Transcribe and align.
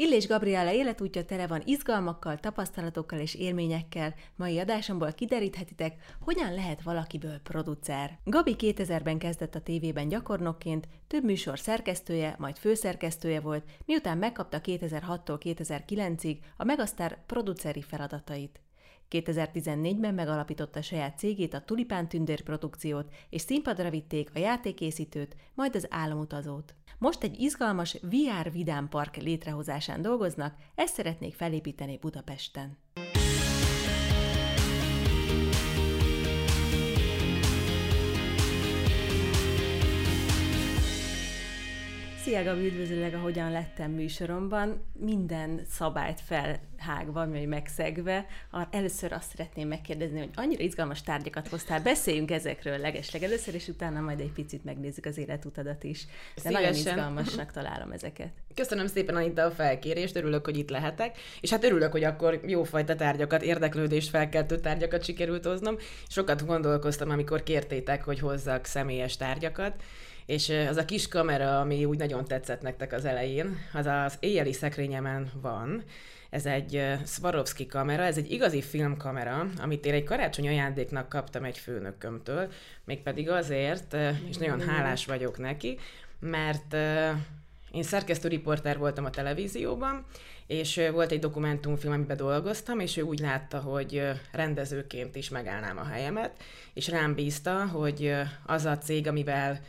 Illés 0.00 0.26
Gabriela 0.26 0.72
életútja 0.72 1.24
tele 1.24 1.46
van 1.46 1.62
izgalmakkal, 1.64 2.38
tapasztalatokkal 2.38 3.18
és 3.18 3.34
élményekkel. 3.34 4.14
Mai 4.36 4.58
adásomból 4.58 5.12
kideríthetitek, 5.12 6.16
hogyan 6.20 6.54
lehet 6.54 6.82
valakiből 6.82 7.38
producer. 7.38 8.18
Gabi 8.24 8.54
2000-ben 8.58 9.18
kezdett 9.18 9.54
a 9.54 9.60
tévében 9.60 10.08
gyakornokként, 10.08 10.88
több 11.06 11.24
műsor 11.24 11.58
szerkesztője, 11.58 12.34
majd 12.38 12.56
főszerkesztője 12.56 13.40
volt, 13.40 13.64
miután 13.84 14.18
megkapta 14.18 14.60
2006-tól 14.62 15.38
2009-ig 15.40 16.38
a 16.56 16.64
Megasztár 16.64 17.18
produceri 17.26 17.82
feladatait. 17.82 18.60
2014-ben 19.10 20.14
megalapította 20.14 20.82
saját 20.82 21.18
cégét, 21.18 21.54
a 21.54 21.60
Tulipán 21.60 22.08
Tündér 22.08 22.42
produkciót, 22.42 23.14
és 23.30 23.40
színpadra 23.40 23.90
vitték 23.90 24.30
a 24.34 24.38
játékészítőt, 24.38 25.36
majd 25.54 25.74
az 25.74 25.86
álomutazót. 25.90 26.74
Most 27.00 27.22
egy 27.22 27.40
izgalmas 27.40 27.98
VR 28.02 28.52
Vidám 28.52 28.88
Park 28.88 29.16
létrehozásán 29.16 30.02
dolgoznak, 30.02 30.54
ezt 30.74 30.94
szeretnék 30.94 31.34
felépíteni 31.34 31.98
Budapesten. 31.98 32.78
Szia 42.24 42.42
Gabi, 42.42 42.66
üdvözöllek 42.66 43.14
a 43.14 43.18
Hogyan 43.18 43.50
lettem 43.50 43.90
műsoromban. 43.90 44.84
Minden 44.92 45.60
szabályt 45.70 46.20
felhágva, 46.20 47.28
vagy 47.28 47.46
megszegve. 47.46 48.26
Először 48.70 49.12
azt 49.12 49.30
szeretném 49.30 49.68
megkérdezni, 49.68 50.18
hogy 50.18 50.30
annyira 50.34 50.62
izgalmas 50.62 51.02
tárgyakat 51.02 51.48
hoztál, 51.48 51.82
beszéljünk 51.82 52.30
ezekről 52.30 52.78
legesleg 52.78 53.22
először, 53.22 53.54
és 53.54 53.68
utána 53.68 54.00
majd 54.00 54.20
egy 54.20 54.32
picit 54.32 54.64
megnézzük 54.64 55.04
az 55.04 55.18
életutadat 55.18 55.84
is. 55.84 56.04
De 56.04 56.40
Szívesen. 56.40 56.62
nagyon 56.62 56.76
izgalmasnak 56.76 57.52
találom 57.52 57.92
ezeket. 57.92 58.32
Köszönöm 58.54 58.86
szépen 58.86 59.16
Anita 59.16 59.44
a 59.44 59.50
felkérést, 59.50 60.16
örülök, 60.16 60.44
hogy 60.44 60.58
itt 60.58 60.70
lehetek, 60.70 61.18
és 61.40 61.50
hát 61.50 61.64
örülök, 61.64 61.92
hogy 61.92 62.04
akkor 62.04 62.40
jófajta 62.46 62.94
tárgyakat, 62.94 63.42
érdeklődést 63.42 64.08
felkeltő 64.08 64.58
tárgyakat 64.58 65.04
sikerült 65.04 65.44
hoznom. 65.44 65.76
Sokat 66.08 66.46
gondolkoztam, 66.46 67.10
amikor 67.10 67.42
kértétek, 67.42 68.04
hogy 68.04 68.18
hozzak 68.18 68.64
személyes 68.64 69.16
tárgyakat, 69.16 69.82
és 70.30 70.48
az 70.68 70.76
a 70.76 70.84
kis 70.84 71.08
kamera, 71.08 71.60
ami 71.60 71.84
úgy 71.84 71.98
nagyon 71.98 72.24
tetszett 72.24 72.62
nektek 72.62 72.92
az 72.92 73.04
elején, 73.04 73.58
az 73.72 73.86
az 73.86 74.14
éjjeli 74.20 74.52
szekrényemen 74.52 75.30
van. 75.40 75.82
Ez 76.30 76.46
egy 76.46 76.82
Swarovski 77.06 77.66
kamera, 77.66 78.02
ez 78.02 78.16
egy 78.16 78.30
igazi 78.30 78.62
filmkamera, 78.62 79.46
amit 79.60 79.86
én 79.86 79.94
egy 79.94 80.04
karácsony 80.04 80.48
ajándéknak 80.48 81.08
kaptam 81.08 81.44
egy 81.44 81.58
főnökömtől, 81.58 82.52
mégpedig 82.84 83.30
azért, 83.30 83.96
és 84.28 84.36
nagyon 84.36 84.60
hálás 84.60 85.06
vagyok 85.06 85.38
neki, 85.38 85.78
mert 86.20 86.74
én 87.72 87.82
szerkesztő-riporter 87.82 88.78
voltam 88.78 89.04
a 89.04 89.10
televízióban, 89.10 90.04
és 90.46 90.80
volt 90.92 91.12
egy 91.12 91.18
dokumentumfilm, 91.18 91.92
amiben 91.92 92.16
dolgoztam, 92.16 92.80
és 92.80 92.96
ő 92.96 93.02
úgy 93.02 93.18
látta, 93.18 93.58
hogy 93.58 94.02
rendezőként 94.32 95.16
is 95.16 95.28
megállnám 95.28 95.78
a 95.78 95.84
helyemet, 95.84 96.32
és 96.74 96.88
rám 96.88 97.14
bízta, 97.14 97.66
hogy 97.66 98.14
az 98.46 98.64
a 98.64 98.78
cég, 98.78 99.08
amivel 99.08 99.60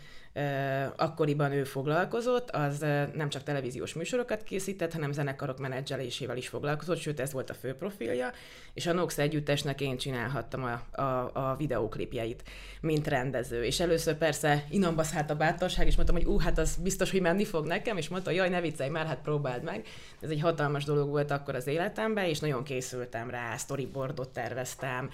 akkoriban 0.95 1.51
ő 1.51 1.63
foglalkozott, 1.63 2.49
az 2.49 2.79
nem 3.13 3.29
csak 3.29 3.43
televíziós 3.43 3.93
műsorokat 3.93 4.43
készített, 4.43 4.93
hanem 4.93 5.11
zenekarok 5.11 5.59
menedzselésével 5.59 6.37
is 6.37 6.47
foglalkozott, 6.47 6.97
sőt 6.97 7.19
ez 7.19 7.31
volt 7.31 7.49
a 7.49 7.53
fő 7.53 7.73
profilja, 7.73 8.31
és 8.73 8.87
a 8.87 8.93
Nox 8.93 9.17
együttesnek 9.17 9.81
én 9.81 9.97
csinálhattam 9.97 10.63
a, 10.63 11.01
a, 11.01 11.31
a 11.33 11.55
videóklipjeit, 11.55 12.43
mint 12.81 13.07
rendező. 13.07 13.63
És 13.63 13.79
először 13.79 14.15
persze 14.15 14.65
inamba 14.69 15.03
szállt 15.03 15.29
a 15.29 15.35
bátorság, 15.35 15.87
és 15.87 15.95
mondtam, 15.95 16.17
hogy 16.17 16.25
ú, 16.25 16.39
hát 16.39 16.57
az 16.57 16.75
biztos, 16.75 17.11
hogy 17.11 17.21
menni 17.21 17.45
fog 17.45 17.65
nekem, 17.65 17.97
és 17.97 18.09
mondta, 18.09 18.31
jaj, 18.31 18.49
ne 18.49 18.61
viccelj 18.61 18.89
már, 18.89 19.05
hát 19.05 19.21
próbáld 19.21 19.63
meg. 19.63 19.87
Ez 20.21 20.29
egy 20.29 20.41
hatalmas 20.41 20.83
dolog 20.83 21.09
volt 21.09 21.31
akkor 21.31 21.55
az 21.55 21.67
életemben, 21.67 22.25
és 22.25 22.39
nagyon 22.39 22.63
készültem 22.63 23.29
rá, 23.29 23.57
storyboardot 23.57 24.29
terveztem, 24.29 25.09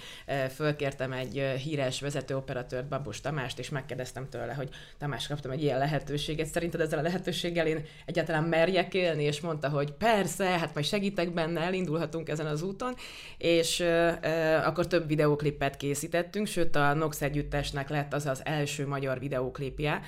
fölkértem 0.53 1.11
egy 1.11 1.33
híres 1.63 2.01
vezetőoperatőrt, 2.01 2.87
Babos 2.87 3.21
Tamást, 3.21 3.59
és 3.59 3.69
megkérdeztem 3.69 4.29
tőle, 4.29 4.53
hogy 4.53 4.69
Tamás, 5.07 5.27
kaptam 5.27 5.51
egy 5.51 5.63
ilyen 5.63 5.77
lehetőséget, 5.77 6.47
szerinted 6.47 6.81
ezzel 6.81 6.99
a 6.99 7.01
lehetőséggel 7.01 7.67
én 7.67 7.85
egyáltalán 8.05 8.43
merjek 8.43 8.93
élni, 8.93 9.23
és 9.23 9.41
mondta, 9.41 9.69
hogy 9.69 9.91
persze, 9.91 10.45
hát 10.45 10.73
majd 10.73 10.85
segítek 10.85 11.33
benne, 11.33 11.61
elindulhatunk 11.61 12.29
ezen 12.29 12.45
az 12.45 12.61
úton, 12.61 12.95
és 13.37 13.79
uh, 13.79 14.67
akkor 14.67 14.87
több 14.87 15.07
videóklipet 15.07 15.77
készítettünk, 15.77 16.47
sőt 16.47 16.75
a 16.75 16.93
Nox 16.93 17.21
együttesnek 17.21 17.89
lett 17.89 18.13
az 18.13 18.25
az 18.25 18.41
első 18.45 18.87
magyar 18.87 19.19
videóklipje, 19.19 20.01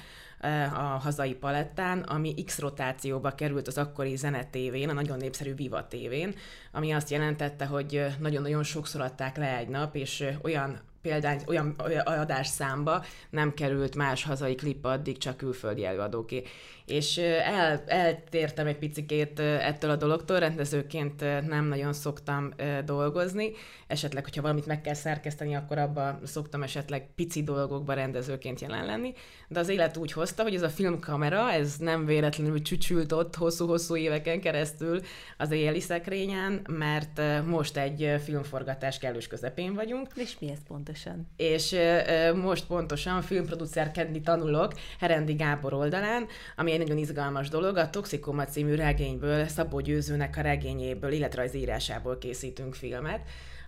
a 0.73 0.79
hazai 0.79 1.33
palettán, 1.33 1.99
ami 1.99 2.33
X 2.45 2.59
rotációba 2.59 3.29
került 3.29 3.67
az 3.67 3.77
akkori 3.77 4.15
zenetévén, 4.15 4.89
a 4.89 4.93
nagyon 4.93 5.17
népszerű 5.17 5.55
Viva 5.55 5.87
tévén, 5.87 6.35
ami 6.71 6.91
azt 6.91 7.09
jelentette, 7.09 7.65
hogy 7.65 8.05
nagyon-nagyon 8.19 8.63
sokszor 8.63 9.01
adták 9.01 9.37
le 9.37 9.57
egy 9.57 9.67
nap, 9.67 9.95
és 9.95 10.25
olyan 10.41 10.79
példány, 11.01 11.41
olyan, 11.47 11.75
olyan 11.85 12.05
adásszámba 12.05 13.05
nem 13.29 13.53
került 13.53 13.95
más 13.95 14.23
hazai 14.23 14.55
klip 14.55 14.85
addig, 14.85 15.17
csak 15.17 15.37
külföldi 15.37 15.85
előadóké. 15.85 16.43
És 16.89 17.17
el, 17.17 17.83
eltértem 17.87 18.67
egy 18.67 18.77
picikét 18.77 19.39
ettől 19.39 19.89
a 19.91 19.95
dologtól, 19.95 20.39
rendezőként 20.39 21.19
nem 21.47 21.65
nagyon 21.65 21.93
szoktam 21.93 22.53
dolgozni, 22.85 23.51
esetleg, 23.87 24.23
hogyha 24.23 24.41
valamit 24.41 24.65
meg 24.65 24.81
kell 24.81 24.93
szerkeszteni, 24.93 25.55
akkor 25.55 25.77
abba 25.77 26.19
szoktam 26.23 26.63
esetleg 26.63 27.09
pici 27.15 27.43
dolgokba 27.43 27.93
rendezőként 27.93 28.61
jelen 28.61 28.85
lenni, 28.85 29.13
de 29.47 29.59
az 29.59 29.69
élet 29.69 29.97
úgy 29.97 30.11
hozta, 30.11 30.43
hogy 30.43 30.55
ez 30.55 30.61
a 30.61 30.69
filmkamera, 30.69 31.51
ez 31.51 31.75
nem 31.77 32.05
véletlenül 32.05 32.61
csücsült 32.61 33.11
ott 33.11 33.35
hosszú-hosszú 33.35 33.95
éveken 33.95 34.41
keresztül 34.41 35.01
az 35.37 35.51
éjjeli 35.51 35.79
szekrényen, 35.79 36.61
mert 36.69 37.21
most 37.45 37.77
egy 37.77 38.21
filmforgatás 38.23 38.97
kellős 38.97 39.27
közepén 39.27 39.73
vagyunk. 39.73 40.07
És 40.15 40.39
mi 40.39 40.51
ez 40.51 40.59
pontosan? 40.67 41.27
És 41.35 41.75
most 42.35 42.65
pontosan 42.65 43.21
filmproducerkedni 43.21 44.21
tanulok 44.21 44.73
Herendi 44.99 45.33
Gábor 45.33 45.73
oldalán, 45.73 46.25
ami 46.55 46.77
egy 46.79 46.87
nagyon 46.87 47.01
izgalmas 47.01 47.49
dolog. 47.49 47.77
A 47.77 47.89
Toxikoma 47.89 48.45
című 48.45 48.75
regényből, 48.75 49.47
Szabó 49.47 49.79
Győzőnek 49.79 50.37
a 50.37 50.41
regényéből, 50.41 51.11
illetve 51.11 51.49
írásából 51.53 52.17
készítünk 52.17 52.75
filmet 52.75 53.21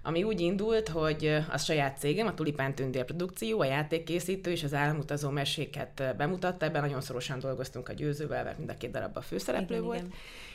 ami 0.03 0.23
úgy 0.23 0.39
indult, 0.39 0.89
hogy 0.89 1.43
a 1.51 1.57
saját 1.57 1.97
cégem, 1.97 2.27
a 2.27 2.33
Tulipán 2.33 2.75
Tündér 2.75 3.05
Produkció, 3.05 3.59
a 3.59 3.65
játékkészítő 3.65 4.51
és 4.51 4.63
az 4.63 4.73
államutazó 4.73 5.29
meséket 5.29 6.15
bemutatta, 6.17 6.65
ebben 6.65 6.81
nagyon 6.81 7.01
szorosan 7.01 7.39
dolgoztunk 7.39 7.89
a 7.89 7.93
győzővel, 7.93 8.43
mert 8.43 8.57
mind 8.57 8.69
a 8.69 8.77
két 8.77 8.91
darabban 8.91 9.23
főszereplő 9.23 9.75
igen, 9.75 9.85
volt. 9.85 9.99
Igen 9.99 10.11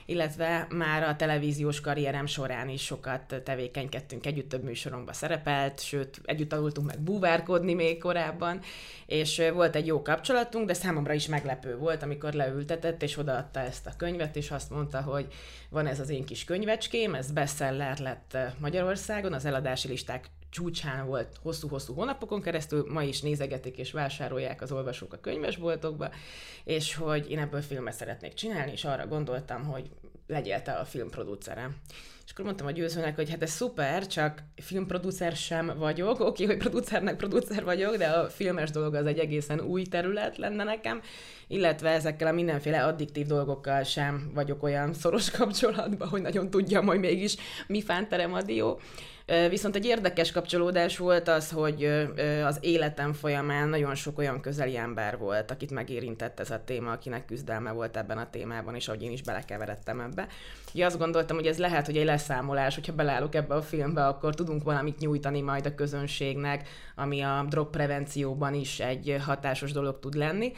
illetve 0.07 0.67
már 0.71 1.03
a 1.03 1.17
televíziós 1.17 1.81
karrierem 1.81 2.27
során 2.27 2.69
is 2.69 2.85
sokat 2.85 3.43
tevékenykedtünk 3.45 4.27
együtt, 4.27 4.49
több 4.49 4.63
műsoromba 4.63 5.13
szerepelt, 5.13 5.81
sőt, 5.81 6.21
együtt 6.25 6.49
tanultunk 6.49 6.87
meg 6.87 7.01
búvárkodni 7.01 7.75
még 7.75 7.99
korábban, 7.99 8.61
és 9.07 9.43
volt 9.53 9.77
egy 9.77 9.87
jó 9.87 10.03
kapcsolatunk, 10.03 10.67
de 10.67 10.75
számomra 10.75 11.13
is 11.13 11.27
meglepő 11.27 11.77
volt, 11.77 12.03
amikor 12.03 12.33
leültetett, 12.33 13.03
és 13.03 13.19
odaadta 13.19 13.61
ezt 13.61 13.87
a 13.87 13.97
könyvet, 13.97 14.37
és 14.37 14.51
azt 14.51 14.71
mondta, 14.71 15.01
hogy 15.01 15.27
van 15.71 15.87
ez 15.87 16.01
az 16.01 16.09
én 16.09 16.25
kis 16.25 16.45
könyvecském, 16.45 17.15
ez 17.15 17.33
bestseller 17.33 17.99
lett 17.99 18.39
Magyarországon, 18.59 19.33
az 19.33 19.45
eladási 19.45 19.89
listák 19.89 20.31
csúcsán 20.57 21.07
volt 21.07 21.37
hosszú-hosszú 21.43 21.95
hónapokon 21.95 22.43
keresztül, 22.43 22.87
ma 22.93 23.03
is 23.03 23.21
nézegetik 23.21 23.79
és 23.79 23.93
vásárolják 23.93 24.63
az 24.63 24.73
olvasók 24.73 25.13
a 25.13 25.21
könyvesboltokba, 25.21 26.11
és 26.65 26.95
hogy 26.95 27.31
én 27.31 27.39
ebből 27.39 27.61
filmet 27.61 27.95
szeretnék 27.95 28.35
csinálni, 28.35 28.73
és 28.73 28.85
arra 28.85 29.07
gondoltam, 29.07 29.65
hogy 29.65 29.91
legyél 30.27 30.63
te 30.63 30.73
a 30.73 30.85
filmproducerem. 30.85 31.77
És 32.25 32.33
akkor 32.33 32.45
mondtam 32.45 32.67
a 32.67 32.71
győzőnek, 32.71 33.15
hogy 33.15 33.31
hát 33.31 33.43
ez 33.43 33.51
szuper, 33.51 34.07
csak 34.07 34.43
filmproducer 34.57 35.33
sem 35.33 35.73
vagyok, 35.79 36.21
oké, 36.21 36.43
okay, 36.43 36.47
hogy 36.47 36.57
producernek 36.57 37.17
producer 37.17 37.65
vagyok, 37.65 37.97
de 37.97 38.07
a 38.07 38.29
filmes 38.29 38.71
dolog 38.71 38.95
az 38.95 39.07
egy 39.07 39.19
egészen 39.19 39.61
új 39.61 39.83
terület 39.83 40.37
lenne 40.37 40.65
nekem, 40.65 41.01
illetve 41.47 41.91
ezekkel 41.91 42.29
a 42.29 42.33
mindenféle 42.33 42.85
addiktív 42.85 43.27
dolgokkal 43.27 43.83
sem 43.83 44.31
vagyok 44.35 44.63
olyan 44.63 44.93
szoros 44.93 45.31
kapcsolatban, 45.31 46.09
hogy 46.09 46.23
nagyon 46.23 46.51
tudjam, 46.51 46.87
hogy 46.87 46.99
mégis 46.99 47.37
mi 47.67 47.83
fánterem 47.83 48.33
a 48.33 48.43
dió. 48.43 48.81
Viszont 49.49 49.77
egy 49.77 49.85
érdekes 49.85 50.33
kapcsolódás 50.33 50.99
volt 50.99 51.29
az, 51.29 51.51
hogy 51.51 51.85
az 52.45 52.59
életem 52.61 53.13
folyamán 53.13 53.69
nagyon 53.69 53.95
sok 53.95 54.19
olyan 54.19 54.41
közeli 54.41 54.77
ember 54.77 55.19
volt, 55.19 55.51
akit 55.51 55.71
megérintett 55.71 56.41
ez 56.41 56.51
a 56.51 56.63
téma, 56.65 56.91
akinek 56.91 57.25
küzdelme 57.25 57.73
volt 57.73 57.97
ebben 57.97 58.19
a 58.19 58.31
témában, 58.31 58.75
és 58.75 58.89
ahogy 58.89 59.03
én 59.03 59.13
is 59.13 59.23
belekeveredtem 59.23 60.01
ebbe. 60.01 60.27
Ugye 60.75 60.87
azt 60.87 60.99
gondoltam, 60.99 61.37
hogy 61.37 61.47
ez 61.47 61.59
lehet, 61.59 61.87
hogy 61.87 61.97
egy 61.97 62.05
leszámolás, 62.05 62.75
hogyha 62.75 62.93
belállok 62.93 63.35
ebbe 63.35 63.55
a 63.55 63.63
filmbe, 63.63 64.07
akkor 64.07 64.35
tudunk 64.35 64.63
valamit 64.63 64.99
nyújtani 64.99 65.41
majd 65.41 65.67
a 65.67 65.75
közönségnek, 65.75 66.69
ami 66.95 67.21
a 67.21 67.47
drog 67.49 67.71
prevencióban 67.71 68.55
is 68.55 68.81
egy 68.81 69.17
hatásos 69.25 69.73
dolog 69.73 69.99
tud 69.99 70.15
lenni. 70.15 70.53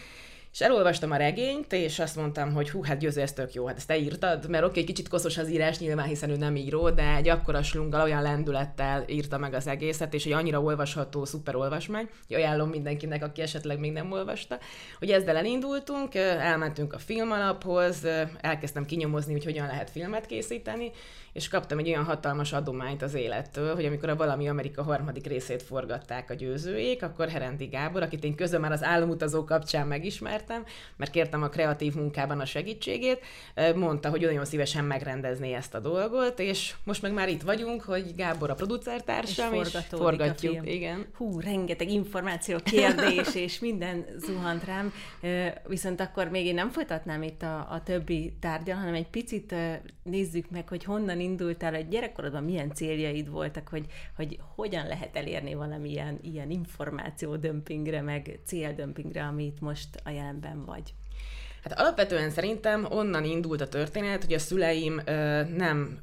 És 0.59 0.65
elolvastam 0.65 1.11
a 1.11 1.17
regényt, 1.17 1.73
és 1.73 1.99
azt 1.99 2.17
mondtam, 2.17 2.53
hogy 2.53 2.71
hú, 2.71 2.83
hát 2.83 2.99
győző, 2.99 3.21
ez 3.21 3.33
tök 3.33 3.53
jó, 3.53 3.67
hát 3.67 3.77
ezt 3.77 3.87
te 3.87 3.99
írtad, 3.99 4.49
mert 4.49 4.65
oké, 4.65 4.71
okay, 4.71 4.85
kicsit 4.85 5.09
koszos 5.09 5.39
az 5.39 5.51
írás 5.51 5.79
nyilván, 5.79 6.07
hiszen 6.07 6.31
ő 6.31 6.37
nem 6.37 6.57
író, 6.57 6.91
de 6.91 7.15
egy 7.17 7.29
akkora 7.29 7.63
slunggal, 7.63 8.01
olyan 8.01 8.23
lendülettel 8.23 9.05
írta 9.09 9.39
meg 9.39 9.55
az 9.55 9.67
egészet, 9.67 10.15
és 10.15 10.25
egy 10.25 10.33
annyira 10.33 10.61
olvasható, 10.61 11.25
szuper 11.25 11.57
olvasmány, 11.57 12.09
ajánlom 12.29 12.69
mindenkinek, 12.69 13.25
aki 13.25 13.41
esetleg 13.41 13.79
még 13.79 13.93
nem 13.93 14.13
olvasta, 14.13 14.59
hogy 14.99 15.11
ezzel 15.11 15.37
elindultunk, 15.37 16.15
elmentünk 16.15 16.93
a 16.93 16.99
filmalaphoz, 16.99 18.07
elkezdtem 18.41 18.85
kinyomozni, 18.85 19.33
hogy 19.33 19.45
hogyan 19.45 19.67
lehet 19.67 19.91
filmet 19.91 20.27
készíteni, 20.27 20.91
és 21.39 21.49
kaptam 21.49 21.79
egy 21.79 21.89
olyan 21.89 22.05
hatalmas 22.05 22.53
adományt 22.53 23.03
az 23.03 23.15
élettől, 23.15 23.75
hogy 23.75 23.85
amikor 23.85 24.09
a 24.09 24.17
Valami 24.17 24.49
Amerika 24.49 24.83
harmadik 24.83 25.27
részét 25.27 25.63
forgatták 25.63 26.31
a 26.31 26.35
győzőjék, 26.35 27.03
akkor 27.03 27.29
Herendi 27.29 27.65
Gábor, 27.65 28.03
akit 28.03 28.25
én 28.25 28.35
közben 28.35 28.61
már 28.61 28.73
az 28.73 28.83
államutazó 28.83 29.45
kapcsán 29.45 29.87
megismertem, 29.87 30.65
mert 30.97 31.11
kértem 31.11 31.43
a 31.43 31.49
kreatív 31.49 31.95
munkában 31.95 32.41
a 32.41 32.45
segítségét, 32.45 33.21
mondta, 33.75 34.11
hogy 34.11 34.21
nagyon 34.21 34.45
szívesen 34.45 34.85
megrendezné 34.85 35.53
ezt 35.53 35.75
a 35.75 35.81
dolgot, 35.81 36.39
és 36.39 36.75
most 36.85 37.03
meg 37.03 37.13
már 37.13 37.29
itt 37.29 37.43
vagyunk, 37.43 37.83
hogy 37.83 38.15
Gábor 38.17 38.51
a 38.51 38.55
producertársam, 38.55 39.55
és, 39.55 39.75
és 39.75 39.81
forgatjuk. 39.91 40.71
Igen. 40.71 41.07
Hú, 41.17 41.41
rengeteg 41.41 41.91
információ, 41.91 42.59
kérdés, 42.65 43.35
és 43.35 43.59
minden 43.59 44.05
zuhant 44.17 44.65
rám, 44.65 44.93
viszont 45.67 46.01
akkor 46.01 46.29
még 46.29 46.47
én 46.47 46.55
nem 46.55 46.71
folytatnám 46.71 47.23
itt 47.23 47.43
a, 47.43 47.57
a 47.71 47.83
többi 47.85 48.37
tárgyal, 48.41 48.77
hanem 48.77 48.95
egy 48.95 49.09
picit 49.09 49.55
nézzük 50.03 50.51
meg, 50.51 50.69
hogy 50.69 50.85
honnan 50.85 51.21
indultál, 51.29 51.75
egy 51.75 51.89
gyerekkorodban 51.89 52.45
milyen 52.45 52.75
céljaid 52.75 53.31
voltak, 53.31 53.69
hogy, 53.69 53.87
hogy 54.17 54.39
hogyan 54.55 54.87
lehet 54.87 55.17
elérni 55.17 55.55
valamilyen 55.55 56.19
ilyen 56.23 56.51
információ 56.51 57.37
dömpingre, 57.37 58.03
meg 58.03 58.41
céldömpingre, 58.45 59.25
amit 59.25 59.61
most 59.61 59.89
a 60.05 60.11
jelenben 60.11 60.65
vagy? 60.65 60.95
Hát 61.63 61.79
alapvetően 61.79 62.31
szerintem 62.31 62.87
onnan 62.91 63.25
indult 63.25 63.61
a 63.61 63.69
történet, 63.69 64.25
hogy 64.25 64.33
a 64.33 64.39
szüleim 64.39 65.01
ö, 65.05 65.43
nem 65.45 65.99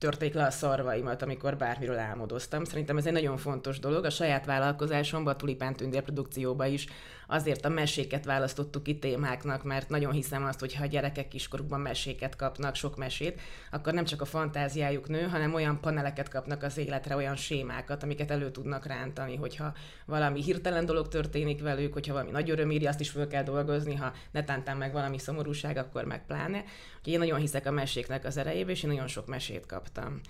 törték 0.00 0.34
le 0.34 0.44
a 0.44 0.50
szarvaimat, 0.50 1.22
amikor 1.22 1.56
bármiről 1.56 1.98
álmodoztam. 1.98 2.64
Szerintem 2.64 2.96
ez 2.96 3.06
egy 3.06 3.12
nagyon 3.12 3.36
fontos 3.36 3.78
dolog. 3.78 4.04
A 4.04 4.10
saját 4.10 4.44
vállalkozásomban, 4.44 5.34
a 5.34 5.36
Tulipán 5.36 5.74
Tündér 5.76 6.02
produkcióban 6.02 6.72
is 6.72 6.86
azért 7.30 7.64
a 7.64 7.68
meséket 7.68 8.24
választottuk 8.24 8.82
ki 8.82 8.98
témáknak, 8.98 9.64
mert 9.64 9.88
nagyon 9.88 10.12
hiszem 10.12 10.44
azt, 10.44 10.60
hogy 10.60 10.74
ha 10.74 10.82
a 10.82 10.86
gyerekek 10.86 11.28
kiskorukban 11.28 11.80
meséket 11.80 12.36
kapnak, 12.36 12.74
sok 12.74 12.96
mesét, 12.96 13.40
akkor 13.70 13.92
nem 13.92 14.04
csak 14.04 14.20
a 14.20 14.24
fantáziájuk 14.24 15.08
nő, 15.08 15.22
hanem 15.22 15.54
olyan 15.54 15.80
paneleket 15.80 16.28
kapnak 16.28 16.62
az 16.62 16.78
életre, 16.78 17.16
olyan 17.16 17.36
sémákat, 17.36 18.02
amiket 18.02 18.30
elő 18.30 18.50
tudnak 18.50 18.86
rántani, 18.86 19.36
hogyha 19.36 19.72
valami 20.04 20.42
hirtelen 20.42 20.86
dolog 20.86 21.08
történik 21.08 21.62
velük, 21.62 21.92
hogyha 21.92 22.12
valami 22.12 22.30
nagy 22.30 22.50
öröm 22.50 22.70
írja, 22.70 22.88
azt 22.88 23.00
is 23.00 23.10
föl 23.10 23.26
kell 23.26 23.42
dolgozni, 23.42 23.94
ha 23.94 24.12
netántán 24.30 24.76
meg 24.76 24.92
valami 24.92 25.18
szomorúság, 25.18 25.76
akkor 25.76 26.04
meg 26.04 26.26
pláne. 26.26 26.64
Úgyhogy 26.98 27.12
én 27.12 27.18
nagyon 27.18 27.40
hiszek 27.40 27.66
a 27.66 27.70
meséknek 27.70 28.24
az 28.24 28.36
erejébe, 28.36 28.70
és 28.70 28.82
én 28.82 28.90
nagyon 28.90 29.08
sok 29.08 29.26
mesét 29.26 29.66
kaptam 29.66 30.20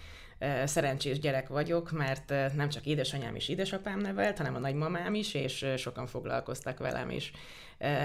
szerencsés 0.65 1.19
gyerek 1.19 1.49
vagyok, 1.49 1.91
mert 1.91 2.33
nem 2.55 2.69
csak 2.69 2.87
édesanyám 2.87 3.35
és 3.35 3.49
édesapám 3.49 3.99
nevelt, 3.99 4.39
hanem 4.39 4.55
a 4.55 4.59
nagymamám 4.59 5.15
is, 5.15 5.35
és 5.35 5.67
sokan 5.77 6.07
foglalkoztak 6.07 6.79
velem, 6.79 7.11
és 7.11 7.31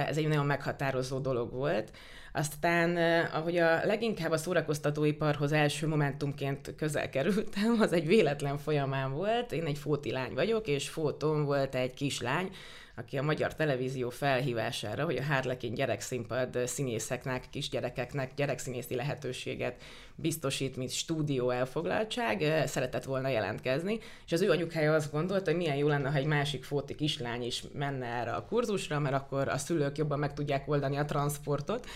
ez 0.07 0.17
egy 0.17 0.27
nagyon 0.27 0.45
meghatározó 0.45 1.19
dolog 1.19 1.53
volt. 1.53 1.91
Aztán, 2.33 2.97
ahogy 3.25 3.57
a 3.57 3.85
leginkább 3.85 4.31
a 4.31 4.37
szórakoztatóiparhoz 4.37 5.51
első 5.51 5.87
momentumként 5.87 6.75
közel 6.75 7.09
kerültem, 7.09 7.77
az 7.81 7.93
egy 7.93 8.07
véletlen 8.07 8.57
folyamán 8.57 9.13
volt. 9.13 9.51
Én 9.51 9.65
egy 9.65 9.77
fóti 9.77 10.11
lány 10.11 10.33
vagyok, 10.33 10.67
és 10.67 10.89
fóton 10.89 11.45
volt 11.45 11.75
egy 11.75 11.93
kislány, 11.93 12.49
aki 12.95 13.17
a 13.17 13.21
magyar 13.21 13.55
televízió 13.55 14.09
felhívására, 14.09 15.05
hogy 15.05 15.17
a 15.17 15.23
Harlekin 15.23 15.73
gyerekszínpad 15.73 16.57
színészeknek, 16.65 17.43
kisgyerekeknek 17.49 18.31
gyerekszínészi 18.35 18.95
lehetőséget 18.95 19.81
biztosít, 20.15 20.75
mint 20.75 20.91
stúdió 20.91 21.49
elfoglaltság, 21.49 22.63
szeretett 22.65 23.03
volna 23.03 23.27
jelentkezni, 23.27 23.99
és 24.25 24.31
az 24.31 24.41
ő 24.41 24.49
anyukája 24.49 24.93
azt 24.93 25.11
gondolta, 25.11 25.49
hogy 25.49 25.59
milyen 25.59 25.75
jó 25.75 25.87
lenne, 25.87 26.09
ha 26.09 26.17
egy 26.17 26.25
másik 26.25 26.63
fóti 26.63 26.95
kislány 26.95 27.43
is 27.43 27.63
menne 27.73 28.05
erre 28.05 28.31
a 28.31 28.45
kurzusra, 28.45 28.99
mert 28.99 29.15
akkor 29.15 29.47
a 29.47 29.57
szülők 29.57 29.97
jobban 29.97 30.19
meg 30.19 30.33
tudják 30.33 30.69
oldani 30.69 30.97
a 30.97 31.05
transportot, 31.05 31.87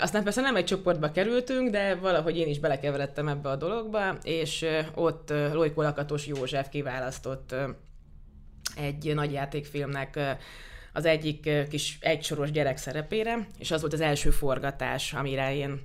aztán 0.00 0.22
persze 0.22 0.40
nem 0.40 0.56
egy 0.56 0.64
csoportba 0.64 1.10
kerültünk, 1.10 1.70
de 1.70 1.94
valahogy 1.94 2.36
én 2.36 2.48
is 2.48 2.58
belekeveredtem 2.58 3.28
ebbe 3.28 3.48
a 3.48 3.56
dologba, 3.56 4.16
és 4.22 4.66
ott 4.94 5.30
Lojko 5.52 5.82
Lakatos 5.82 6.26
József 6.26 6.68
kiválasztott 6.68 7.54
egy 8.76 9.14
nagy 9.14 9.32
játékfilmnek 9.32 10.18
az 10.92 11.04
egyik 11.04 11.50
kis 11.68 11.98
egysoros 12.00 12.50
gyerek 12.50 12.76
szerepére, 12.76 13.48
és 13.58 13.70
az 13.70 13.80
volt 13.80 13.92
az 13.92 14.00
első 14.00 14.30
forgatás, 14.30 15.12
amire 15.12 15.54
én 15.54 15.82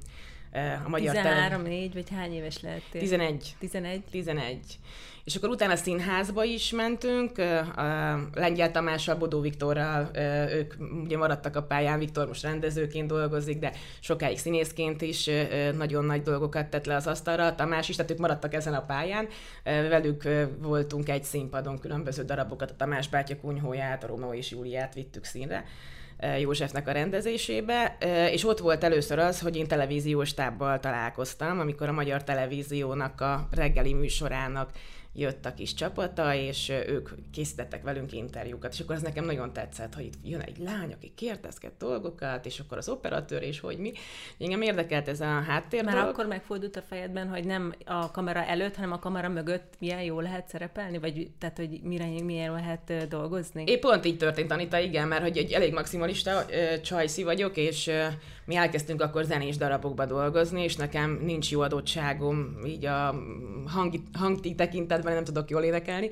a 0.86 0.90
magyar 0.90 1.16
13, 1.16 1.50
tele... 1.50 1.58
4, 1.58 1.94
vagy 1.94 2.10
hány 2.10 2.34
éves 2.34 2.62
lettél? 2.62 3.02
11. 3.02 3.56
11? 3.60 4.02
11. 4.12 4.60
És 5.30 5.36
akkor 5.36 5.50
utána 5.50 5.76
színházba 5.76 6.44
is 6.44 6.72
mentünk, 6.72 7.38
a 7.76 8.20
Lengyel 8.34 8.72
Tamással, 8.72 9.16
Bodó 9.16 9.40
Viktorral, 9.40 10.10
ők 10.52 10.74
ugye 11.04 11.18
maradtak 11.18 11.56
a 11.56 11.64
pályán, 11.64 12.00
Viktor 12.00 12.28
most 12.28 12.44
rendezőként 12.44 13.08
dolgozik, 13.08 13.60
de 13.60 13.72
sokáig 14.00 14.38
színészként 14.38 15.02
is 15.02 15.30
nagyon 15.78 16.06
nagy 16.06 16.22
dolgokat 16.22 16.68
tett 16.68 16.86
le 16.86 16.96
az 16.96 17.08
asztalra, 17.08 17.56
Tamás 17.56 17.90
is, 17.90 17.96
tehát 17.96 18.12
ők 18.12 18.18
maradtak 18.18 18.54
ezen 18.54 18.74
a 18.74 18.86
pályán, 18.86 19.28
velük 19.64 20.24
voltunk 20.62 21.10
egy 21.10 21.24
színpadon, 21.24 21.80
különböző 21.80 22.24
darabokat, 22.24 22.72
a 22.72 22.76
Tamás 22.76 23.10
bátya 23.10 23.40
kunyhóját, 23.40 24.04
a 24.04 24.08
Romeo 24.08 24.34
és 24.34 24.52
Júliát 24.52 24.94
vittük 24.94 25.24
színre. 25.24 25.64
Józsefnek 26.40 26.88
a 26.88 26.92
rendezésébe, 26.92 27.98
és 28.32 28.46
ott 28.46 28.60
volt 28.60 28.84
először 28.84 29.20
az, 29.20 29.40
hogy 29.40 29.56
én 29.56 29.68
televíziós 29.68 30.34
tábbal 30.34 30.80
találkoztam, 30.80 31.60
amikor 31.60 31.88
a 31.88 31.92
Magyar 31.92 32.24
Televíziónak 32.24 33.22
a 33.22 33.48
reggeli 33.52 33.94
műsorának 33.94 34.70
jött 35.20 35.46
a 35.46 35.54
kis 35.54 35.74
csapata, 35.74 36.34
és 36.34 36.70
ők 36.70 37.10
készítettek 37.32 37.84
velünk 37.84 38.12
interjúkat, 38.12 38.74
és 38.74 38.80
akkor 38.80 38.96
ez 38.96 39.02
nekem 39.02 39.26
nagyon 39.26 39.54
tetszett, 39.54 39.94
hogy 39.94 40.06
itt 40.06 40.14
jön 40.24 40.40
egy 40.40 40.58
lány, 40.58 40.94
aki 40.94 41.12
kérdezget 41.16 41.72
dolgokat, 41.78 42.46
és 42.46 42.60
akkor 42.60 42.78
az 42.78 42.90
operatőr, 42.90 43.42
és 43.42 43.60
hogy 43.60 43.78
mi. 43.78 43.92
Engem 44.40 44.62
érdekelt 44.62 45.08
ez 45.08 45.22
a 45.22 45.26
háttér 45.26 45.84
Már 45.84 45.94
dolog. 45.96 46.10
akkor 46.10 46.26
megfordult 46.26 46.76
a 46.76 46.82
fejedben, 46.82 47.28
hogy 47.28 47.46
nem 47.46 47.74
a 47.86 48.12
kamera 48.12 48.46
előtt, 48.46 48.76
hanem 48.76 48.92
a 48.92 49.00
kamera 49.00 49.30
mögött 49.30 49.74
milyen 49.80 50.02
jó 50.02 50.20
lehet 50.20 50.48
szerepelni, 50.48 50.98
vagy 50.98 51.30
tehát, 51.38 51.58
hogy 51.58 51.80
mire, 51.84 52.06
milyen 52.24 52.54
lehet 52.54 53.08
dolgozni? 53.08 53.64
Épp 53.66 53.82
pont 53.82 54.06
így 54.06 54.18
történt, 54.18 54.52
Anita, 54.52 54.80
igen, 54.80 55.08
mert 55.08 55.22
hogy 55.22 55.38
egy 55.38 55.52
elég 55.52 55.74
maximalista 55.74 56.46
csajszi 56.84 57.24
vagyok, 57.24 57.58
és 57.58 57.92
mi 58.50 58.56
elkezdtünk 58.56 59.02
akkor 59.02 59.24
zenés 59.24 59.58
darabokba 59.58 60.06
dolgozni, 60.06 60.64
és 60.64 60.76
nekem 60.76 61.20
nincs 61.22 61.52
jó 61.52 61.62
adottságom 61.62 62.58
így 62.66 62.86
a 62.86 63.16
hangi, 63.66 64.02
hangti 64.14 64.56
tekintetben, 64.56 65.14
nem 65.14 65.24
tudok 65.24 65.50
jól 65.50 65.64
énekelni. 65.64 66.10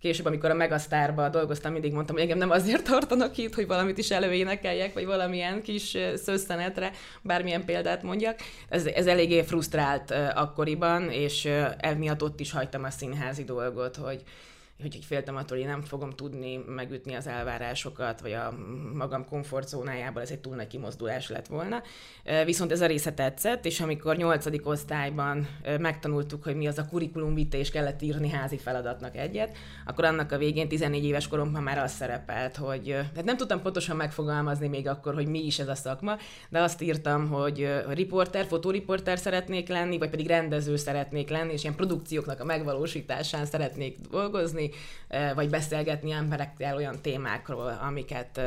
Később, 0.00 0.26
amikor 0.26 0.50
a 0.50 0.54
Megasztárba 0.54 1.28
dolgoztam, 1.28 1.72
mindig 1.72 1.92
mondtam, 1.92 2.14
hogy 2.14 2.24
engem 2.24 2.38
nem 2.38 2.50
azért 2.50 2.84
tartanak 2.90 3.36
itt, 3.36 3.54
hogy 3.54 3.66
valamit 3.66 3.98
is 3.98 4.10
előénekeljek, 4.10 4.94
vagy 4.94 5.06
valamilyen 5.06 5.62
kis 5.62 5.96
szösszenetre, 6.14 6.90
bármilyen 7.22 7.64
példát 7.64 8.02
mondjak. 8.02 8.38
Ez, 8.68 8.86
ez 8.86 9.06
eléggé 9.06 9.42
frusztrált 9.42 10.10
akkoriban, 10.34 11.10
és 11.10 11.48
emiatt 11.78 12.22
ott 12.22 12.40
is 12.40 12.50
hagytam 12.50 12.84
a 12.84 12.90
színházi 12.90 13.44
dolgot, 13.44 13.96
hogy 13.96 14.22
hogy, 14.80 14.98
féltem 15.04 15.36
attól, 15.36 15.58
hogy 15.58 15.66
nem 15.66 15.82
fogom 15.82 16.10
tudni 16.10 16.64
megütni 16.66 17.14
az 17.14 17.26
elvárásokat, 17.26 18.20
vagy 18.20 18.32
a 18.32 18.54
magam 18.94 19.24
komfortzónájából 19.24 20.22
ez 20.22 20.30
egy 20.30 20.38
túl 20.38 20.54
nagy 20.54 20.66
kimozdulás 20.66 21.28
lett 21.28 21.46
volna. 21.46 21.82
Viszont 22.44 22.72
ez 22.72 22.80
a 22.80 22.86
része 22.86 23.12
tetszett, 23.12 23.64
és 23.64 23.80
amikor 23.80 24.16
nyolcadik 24.16 24.68
osztályban 24.68 25.48
megtanultuk, 25.78 26.44
hogy 26.44 26.56
mi 26.56 26.66
az 26.66 26.78
a 26.78 26.88
kurikulumvite, 26.88 27.58
és 27.58 27.70
kellett 27.70 28.02
írni 28.02 28.28
házi 28.28 28.58
feladatnak 28.58 29.16
egyet, 29.16 29.56
akkor 29.86 30.04
annak 30.04 30.32
a 30.32 30.38
végén 30.38 30.68
14 30.68 31.04
éves 31.04 31.28
koromban 31.28 31.62
már 31.62 31.78
az 31.78 31.92
szerepelt, 31.92 32.56
hogy 32.56 32.82
tehát 32.84 33.24
nem 33.24 33.36
tudtam 33.36 33.62
pontosan 33.62 33.96
megfogalmazni 33.96 34.68
még 34.68 34.88
akkor, 34.88 35.14
hogy 35.14 35.28
mi 35.28 35.46
is 35.46 35.58
ez 35.58 35.68
a 35.68 35.74
szakma, 35.74 36.16
de 36.48 36.60
azt 36.60 36.82
írtam, 36.82 37.28
hogy 37.28 37.68
riporter, 37.88 38.46
fotóriporter 38.46 39.18
szeretnék 39.18 39.68
lenni, 39.68 39.98
vagy 39.98 40.10
pedig 40.10 40.26
rendező 40.26 40.76
szeretnék 40.76 41.28
lenni, 41.28 41.52
és 41.52 41.62
ilyen 41.62 41.76
produkcióknak 41.76 42.40
a 42.40 42.44
megvalósításán 42.44 43.46
szeretnék 43.46 43.98
dolgozni, 44.10 44.65
vagy 45.34 45.50
beszélgetni 45.50 46.10
emberekkel 46.10 46.76
olyan 46.76 47.00
témákról, 47.02 47.78
amiket 47.82 48.40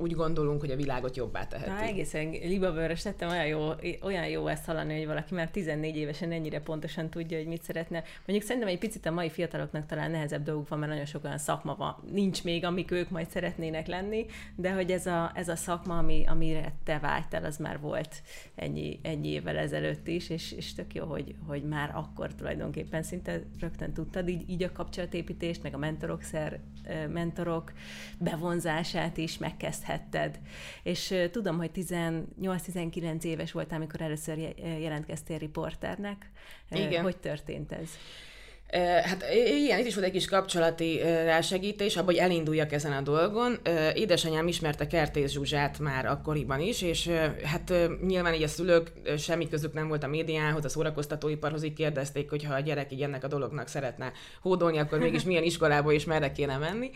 úgy 0.00 0.14
gondolunk, 0.14 0.60
hogy 0.60 0.70
a 0.70 0.76
világot 0.76 1.16
jobbá 1.16 1.46
teheti. 1.46 1.70
Na, 1.70 1.80
egészen 1.80 2.30
libabőrös 2.30 3.04
lettem, 3.04 3.28
olyan 3.28 3.46
jó, 3.46 3.70
olyan 4.02 4.26
jó 4.26 4.46
ezt 4.46 4.64
hallani, 4.64 4.96
hogy 4.96 5.06
valaki 5.06 5.34
már 5.34 5.50
14 5.50 5.96
évesen 5.96 6.32
ennyire 6.32 6.60
pontosan 6.60 7.08
tudja, 7.10 7.38
hogy 7.38 7.46
mit 7.46 7.62
szeretne. 7.62 8.02
Mondjuk 8.26 8.48
szerintem 8.48 8.70
egy 8.70 8.78
picit 8.78 9.06
a 9.06 9.10
mai 9.10 9.30
fiataloknak 9.30 9.86
talán 9.86 10.10
nehezebb 10.10 10.42
dolguk 10.42 10.68
van, 10.68 10.78
mert 10.78 10.90
nagyon 10.90 11.06
sok 11.06 11.24
olyan 11.24 11.38
szakma 11.38 11.74
van, 11.74 11.96
nincs 12.12 12.44
még, 12.44 12.64
amik 12.64 12.90
ők 12.90 13.10
majd 13.10 13.30
szeretnének 13.30 13.86
lenni, 13.86 14.26
de 14.56 14.72
hogy 14.72 14.90
ez 14.90 15.06
a, 15.06 15.32
ez 15.34 15.48
a 15.48 15.56
szakma, 15.56 15.98
ami, 15.98 16.24
amire 16.26 16.72
te 16.84 16.98
vágytál, 16.98 17.44
az 17.44 17.56
már 17.56 17.80
volt 17.80 18.22
ennyi, 18.54 18.98
ennyi 19.02 19.28
évvel 19.28 19.56
ezelőtt 19.56 20.06
is, 20.06 20.28
és, 20.30 20.52
és 20.52 20.74
tök 20.74 20.94
jó, 20.94 21.04
hogy, 21.04 21.34
hogy 21.46 21.62
már 21.62 21.90
akkor 21.94 22.34
tulajdonképpen 22.34 23.02
szinte 23.02 23.42
rögtön 23.60 23.92
tudtad 23.92 24.28
így, 24.28 24.50
így 24.50 24.62
a 24.62 24.72
kapcsolatépítést, 24.72 25.62
meg 25.62 25.74
a 25.74 25.78
mentorok, 25.78 26.22
szer, 26.22 26.60
mentorok 27.08 27.72
bevonzását 28.18 29.16
is 29.16 29.38
megkezdhet 29.38 29.89
kezdhetted. 29.90 30.38
És 30.82 31.14
tudom, 31.30 31.56
hogy 31.56 31.70
18-19 31.74 33.24
éves 33.24 33.52
voltál, 33.52 33.76
amikor 33.76 34.00
először 34.00 34.38
jelentkeztél 34.80 35.38
riporternek. 35.38 36.30
Igen. 36.70 37.02
Hogy 37.02 37.16
történt 37.16 37.72
ez? 37.72 37.88
Hát 39.04 39.24
igen, 39.62 39.78
itt 39.78 39.86
is 39.86 39.94
volt 39.94 40.06
egy 40.06 40.12
kis 40.12 40.26
kapcsolati 40.26 40.98
rásegítés, 41.02 41.96
abban, 41.96 42.04
hogy 42.04 42.16
elinduljak 42.16 42.72
ezen 42.72 42.92
a 42.92 43.00
dolgon. 43.00 43.58
Édesanyám 43.94 44.48
ismerte 44.48 44.86
Kertész 44.86 45.32
Zsuzsát 45.32 45.78
már 45.78 46.06
akkoriban 46.06 46.60
is, 46.60 46.82
és 46.82 47.08
hát 47.44 47.72
nyilván 48.06 48.34
így 48.34 48.42
a 48.42 48.48
szülők 48.48 48.92
semmi 49.18 49.48
közük 49.48 49.72
nem 49.72 49.88
volt 49.88 50.02
a 50.02 50.08
médiához, 50.08 50.64
a 50.64 50.68
szórakoztatóiparhoz, 50.68 51.62
így 51.62 51.72
kérdezték, 51.72 52.30
hogy 52.30 52.44
ha 52.44 52.54
a 52.54 52.60
gyerek 52.60 52.92
így 52.92 53.02
ennek 53.02 53.24
a 53.24 53.28
dolognak 53.28 53.68
szeretne 53.68 54.12
hódolni, 54.42 54.78
akkor 54.78 54.98
mégis 54.98 55.24
milyen 55.24 55.44
iskolába 55.44 55.92
és 55.92 56.04
merre 56.04 56.32
kéne 56.32 56.56
menni. 56.56 56.90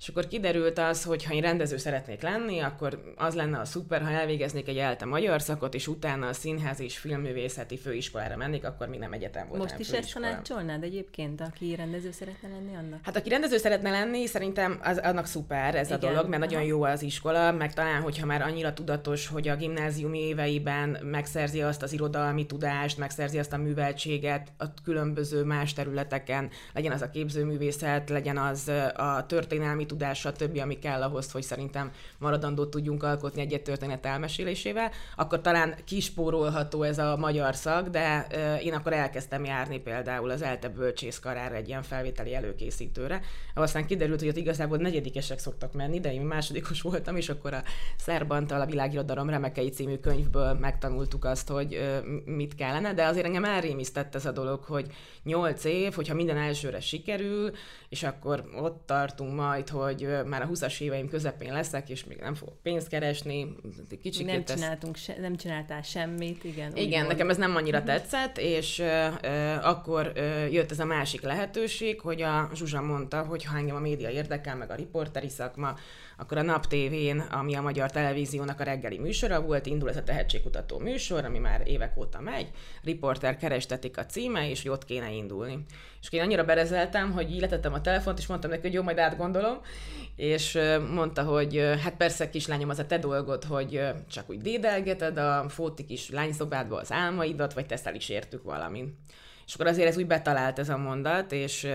És 0.00 0.08
akkor 0.08 0.26
kiderült 0.26 0.78
az, 0.78 1.04
hogy 1.04 1.24
ha 1.24 1.34
én 1.34 1.40
rendező 1.40 1.76
szeretnék 1.76 2.22
lenni, 2.22 2.58
akkor 2.58 3.14
az 3.16 3.34
lenne 3.34 3.58
a 3.58 3.64
szuper, 3.64 4.02
ha 4.02 4.10
elvégeznék 4.10 4.68
egy 4.68 4.76
ELTE 4.76 5.04
magyar 5.04 5.42
szakot, 5.42 5.74
és 5.74 5.86
utána 5.86 6.26
a 6.26 6.32
színház 6.32 6.80
és 6.80 6.98
filmművészeti 6.98 7.78
főiskolára 7.78 8.36
mennék, 8.36 8.64
akkor 8.64 8.88
még 8.88 8.98
nem 8.98 9.12
egyetem 9.12 9.48
volt. 9.48 9.60
Most 9.60 9.78
is 9.78 9.90
ezt 9.90 10.12
tanácsolnád 10.12 10.82
egyébként, 10.82 11.40
aki 11.40 11.74
rendező 11.74 12.10
szeretne 12.10 12.48
lenni 12.48 12.76
annak? 12.76 12.98
Hát 13.02 13.16
aki 13.16 13.28
rendező 13.28 13.56
szeretne 13.56 13.90
lenni, 13.90 14.26
szerintem 14.26 14.80
az, 14.82 14.98
annak 14.98 15.26
szuper 15.26 15.74
ez 15.74 15.86
Igen. 15.86 15.98
a 15.98 16.00
dolog, 16.00 16.28
mert 16.28 16.42
Aha. 16.42 16.52
nagyon 16.52 16.66
jó 16.66 16.82
az 16.82 17.02
iskola, 17.02 17.52
meg 17.52 17.72
talán, 17.72 18.02
hogyha 18.02 18.26
már 18.26 18.42
annyira 18.42 18.72
tudatos, 18.72 19.26
hogy 19.26 19.48
a 19.48 19.56
gimnáziumi 19.56 20.18
éveiben 20.18 20.98
megszerzi 21.02 21.62
azt 21.62 21.82
az 21.82 21.92
irodalmi 21.92 22.46
tudást, 22.46 22.98
megszerzi 22.98 23.38
azt 23.38 23.52
a 23.52 23.56
műveltséget 23.56 24.52
a 24.58 24.64
különböző 24.84 25.44
más 25.44 25.72
területeken, 25.72 26.50
legyen 26.72 26.92
az 26.92 27.02
a 27.02 27.10
képzőművészet, 27.10 28.08
legyen 28.08 28.38
az 28.38 28.68
a 28.96 29.26
történelmi 29.26 29.88
tudás, 29.90 30.18
stb., 30.18 30.58
ami 30.58 30.78
kell 30.78 31.02
ahhoz, 31.02 31.32
hogy 31.32 31.42
szerintem 31.42 31.90
maradandót 32.18 32.70
tudjunk 32.70 33.02
alkotni 33.02 33.40
egy 33.40 33.62
történet 33.62 34.06
elmesélésével, 34.06 34.90
akkor 35.16 35.40
talán 35.40 35.74
kispórolható 35.84 36.82
ez 36.82 36.98
a 36.98 37.16
magyar 37.16 37.54
szak, 37.54 37.88
de 37.88 38.26
én 38.62 38.74
akkor 38.74 38.92
elkezdtem 38.92 39.44
járni 39.44 39.78
például 39.78 40.30
az 40.30 40.42
ELTE 40.42 40.68
bölcsészkarára 40.68 41.54
egy 41.54 41.68
ilyen 41.68 41.82
felvételi 41.82 42.34
előkészítőre, 42.34 43.20
aztán 43.54 43.86
kiderült, 43.86 44.18
hogy 44.18 44.28
ott 44.28 44.36
igazából 44.36 44.76
negyedikesek 44.76 45.38
szoktak 45.38 45.72
menni, 45.72 46.00
de 46.00 46.12
én 46.12 46.20
másodikos 46.20 46.82
voltam, 46.82 47.16
és 47.16 47.28
akkor 47.28 47.54
a 47.54 47.62
Szerbantal 47.96 48.60
a 48.60 48.66
világirodalom 48.66 49.30
remekei 49.30 49.68
című 49.68 49.96
könyvből 49.96 50.52
megtanultuk 50.52 51.24
azt, 51.24 51.48
hogy 51.48 52.00
mit 52.24 52.54
kellene, 52.54 52.94
de 52.94 53.04
azért 53.04 53.26
engem 53.26 53.44
elrémisztett 53.44 54.14
ez 54.14 54.26
a 54.26 54.32
dolog, 54.32 54.62
hogy 54.64 54.86
nyolc 55.22 55.64
év, 55.64 55.94
hogyha 55.94 56.14
minden 56.14 56.36
elsőre 56.36 56.80
sikerül, 56.80 57.50
és 57.88 58.02
akkor 58.02 58.44
ott 58.56 58.82
tartunk 58.86 59.34
majd, 59.34 59.68
hogy 59.68 59.79
már 60.26 60.42
a 60.42 60.48
20-as 60.48 60.80
éveim 60.80 61.08
közepén 61.08 61.52
leszek, 61.52 61.88
és 61.88 62.04
még 62.04 62.18
nem 62.18 62.34
fogok 62.34 62.62
pénzt 62.62 62.88
keresni. 62.88 63.56
Kicsit 64.02 64.26
nem, 64.26 64.44
csináltunk 64.44 64.96
se, 64.96 65.16
nem 65.20 65.36
csináltál 65.36 65.82
semmit, 65.82 66.44
igen. 66.44 66.76
Igen, 66.76 67.06
nekem 67.06 67.30
ez 67.30 67.36
nem 67.36 67.56
annyira 67.56 67.78
uh-huh. 67.78 67.94
tetszett, 67.94 68.38
és 68.38 68.78
uh, 68.78 69.66
akkor 69.66 70.12
uh, 70.16 70.52
jött 70.52 70.70
ez 70.70 70.78
a 70.78 70.84
másik 70.84 71.22
lehetőség, 71.22 72.00
hogy 72.00 72.22
a 72.22 72.50
Zsuzsa 72.54 72.80
mondta, 72.80 73.22
hogy 73.22 73.44
ha 73.44 73.56
engem 73.56 73.76
a 73.76 73.80
média 73.80 74.10
érdekel, 74.10 74.56
meg 74.56 74.70
a 74.70 74.74
riporteri 74.74 75.28
szakma, 75.28 75.74
akkor 76.20 76.38
a 76.38 76.42
Nap 76.42 76.66
TV-n, 76.66 77.18
ami 77.18 77.54
a 77.54 77.60
Magyar 77.60 77.90
Televíziónak 77.90 78.60
a 78.60 78.64
reggeli 78.64 78.98
műsora 78.98 79.40
volt, 79.40 79.66
indul 79.66 79.88
ez 79.88 79.96
a 79.96 80.02
tehetségkutató 80.02 80.78
műsor, 80.78 81.24
ami 81.24 81.38
már 81.38 81.62
évek 81.64 81.96
óta 81.96 82.20
megy, 82.20 82.50
riporter 82.82 83.36
kerestetik 83.36 83.98
a 83.98 84.06
címe, 84.06 84.50
és 84.50 84.62
hogy 84.62 84.70
ott 84.70 84.84
kéne 84.84 85.12
indulni. 85.12 85.64
És 86.00 86.08
én 86.10 86.20
annyira 86.20 86.44
berezeltem, 86.44 87.12
hogy 87.12 87.30
így 87.30 87.42
a 87.42 87.80
telefont, 87.80 88.18
és 88.18 88.26
mondtam 88.26 88.50
neki, 88.50 88.62
hogy 88.62 88.72
jó, 88.72 88.82
majd 88.82 88.98
átgondolom, 88.98 89.60
és 90.16 90.58
mondta, 90.92 91.22
hogy 91.22 91.56
hát 91.82 91.96
persze 91.96 92.30
kislányom, 92.30 92.68
az 92.68 92.78
a 92.78 92.86
te 92.86 92.98
dolgod, 92.98 93.44
hogy 93.44 93.80
csak 94.10 94.30
úgy 94.30 94.40
dédelgeted 94.40 95.18
a 95.18 95.44
fóti 95.48 95.84
kis 95.84 96.10
lányszobádba 96.10 96.76
az 96.76 96.92
álmaidat, 96.92 97.52
vagy 97.52 97.66
teszel 97.66 97.94
is 97.94 98.08
értük 98.08 98.42
valamin. 98.42 98.98
És 99.50 99.56
akkor 99.56 99.66
azért 99.66 99.88
ez 99.88 99.96
úgy 99.96 100.06
betalált 100.06 100.58
ez 100.58 100.68
a 100.68 100.76
mondat, 100.76 101.32
és 101.32 101.68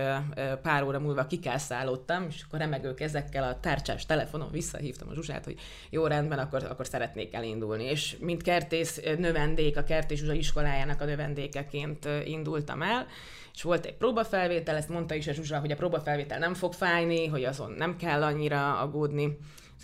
pár 0.62 0.82
óra 0.82 0.98
múlva 0.98 1.26
kikászálódtam, 1.26 2.26
és 2.28 2.42
akkor 2.46 2.58
remegő 2.58 2.94
kezekkel 2.94 3.42
a 3.44 3.60
tárcsás 3.60 4.06
telefonon 4.06 4.50
visszahívtam 4.50 5.08
a 5.08 5.14
Zsuzsát, 5.14 5.44
hogy 5.44 5.60
jó 5.90 6.06
rendben, 6.06 6.38
akkor, 6.38 6.64
akkor 6.64 6.86
szeretnék 6.86 7.34
elindulni. 7.34 7.84
És 7.84 8.16
mint 8.20 8.42
kertész 8.42 9.00
növendék, 9.18 9.76
a 9.76 9.82
Kertész 9.82 10.18
Zsuzsa 10.18 10.32
iskolájának 10.32 11.00
a 11.00 11.04
növendékeként 11.04 12.08
indultam 12.24 12.82
el, 12.82 13.06
és 13.54 13.62
volt 13.62 13.84
egy 13.84 13.94
próbafelvétel, 13.94 14.76
ezt 14.76 14.88
mondta 14.88 15.14
is 15.14 15.26
a 15.26 15.32
Zsuzsa, 15.32 15.58
hogy 15.58 15.72
a 15.72 15.76
próbafelvétel 15.76 16.38
nem 16.38 16.54
fog 16.54 16.72
fájni, 16.72 17.26
hogy 17.26 17.44
azon 17.44 17.70
nem 17.70 17.96
kell 17.96 18.22
annyira 18.22 18.78
aggódni. 18.78 19.38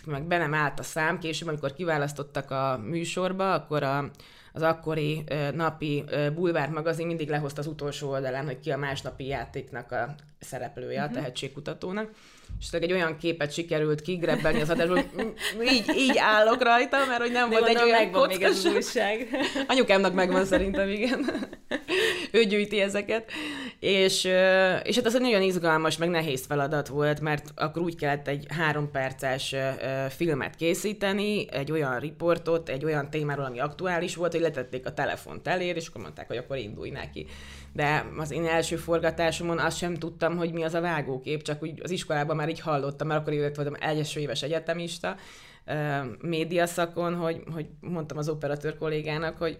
Meg 0.06 0.26
be 0.26 0.38
nem 0.38 0.54
állt 0.54 0.78
a 0.78 0.82
szám, 0.82 1.18
később, 1.18 1.48
amikor 1.48 1.72
kiválasztottak 1.72 2.50
a 2.50 2.80
műsorba, 2.84 3.52
akkor 3.52 3.82
a, 3.82 4.10
az 4.52 4.62
akkori 4.62 5.24
napi 5.54 6.04
bulvár 6.34 6.68
magazin 6.68 7.06
mindig 7.06 7.28
lehozta 7.28 7.60
az 7.60 7.66
utolsó 7.66 8.10
oldalán, 8.10 8.44
hogy 8.44 8.60
ki 8.60 8.70
a 8.70 8.76
másnapi 8.76 9.26
játéknak 9.26 9.92
a 9.92 10.14
szereplője, 10.38 10.98
uh-huh. 10.98 11.04
a 11.04 11.06
mhm. 11.08 11.14
tehetségkutatónak 11.14 12.10
és 12.60 12.68
egy 12.70 12.92
olyan 12.92 13.16
képet 13.16 13.52
sikerült 13.52 14.00
kigrebbelni 14.00 14.60
az 14.60 14.70
adásból, 14.70 15.04
így, 15.72 15.96
így 15.96 16.18
állok 16.18 16.62
rajta, 16.62 16.96
mert 17.08 17.20
hogy 17.20 17.32
nem 17.32 17.50
De 17.50 17.58
volt 17.58 17.70
egy 17.70 17.82
olyan 17.82 17.98
megvan 17.98 18.28
még 18.28 18.42
ez 18.42 18.66
újság. 18.66 19.28
Anyukámnak 19.66 20.14
megvan 20.14 20.44
szerintem, 20.44 20.88
igen. 20.88 21.30
ő 22.32 22.44
gyűjti 22.44 22.80
ezeket. 22.80 23.30
És, 23.80 24.24
és 24.82 24.96
hát 24.96 25.06
az 25.06 25.14
egy 25.14 25.20
nagyon 25.20 25.42
izgalmas, 25.42 25.96
meg 25.96 26.08
nehéz 26.08 26.46
feladat 26.46 26.88
volt, 26.88 27.20
mert 27.20 27.52
akkor 27.54 27.82
úgy 27.82 27.96
kellett 27.96 28.28
egy 28.28 28.46
három 28.48 28.90
perces 28.90 29.54
filmet 30.08 30.54
készíteni, 30.54 31.46
egy 31.50 31.72
olyan 31.72 31.98
riportot, 31.98 32.68
egy 32.68 32.84
olyan 32.84 33.10
témáról, 33.10 33.44
ami 33.44 33.60
aktuális 33.60 34.14
volt, 34.14 34.32
hogy 34.32 34.40
letették 34.40 34.86
a 34.86 34.94
telefont 34.94 35.48
elér, 35.48 35.76
és 35.76 35.86
akkor 35.86 36.02
mondták, 36.02 36.26
hogy 36.26 36.36
akkor 36.36 36.56
indulj 36.56 36.90
neki 36.90 37.26
de 37.72 38.06
az 38.16 38.30
én 38.30 38.46
első 38.46 38.76
forgatásomon 38.76 39.58
azt 39.58 39.76
sem 39.76 39.94
tudtam, 39.94 40.36
hogy 40.36 40.52
mi 40.52 40.62
az 40.62 40.74
a 40.74 40.80
vágókép, 40.80 41.42
csak 41.42 41.62
úgy 41.62 41.80
az 41.82 41.90
iskolában 41.90 42.36
már 42.42 42.50
így 42.50 42.60
hallottam, 42.60 43.06
mert 43.06 43.20
akkor 43.20 43.32
jött 43.32 43.54
voltam 43.54 43.76
első 43.80 44.20
éves 44.20 44.42
egyetemista, 44.42 45.16
médiaszakon, 46.20 47.14
hogy, 47.14 47.42
hogy 47.52 47.66
mondtam 47.80 48.18
az 48.18 48.28
operatőr 48.28 48.78
kollégának, 48.78 49.38
hogy 49.38 49.58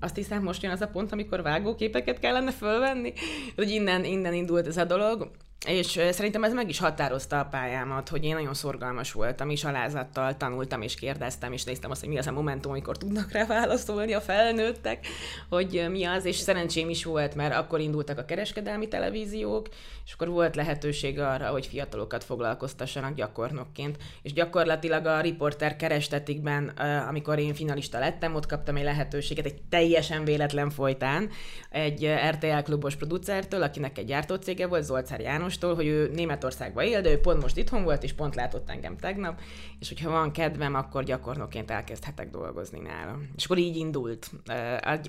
azt 0.00 0.16
hiszem 0.16 0.42
most 0.42 0.62
jön 0.62 0.72
az 0.72 0.80
a 0.80 0.88
pont, 0.88 1.12
amikor 1.12 1.42
vágóképeket 1.42 2.18
kellene 2.18 2.50
fölvenni, 2.50 3.12
hogy 3.56 3.70
innen, 3.70 4.04
innen 4.04 4.34
indult 4.34 4.66
ez 4.66 4.76
a 4.76 4.84
dolog, 4.84 5.30
és 5.66 6.00
szerintem 6.10 6.44
ez 6.44 6.52
meg 6.52 6.68
is 6.68 6.78
határozta 6.78 7.38
a 7.38 7.44
pályámat, 7.44 8.08
hogy 8.08 8.24
én 8.24 8.34
nagyon 8.34 8.54
szorgalmas 8.54 9.12
voltam, 9.12 9.50
és 9.50 9.64
alázattal 9.64 10.36
tanultam, 10.36 10.82
és 10.82 10.94
kérdeztem, 10.94 11.52
és 11.52 11.64
néztem 11.64 11.90
azt, 11.90 12.00
hogy 12.00 12.08
mi 12.08 12.18
az 12.18 12.26
a 12.26 12.32
momentum, 12.32 12.70
amikor 12.70 12.96
tudnak 12.96 13.32
rá 13.32 13.46
válaszolni 13.46 14.12
a 14.12 14.20
felnőttek, 14.20 15.06
hogy 15.48 15.86
mi 15.90 16.04
az, 16.04 16.24
és 16.24 16.36
szerencsém 16.36 16.88
is 16.88 17.04
volt, 17.04 17.34
mert 17.34 17.54
akkor 17.54 17.80
indultak 17.80 18.18
a 18.18 18.24
kereskedelmi 18.24 18.88
televíziók, 18.88 19.68
és 20.06 20.12
akkor 20.12 20.28
volt 20.28 20.56
lehetőség 20.56 21.18
arra, 21.18 21.46
hogy 21.46 21.66
fiatalokat 21.66 22.24
foglalkoztassanak 22.24 23.14
gyakornokként. 23.14 23.96
És 24.22 24.32
gyakorlatilag 24.32 25.06
a 25.06 25.20
riporter 25.20 25.76
kerestetikben, 25.76 26.68
amikor 27.08 27.38
én 27.38 27.54
finalista 27.54 27.98
lettem, 27.98 28.34
ott 28.34 28.46
kaptam 28.46 28.76
egy 28.76 28.84
lehetőséget 28.84 29.46
egy 29.46 29.62
teljesen 29.68 30.24
véletlen 30.24 30.70
folytán 30.70 31.30
egy 31.70 32.08
RTL 32.30 32.62
klubos 32.62 32.96
producertől, 32.96 33.62
akinek 33.62 33.98
egy 33.98 34.06
gyártócége 34.06 34.66
volt, 34.66 34.82
Zolcár 34.82 35.20
János, 35.20 35.51
Ákostól, 35.52 35.74
hogy 35.74 35.86
ő 35.86 36.10
Németországban 36.14 36.84
él, 36.84 37.00
de 37.00 37.10
ő 37.10 37.20
pont 37.20 37.42
most 37.42 37.56
itthon 37.56 37.84
volt, 37.84 38.02
és 38.02 38.12
pont 38.12 38.34
látott 38.34 38.70
engem 38.70 38.96
tegnap, 38.96 39.40
és 39.78 39.88
hogyha 39.88 40.10
van 40.10 40.32
kedvem, 40.32 40.74
akkor 40.74 41.04
gyakornokként 41.04 41.70
elkezdhetek 41.70 42.30
dolgozni 42.30 42.80
nála. 42.80 43.18
És 43.36 43.44
akkor 43.44 43.58
így 43.58 43.76
indult 43.76 44.30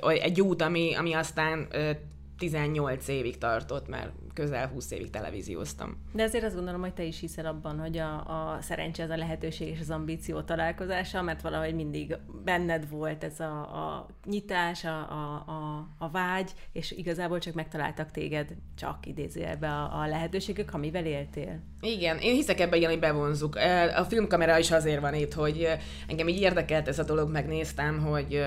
egy 0.03 0.41
út, 0.41 0.61
ami, 0.61 0.95
ami 0.95 1.13
aztán 1.13 1.67
18 2.37 3.07
évig 3.07 3.37
tartott, 3.37 3.87
mert 3.87 4.11
közel 4.33 4.67
20 4.67 4.91
évig 4.91 5.09
televízióztam. 5.09 5.97
De 6.13 6.23
azért 6.23 6.43
azt 6.43 6.55
gondolom, 6.55 6.81
hogy 6.81 6.93
te 6.93 7.03
is 7.03 7.19
hiszel 7.19 7.45
abban, 7.45 7.79
hogy 7.79 7.97
a, 7.97 8.13
a 8.13 8.61
szerencse, 8.61 9.03
ez 9.03 9.09
a 9.09 9.17
lehetőség 9.17 9.67
és 9.67 9.79
az 9.79 9.89
ambíció 9.89 10.41
találkozása, 10.41 11.21
mert 11.21 11.41
valahogy 11.41 11.75
mindig 11.75 12.17
benned 12.43 12.89
volt 12.89 13.23
ez 13.23 13.39
a, 13.39 13.59
a 13.59 14.07
nyitás, 14.25 14.85
a, 14.85 14.97
a, 14.97 15.43
a, 15.51 15.87
a 15.97 16.09
vágy, 16.09 16.51
és 16.71 16.91
igazából 16.91 17.39
csak 17.39 17.53
megtaláltak 17.53 18.11
téged 18.11 18.55
csak 18.77 19.05
idézőjelbe 19.05 19.67
a, 19.67 20.01
a 20.01 20.07
lehetőségek, 20.07 20.73
amivel 20.73 21.05
éltél. 21.05 21.59
Igen, 21.81 22.17
én 22.17 22.33
hiszek 22.33 22.59
ebben, 22.59 22.83
hogy 22.83 22.99
bevonzuk. 22.99 23.55
A 23.95 24.03
filmkamera 24.03 24.57
is 24.57 24.71
azért 24.71 25.01
van 25.01 25.13
itt, 25.13 25.33
hogy 25.33 25.67
engem 26.07 26.27
így 26.27 26.39
érdekelt 26.39 26.87
ez 26.87 26.99
a 26.99 27.03
dolog, 27.03 27.31
megnéztem, 27.31 27.99
hogy 27.99 28.43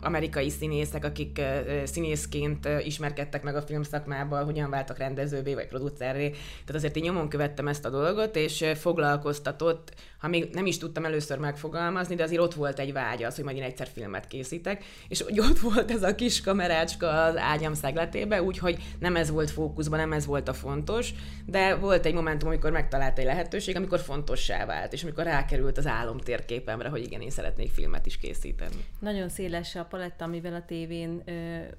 amerikai 0.00 0.50
színészek, 0.50 1.04
akik 1.04 1.40
színészként 1.84 2.68
ismerkedtek 2.84 3.42
meg 3.42 3.56
a 3.56 3.62
filmszakmában, 3.62 4.44
hogyan 4.44 4.70
váltak 4.70 4.98
rend 4.98 5.15
rendezővé 5.16 5.54
vagy 5.54 5.66
producerré. 5.66 6.28
Tehát 6.30 6.74
azért 6.74 6.96
én 6.96 7.02
nyomon 7.02 7.28
követtem 7.28 7.68
ezt 7.68 7.84
a 7.84 7.90
dolgot, 7.90 8.36
és 8.36 8.64
foglalkoztatott, 8.74 9.94
ha 10.18 10.28
még 10.28 10.48
nem 10.52 10.66
is 10.66 10.78
tudtam 10.78 11.04
először 11.04 11.38
megfogalmazni, 11.38 12.14
de 12.14 12.22
azért 12.22 12.40
ott 12.40 12.54
volt 12.54 12.78
egy 12.78 12.92
vágy 12.92 13.22
az, 13.22 13.34
hogy 13.34 13.44
majd 13.44 13.56
én 13.56 13.62
egyszer 13.62 13.86
filmet 13.86 14.26
készítek, 14.26 14.84
és 15.08 15.22
hogy 15.22 15.40
ott 15.40 15.58
volt 15.58 15.90
ez 15.90 16.02
a 16.02 16.14
kis 16.14 16.40
kamerácska 16.40 17.24
az 17.24 17.36
ágyam 17.36 17.74
szegletébe, 17.74 18.42
úgyhogy 18.42 18.82
nem 18.98 19.16
ez 19.16 19.30
volt 19.30 19.50
fókuszban, 19.50 19.98
nem 19.98 20.12
ez 20.12 20.26
volt 20.26 20.48
a 20.48 20.54
fontos, 20.54 21.10
de 21.46 21.74
volt 21.74 22.06
egy 22.06 22.14
momentum, 22.14 22.48
amikor 22.48 22.70
megtalált 22.70 23.18
egy 23.18 23.24
lehetőség, 23.24 23.76
amikor 23.76 24.00
fontossá 24.00 24.66
vált, 24.66 24.92
és 24.92 25.02
amikor 25.02 25.24
rákerült 25.24 25.78
az 25.78 25.86
álom 25.86 26.18
térképemre, 26.18 26.88
hogy 26.88 27.02
igen, 27.02 27.20
én 27.20 27.30
szeretnék 27.30 27.70
filmet 27.70 28.06
is 28.06 28.16
készíteni. 28.18 28.84
Nagyon 29.00 29.28
széles 29.28 29.74
a 29.74 29.84
paletta, 29.84 30.24
amivel 30.24 30.54
a 30.54 30.64
tévén 30.64 31.22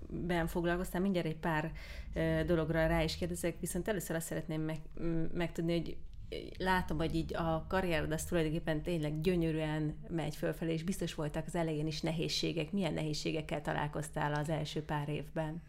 ben 0.09 0.47
foglalkoztam, 0.47 1.01
mindjárt 1.01 1.27
egy 1.27 1.37
pár 1.37 1.71
dologra 2.45 2.87
rá 2.87 3.03
is 3.03 3.17
kérdezek, 3.17 3.59
viszont 3.59 3.87
először 3.87 4.15
azt 4.15 4.25
szeretném 4.25 4.61
meg, 4.61 4.77
megtudni, 5.33 5.71
hogy 5.71 5.97
látom, 6.57 6.97
hogy 6.97 7.15
így 7.15 7.35
a 7.35 7.65
karriered 7.69 8.11
az 8.11 8.23
tulajdonképpen 8.23 8.81
tényleg 8.81 9.21
gyönyörűen 9.21 9.95
megy 10.09 10.35
fölfelé, 10.35 10.73
és 10.73 10.83
biztos 10.83 11.13
voltak 11.13 11.45
az 11.45 11.55
elején 11.55 11.87
is 11.87 12.01
nehézségek. 12.01 12.71
Milyen 12.71 12.93
nehézségekkel 12.93 13.61
találkoztál 13.61 14.33
az 14.33 14.49
első 14.49 14.83
pár 14.83 15.09
évben? 15.09 15.61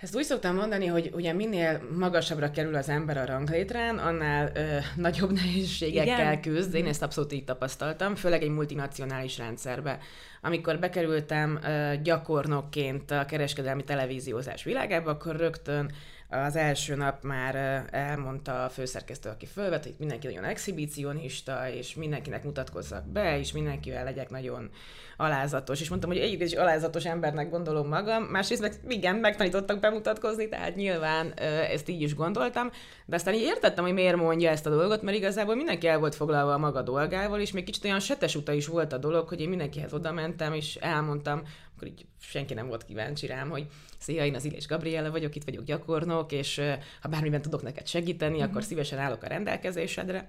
Ezt 0.00 0.16
úgy 0.16 0.24
szoktam 0.24 0.54
mondani, 0.54 0.86
hogy 0.86 1.10
ugye 1.14 1.32
minél 1.32 1.80
magasabbra 1.98 2.50
kerül 2.50 2.74
az 2.74 2.88
ember 2.88 3.16
a 3.16 3.24
ranglétrán, 3.24 3.98
annál 3.98 4.50
ö, 4.54 4.78
nagyobb 4.96 5.32
nehézségekkel 5.42 6.32
Igen? 6.32 6.40
küzd. 6.40 6.74
Én 6.74 6.80
mhm. 6.80 6.90
ezt 6.90 7.02
abszolút 7.02 7.32
így 7.32 7.44
tapasztaltam, 7.44 8.14
főleg 8.14 8.42
egy 8.42 8.50
multinacionális 8.50 9.38
rendszerbe. 9.38 9.98
Amikor 10.40 10.78
bekerültem 10.78 11.58
ö, 11.64 11.92
gyakornokként 12.02 13.10
a 13.10 13.24
kereskedelmi 13.24 13.84
televíziózás 13.84 14.62
világába, 14.62 15.10
akkor 15.10 15.36
rögtön 15.36 15.92
az 16.30 16.56
első 16.56 16.94
nap 16.94 17.22
már 17.22 17.84
elmondta 17.90 18.64
a 18.64 18.68
főszerkesztő, 18.68 19.28
aki 19.28 19.46
fölvett, 19.46 19.82
hogy 19.82 19.94
mindenki 19.98 20.26
nagyon 20.26 20.44
exhibicionista, 20.44 21.68
és 21.68 21.94
mindenkinek 21.94 22.44
mutatkozzak 22.44 23.06
be, 23.06 23.38
és 23.38 23.52
mindenkivel 23.52 24.04
legyek 24.04 24.30
nagyon 24.30 24.70
alázatos. 25.16 25.80
És 25.80 25.88
mondtam, 25.88 26.10
hogy 26.10 26.18
egyébként 26.18 26.50
is 26.50 26.56
alázatos 26.56 27.04
embernek 27.04 27.50
gondolom 27.50 27.88
magam, 27.88 28.22
másrészt 28.22 28.60
meg 28.60 28.74
igen, 28.88 29.16
megtanítottak 29.16 29.80
bemutatkozni, 29.80 30.48
tehát 30.48 30.76
nyilván 30.76 31.32
ezt 31.70 31.88
így 31.88 32.02
is 32.02 32.14
gondoltam, 32.14 32.70
de 33.06 33.16
aztán 33.16 33.34
így 33.34 33.42
értettem, 33.42 33.84
hogy 33.84 33.92
miért 33.92 34.16
mondja 34.16 34.50
ezt 34.50 34.66
a 34.66 34.70
dolgot, 34.70 35.02
mert 35.02 35.16
igazából 35.16 35.54
mindenki 35.54 35.86
el 35.86 35.98
volt 35.98 36.14
foglalva 36.14 36.52
a 36.52 36.58
maga 36.58 36.82
dolgával, 36.82 37.40
és 37.40 37.52
még 37.52 37.64
kicsit 37.64 37.84
olyan 37.84 38.00
setes 38.00 38.36
uta 38.36 38.52
is 38.52 38.66
volt 38.66 38.92
a 38.92 38.98
dolog, 38.98 39.28
hogy 39.28 39.40
én 39.40 39.48
mindenkihez 39.48 39.92
oda 39.92 40.12
mentem, 40.12 40.52
és 40.52 40.74
elmondtam, 40.74 41.42
akkor 41.80 41.92
így 41.92 42.06
senki 42.20 42.54
nem 42.54 42.68
volt 42.68 42.84
kíváncsi 42.84 43.26
rám, 43.26 43.50
hogy 43.50 43.66
szia, 43.98 44.24
én 44.24 44.34
az 44.34 44.44
Illés 44.44 44.66
Gabriela 44.66 45.10
vagyok, 45.10 45.34
itt 45.34 45.44
vagyok 45.44 45.64
gyakornok, 45.64 46.32
és 46.32 46.60
ha 47.00 47.08
bármiben 47.08 47.42
tudok 47.42 47.62
neked 47.62 47.86
segíteni, 47.86 48.36
mm-hmm. 48.36 48.48
akkor 48.48 48.62
szívesen 48.62 48.98
állok 48.98 49.22
a 49.22 49.26
rendelkezésedre. 49.26 50.28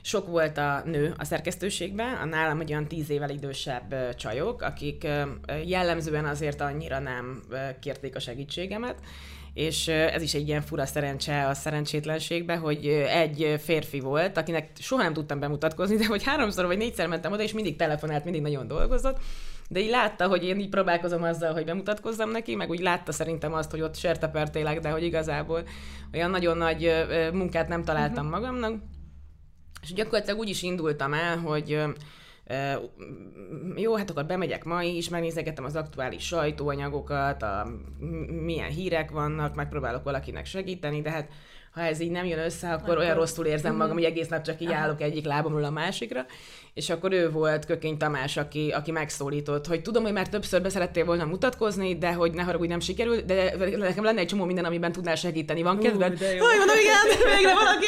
Sok 0.00 0.26
volt 0.26 0.58
a 0.58 0.82
nő 0.84 1.14
a 1.18 1.24
szerkesztőségben, 1.24 2.14
a 2.14 2.24
nálam 2.24 2.60
egy 2.60 2.70
olyan 2.70 2.88
tíz 2.88 3.10
évvel 3.10 3.30
idősebb 3.30 4.14
csajok, 4.16 4.62
akik 4.62 5.06
jellemzően 5.64 6.24
azért 6.24 6.60
annyira 6.60 6.98
nem 6.98 7.42
kérték 7.80 8.16
a 8.16 8.20
segítségemet, 8.20 8.96
és 9.54 9.88
ez 9.88 10.22
is 10.22 10.34
egy 10.34 10.48
ilyen 10.48 10.62
fura 10.62 10.86
szerencse 10.86 11.46
a 11.46 11.54
szerencsétlenségbe, 11.54 12.56
hogy 12.56 12.86
egy 13.08 13.60
férfi 13.62 14.00
volt, 14.00 14.36
akinek 14.36 14.70
soha 14.78 15.02
nem 15.02 15.12
tudtam 15.12 15.38
bemutatkozni, 15.38 15.96
de 15.96 16.06
hogy 16.06 16.24
háromszor 16.24 16.66
vagy 16.66 16.78
négyszer 16.78 17.06
mentem 17.06 17.32
oda, 17.32 17.42
és 17.42 17.52
mindig 17.52 17.76
telefonált, 17.76 18.24
mindig 18.24 18.42
nagyon 18.42 18.66
dolgozott, 18.66 19.18
de 19.68 19.80
így 19.80 19.90
látta, 19.90 20.28
hogy 20.28 20.44
én 20.44 20.58
így 20.58 20.68
próbálkozom 20.68 21.22
azzal, 21.22 21.52
hogy 21.52 21.64
bemutatkozzam 21.64 22.30
neki, 22.30 22.54
meg 22.54 22.70
úgy 22.70 22.80
látta 22.80 23.12
szerintem 23.12 23.54
azt, 23.54 23.70
hogy 23.70 23.80
ott 23.80 23.96
sertepertélek, 23.96 24.80
de 24.80 24.90
hogy 24.90 25.02
igazából 25.02 25.62
olyan 26.12 26.30
nagyon 26.30 26.56
nagy 26.56 27.06
munkát 27.32 27.68
nem 27.68 27.84
találtam 27.84 28.26
uh-huh. 28.26 28.40
magamnak. 28.40 28.82
És 29.82 29.92
gyakorlatilag 29.92 30.38
úgy 30.38 30.48
is 30.48 30.62
indultam 30.62 31.12
el, 31.12 31.38
hogy 31.38 31.82
jó, 33.76 33.96
hát 33.96 34.10
akkor 34.10 34.26
bemegyek 34.26 34.64
ma 34.64 34.82
is, 34.82 35.08
megnézegetem 35.08 35.64
az 35.64 35.76
aktuális 35.76 36.26
sajtóanyagokat, 36.26 37.42
a, 37.42 37.66
milyen 38.44 38.70
hírek 38.70 39.10
vannak, 39.10 39.54
megpróbálok 39.54 40.04
valakinek 40.04 40.46
segíteni, 40.46 41.00
de 41.00 41.10
hát 41.10 41.28
ha 41.76 41.82
ez 41.82 42.00
így 42.00 42.10
nem 42.10 42.24
jön 42.24 42.38
össze, 42.38 42.68
akkor, 42.72 42.82
akkor... 42.82 42.98
olyan 42.98 43.14
rosszul 43.14 43.46
érzem 43.46 43.72
magam, 43.72 43.86
mhm. 43.86 43.96
hogy 43.96 44.04
egész 44.04 44.28
nap 44.28 44.42
csak 44.42 44.60
így 44.60 44.72
állok 44.72 45.00
egyik 45.00 45.24
lábamról 45.24 45.64
a 45.64 45.70
másikra, 45.70 46.26
és 46.74 46.90
akkor 46.90 47.12
ő 47.12 47.30
volt 47.30 47.64
Kökény 47.64 47.96
Tamás, 47.96 48.36
aki, 48.36 48.70
aki 48.70 48.90
megszólított, 48.90 49.66
hogy 49.66 49.82
tudom, 49.82 50.02
hogy 50.02 50.12
már 50.12 50.28
többször 50.28 50.62
beszerettél 50.62 51.04
volna 51.04 51.24
mutatkozni, 51.24 51.98
de 51.98 52.12
hogy 52.12 52.32
ne 52.32 52.42
haragudj, 52.42 52.68
nem 52.68 52.80
sikerült, 52.80 53.24
de 53.24 53.56
nekem 53.76 54.04
lenne 54.04 54.20
egy 54.20 54.26
csomó 54.26 54.44
minden, 54.44 54.64
amiben 54.64 54.92
tudnál 54.92 55.14
segíteni. 55.14 55.62
Van 55.62 55.78
kedved? 55.78 56.20
Jaj, 56.20 56.56
mondom, 56.56 56.76
igen, 56.76 57.18
végre 57.36 57.54
valaki. 57.54 57.86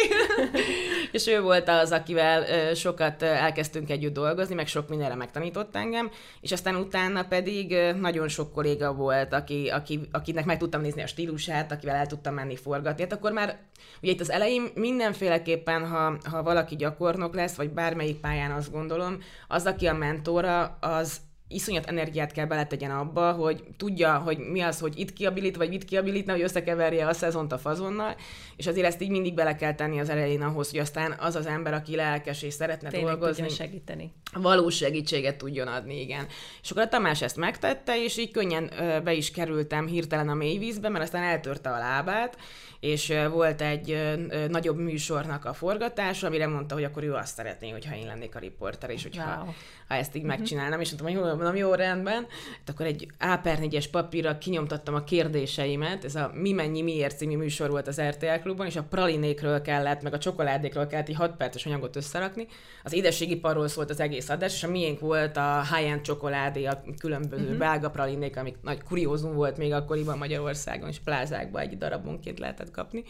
és 1.16 1.26
ő 1.26 1.40
volt 1.40 1.68
az, 1.68 1.90
akivel 1.90 2.44
sokat 2.74 3.22
elkezdtünk 3.22 3.90
együtt 3.90 4.12
dolgozni, 4.12 4.54
meg 4.54 4.66
sok 4.66 4.88
mindenre 4.88 5.14
megtanított 5.14 5.76
engem, 5.76 6.10
és 6.40 6.52
aztán 6.52 6.76
utána 6.76 7.22
pedig 7.22 7.76
nagyon 8.00 8.28
sok 8.28 8.52
kolléga 8.52 8.92
volt, 8.92 9.32
aki, 9.32 9.68
aki, 9.68 10.00
akinek 10.12 10.44
meg 10.44 10.58
tudtam 10.58 10.80
nézni 10.80 11.02
a 11.02 11.06
stílusát, 11.06 11.72
akivel 11.72 11.96
el 11.96 12.06
tudtam 12.06 12.34
menni 12.34 12.56
forgatni. 12.56 13.02
Hát 13.02 13.12
akkor 13.12 13.32
már, 13.32 13.58
ugye 14.02 14.12
itt 14.12 14.20
az 14.20 14.30
elején 14.30 14.70
mindenféleképpen, 14.74 15.88
ha, 15.88 16.16
ha 16.30 16.42
valaki 16.42 16.76
gyakornok 16.76 17.34
lesz, 17.34 17.54
vagy 17.54 17.70
bármelyik 17.70 18.20
pályán 18.20 18.50
azt 18.50 18.72
gondolom, 18.72 19.18
az, 19.48 19.66
aki 19.66 19.86
a 19.86 19.94
mentora, 19.94 20.78
az 20.80 21.20
iszonyat 21.48 21.86
energiát 21.86 22.32
kell 22.32 22.46
beletegyen 22.46 22.90
abba, 22.90 23.32
hogy 23.32 23.64
tudja, 23.76 24.18
hogy 24.18 24.38
mi 24.38 24.60
az, 24.60 24.78
hogy 24.78 24.98
itt 24.98 25.12
kiabilit, 25.12 25.56
vagy 25.56 25.72
itt 25.72 25.84
kiabilit, 25.84 26.30
hogy 26.30 26.42
összekeverje 26.42 27.06
a 27.06 27.12
szezont 27.12 27.52
a 27.52 27.58
fazonnal, 27.58 28.16
és 28.56 28.66
azért 28.66 28.86
ezt 28.86 29.02
így 29.02 29.10
mindig 29.10 29.34
bele 29.34 29.56
kell 29.56 29.74
tenni 29.74 30.00
az 30.00 30.08
elején 30.08 30.42
ahhoz, 30.42 30.70
hogy 30.70 30.80
aztán 30.80 31.14
az 31.18 31.34
az 31.34 31.46
ember, 31.46 31.74
aki 31.74 31.96
lelkes 31.96 32.42
és 32.42 32.54
szeretne 32.54 32.90
Tényleg 32.90 33.10
dolgozni, 33.10 33.48
segíteni. 33.48 34.12
valós 34.32 34.76
segítséget 34.76 35.36
tudjon 35.36 35.68
adni, 35.68 36.00
igen. 36.00 36.26
És 36.62 36.70
akkor 36.70 36.82
a 36.82 36.88
Tamás 36.88 37.22
ezt 37.22 37.36
megtette, 37.36 38.04
és 38.04 38.18
így 38.18 38.30
könnyen 38.30 38.70
be 39.04 39.12
is 39.12 39.30
kerültem 39.30 39.86
hirtelen 39.86 40.28
a 40.28 40.34
mélyvízbe, 40.34 40.88
mert 40.88 41.04
aztán 41.04 41.22
eltörte 41.22 41.70
a 41.70 41.78
lábát, 41.78 42.36
és 42.80 43.14
volt 43.30 43.60
egy 43.60 44.16
nagyobb 44.48 44.78
műsornak 44.78 45.44
a 45.44 45.52
forgatása, 45.52 46.26
amire 46.26 46.46
mondta, 46.46 46.74
hogy 46.74 46.84
akkor 46.84 47.02
ő 47.02 47.14
azt 47.14 47.34
szeretné, 47.34 47.70
hogyha 47.70 47.96
én 47.96 48.06
lennék 48.06 48.34
a 48.34 48.38
riporter, 48.38 48.90
és 48.90 49.02
hogyha 49.02 49.42
wow. 49.42 49.52
ha 49.88 49.94
ezt 49.94 50.14
így 50.14 50.22
uh-huh. 50.22 50.38
megcsinálnám, 50.38 50.80
és 50.80 50.88
mondtam, 50.88 51.22
hogy 51.22 51.37
mondom, 51.38 51.56
jó 51.56 51.74
rendben, 51.74 52.26
hát 52.58 52.68
akkor 52.68 52.86
egy 52.86 53.06
A4-es 53.20 53.84
papírra 53.90 54.38
kinyomtattam 54.38 54.94
a 54.94 55.04
kérdéseimet, 55.04 56.04
ez 56.04 56.14
a 56.14 56.30
Mi 56.34 56.52
mennyi 56.52 56.82
miért 56.82 57.18
című 57.18 57.36
műsor 57.36 57.70
volt 57.70 57.88
az 57.88 58.00
RTL 58.00 58.40
klubban, 58.42 58.66
és 58.66 58.76
a 58.76 58.82
pralinékről 58.82 59.62
kellett, 59.62 60.02
meg 60.02 60.12
a 60.12 60.18
csokoládékról 60.18 60.86
kellett 60.86 61.08
egy 61.08 61.14
6 61.14 61.36
perces 61.36 61.66
anyagot 61.66 61.96
összerakni. 61.96 62.46
Az 62.84 62.92
édességiparról 62.92 63.68
szólt 63.68 63.90
az 63.90 64.00
egész 64.00 64.28
adás, 64.28 64.54
és 64.54 64.64
a 64.64 64.68
miénk 64.68 65.00
volt 65.00 65.36
a 65.36 65.62
high-end 65.74 66.00
csokoládé, 66.00 66.64
a 66.64 66.82
különböző 66.98 67.42
uh-huh. 67.42 67.58
belga 67.58 67.90
pralinék, 67.90 68.36
amik 68.36 68.56
nagy 68.62 68.82
kuriózum 68.82 69.34
volt 69.34 69.56
még 69.56 69.72
akkoriban 69.72 70.18
Magyarországon, 70.18 70.88
és 70.88 70.98
plázákban 70.98 71.62
egy 71.62 71.78
darabonként 71.78 72.38
lehetett 72.38 72.70
kapni 72.70 73.04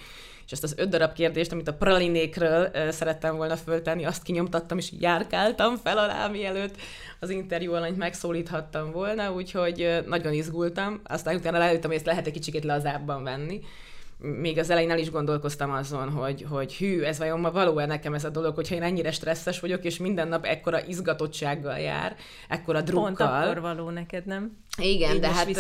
és 0.48 0.54
ezt 0.54 0.62
az 0.62 0.74
öt 0.76 0.88
darab 0.88 1.12
kérdést, 1.12 1.52
amit 1.52 1.68
a 1.68 1.74
pralinékről 1.74 2.70
szerettem 2.90 3.36
volna 3.36 3.56
föltenni, 3.56 4.04
azt 4.04 4.22
kinyomtattam, 4.22 4.78
és 4.78 4.92
járkáltam 5.00 5.76
fel 5.76 5.98
alá, 5.98 6.28
mielőtt 6.28 6.76
az 7.20 7.30
interjú 7.30 7.74
alanyt 7.74 7.96
megszólíthattam 7.96 8.90
volna, 8.90 9.32
úgyhogy 9.32 10.02
nagyon 10.06 10.32
izgultam. 10.32 11.00
Aztán 11.04 11.36
utána 11.36 11.58
rájöttem, 11.58 11.90
hogy 11.90 11.98
ezt 11.98 12.06
lehet 12.06 12.26
egy 12.26 12.32
kicsit 12.32 12.64
lazábban 12.64 13.22
venni, 13.22 13.60
még 14.18 14.58
az 14.58 14.70
elején 14.70 14.90
el 14.90 14.98
is 14.98 15.10
gondolkoztam 15.10 15.70
azon, 15.70 16.10
hogy, 16.10 16.46
hogy 16.50 16.74
hű, 16.74 17.00
ez 17.00 17.18
vajon 17.18 17.40
ma 17.40 17.50
való-e 17.50 17.86
nekem 17.86 18.14
ez 18.14 18.24
a 18.24 18.28
dolog, 18.28 18.54
hogyha 18.54 18.74
én 18.74 18.82
ennyire 18.82 19.10
stresszes 19.10 19.60
vagyok, 19.60 19.84
és 19.84 19.98
minden 19.98 20.28
nap 20.28 20.44
ekkora 20.44 20.84
izgatottsággal 20.84 21.78
jár, 21.78 22.16
ekkora 22.48 22.80
drukkal. 22.80 23.04
Pont 23.04 23.20
akkor 23.20 23.60
való 23.60 23.90
neked, 23.90 24.26
nem? 24.26 24.56
Igen, 24.78 25.14
így 25.14 25.20
de 25.20 25.28
hát, 25.28 25.50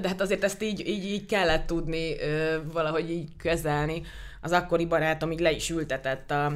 de 0.00 0.08
hát 0.08 0.20
azért 0.20 0.44
ezt 0.44 0.62
így, 0.62 0.88
így, 0.88 1.04
így 1.04 1.26
kellett 1.26 1.66
tudni 1.66 2.16
valahogy 2.72 3.10
így 3.10 3.28
kezelni. 3.36 4.02
Az 4.42 4.52
akkori 4.52 4.86
barátom 4.86 5.32
így 5.32 5.40
le 5.40 5.50
is 5.50 5.70
ültetett 5.70 6.30
a, 6.30 6.52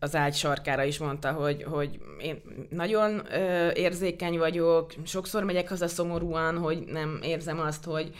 az 0.00 0.14
ágy 0.14 0.34
sarkára, 0.34 0.84
is 0.84 0.98
mondta, 0.98 1.32
hogy, 1.32 1.62
hogy 1.62 1.98
én 2.20 2.42
nagyon 2.70 3.22
érzékeny 3.74 4.38
vagyok, 4.38 4.94
sokszor 5.04 5.44
megyek 5.44 5.68
haza 5.68 5.88
szomorúan, 5.88 6.58
hogy 6.58 6.84
nem 6.86 7.18
érzem 7.22 7.60
azt, 7.60 7.84
hogy, 7.84 8.10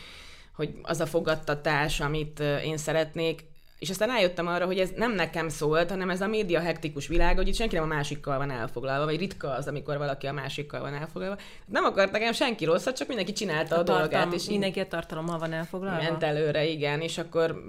hogy 0.57 0.75
az 0.83 1.01
a 1.01 1.07
fogadtatás, 1.07 2.01
amit 2.01 2.41
én 2.41 2.77
szeretnék, 2.77 3.45
és 3.79 3.91
aztán 3.91 4.09
rájöttem 4.09 4.47
arra, 4.47 4.67
hogy 4.67 4.79
ez 4.79 4.91
nem 4.97 5.13
nekem 5.13 5.49
szólt, 5.49 5.91
hanem 5.91 6.11
ez 6.11 6.21
a 6.21 6.27
média 6.27 6.61
hektikus 6.61 7.07
világ, 7.07 7.37
hogy 7.37 7.49
itt 7.49 7.55
senki 7.55 7.75
nem 7.75 7.85
a 7.85 7.95
másikkal 7.95 8.39
van 8.39 8.51
elfoglalva, 8.51 9.05
vagy 9.05 9.19
ritka 9.19 9.49
az, 9.49 9.67
amikor 9.67 9.99
valaki 9.99 10.27
a 10.27 10.33
másikkal 10.33 10.81
van 10.81 10.95
elfoglalva. 10.95 11.37
Nem 11.67 11.85
akart 11.85 12.13
nekem 12.13 12.33
senki 12.33 12.65
rosszat, 12.65 12.97
csak 12.97 13.09
mindenki 13.09 13.33
csinálta 13.33 13.77
a, 13.77 13.79
a 13.79 13.83
tartalom, 13.83 14.11
dolgát. 14.11 14.33
És 14.33 14.49
mindenki 14.49 14.81
a 14.81 14.87
tartalommal 14.87 15.39
van 15.39 15.53
elfoglalva? 15.53 16.03
Ment 16.03 16.23
előre, 16.23 16.65
igen, 16.65 17.01
és 17.01 17.19
akkor 17.19 17.63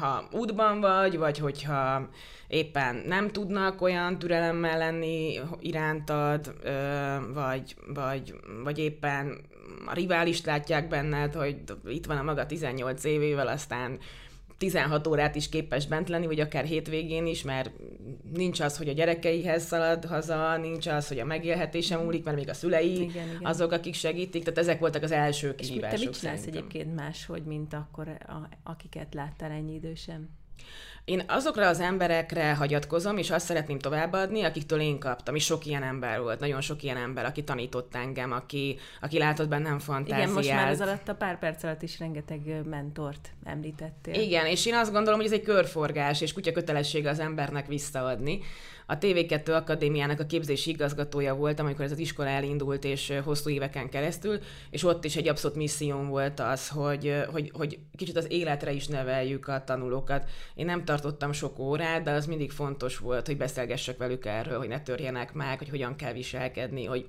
ha 0.00 0.28
útban 0.32 0.80
vagy, 0.80 1.18
vagy 1.18 1.38
hogyha 1.38 2.08
éppen 2.48 3.02
nem 3.06 3.30
tudnak 3.30 3.82
olyan 3.82 4.18
türelemmel 4.18 4.78
lenni 4.78 5.40
irántad, 5.60 6.54
vagy, 7.34 7.76
vagy, 7.94 8.34
vagy 8.64 8.78
éppen 8.78 9.40
a 9.86 9.94
riválist 9.94 10.46
látják 10.46 10.88
benned, 10.88 11.34
hogy 11.34 11.56
itt 11.86 12.06
van 12.06 12.16
a 12.16 12.22
maga 12.22 12.46
18 12.46 13.04
évével, 13.04 13.46
aztán 13.46 13.98
16 14.60 15.06
órát 15.06 15.34
is 15.34 15.48
képes 15.48 15.86
bent 15.86 16.08
lenni, 16.08 16.26
vagy 16.26 16.40
akár 16.40 16.64
hétvégén 16.64 17.26
is, 17.26 17.42
mert 17.42 17.70
nincs 18.32 18.60
az, 18.60 18.76
hogy 18.76 18.88
a 18.88 18.92
gyerekeihez 18.92 19.64
szalad 19.64 20.04
haza, 20.04 20.56
nincs 20.56 20.86
az, 20.86 21.08
hogy 21.08 21.18
a 21.18 21.24
megélhetése 21.24 21.96
múlik, 21.96 22.24
mert 22.24 22.36
még 22.36 22.48
a 22.48 22.54
szülei 22.54 22.92
igen, 22.92 23.08
igen. 23.08 23.38
azok, 23.42 23.72
akik 23.72 23.94
segítik, 23.94 24.42
tehát 24.42 24.58
ezek 24.58 24.78
voltak 24.78 25.02
az 25.02 25.10
első 25.10 25.54
kihívások. 25.54 25.98
És 25.98 26.00
te 26.00 26.08
mit 26.08 26.18
csinálsz 26.18 26.38
szerintem. 26.38 26.64
egyébként 26.66 26.94
máshogy, 26.94 27.42
mint 27.42 27.72
akkor, 27.72 28.08
a, 28.08 28.48
akiket 28.62 29.14
láttál 29.14 29.50
ennyi 29.50 29.74
idősen? 29.74 30.28
Én 31.10 31.22
azokra 31.26 31.66
az 31.68 31.80
emberekre 31.80 32.54
hagyatkozom, 32.54 33.16
és 33.16 33.30
azt 33.30 33.46
szeretném 33.46 33.78
továbbadni, 33.78 34.42
akiktől 34.42 34.80
én 34.80 34.98
kaptam, 34.98 35.34
és 35.34 35.44
sok 35.44 35.66
ilyen 35.66 35.82
ember 35.82 36.20
volt, 36.20 36.40
nagyon 36.40 36.60
sok 36.60 36.82
ilyen 36.82 36.96
ember, 36.96 37.24
aki 37.24 37.44
tanított 37.44 37.94
engem, 37.94 38.32
aki, 38.32 38.78
aki 39.00 39.18
látott 39.18 39.48
bennem 39.48 39.78
fantáziát. 39.78 40.20
Igen, 40.20 40.32
most 40.32 40.50
már 40.50 40.68
az 40.68 40.80
alatt 40.80 41.08
a 41.08 41.14
pár 41.14 41.38
perc 41.38 41.62
alatt 41.62 41.82
is 41.82 41.98
rengeteg 41.98 42.66
mentort 42.68 43.28
említettél. 43.44 44.14
Igen, 44.14 44.46
és 44.46 44.66
én 44.66 44.74
azt 44.74 44.92
gondolom, 44.92 45.18
hogy 45.18 45.28
ez 45.28 45.34
egy 45.34 45.42
körforgás, 45.42 46.20
és 46.20 46.32
kutya 46.32 46.52
kötelessége 46.52 47.10
az 47.10 47.18
embernek 47.18 47.66
visszaadni 47.66 48.40
a 48.90 48.98
TV2 48.98 49.54
Akadémiának 49.54 50.20
a 50.20 50.26
képzési 50.26 50.70
igazgatója 50.70 51.34
voltam, 51.34 51.66
amikor 51.66 51.84
ez 51.84 51.90
az 51.92 51.98
iskola 51.98 52.28
elindult, 52.28 52.84
és 52.84 53.12
hosszú 53.24 53.50
éveken 53.50 53.88
keresztül, 53.88 54.38
és 54.70 54.84
ott 54.84 55.04
is 55.04 55.16
egy 55.16 55.28
abszolút 55.28 55.56
misszióm 55.56 56.08
volt 56.08 56.40
az, 56.40 56.68
hogy, 56.68 57.24
hogy, 57.32 57.50
hogy 57.54 57.78
kicsit 57.96 58.16
az 58.16 58.26
életre 58.30 58.72
is 58.72 58.86
neveljük 58.86 59.48
a 59.48 59.64
tanulókat. 59.64 60.30
Én 60.54 60.64
nem 60.64 60.84
tartottam 60.84 61.32
sok 61.32 61.58
órát, 61.58 62.02
de 62.02 62.10
az 62.10 62.26
mindig 62.26 62.50
fontos 62.50 62.98
volt, 62.98 63.26
hogy 63.26 63.36
beszélgessek 63.36 63.96
velük 63.96 64.26
erről, 64.26 64.58
hogy 64.58 64.68
ne 64.68 64.80
törjenek 64.80 65.32
meg, 65.32 65.58
hogy 65.58 65.68
hogyan 65.68 65.96
kell 65.96 66.12
viselkedni, 66.12 66.84
hogy 66.84 67.08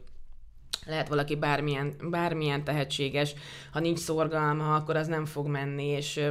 lehet 0.85 1.07
valaki 1.07 1.35
bármilyen, 1.35 1.95
bármilyen 2.09 2.63
tehetséges, 2.63 3.33
ha 3.71 3.79
nincs 3.79 3.99
szorgalma, 3.99 4.75
akkor 4.75 4.95
az 4.95 5.07
nem 5.07 5.25
fog 5.25 5.47
menni, 5.47 5.85
és 5.85 6.21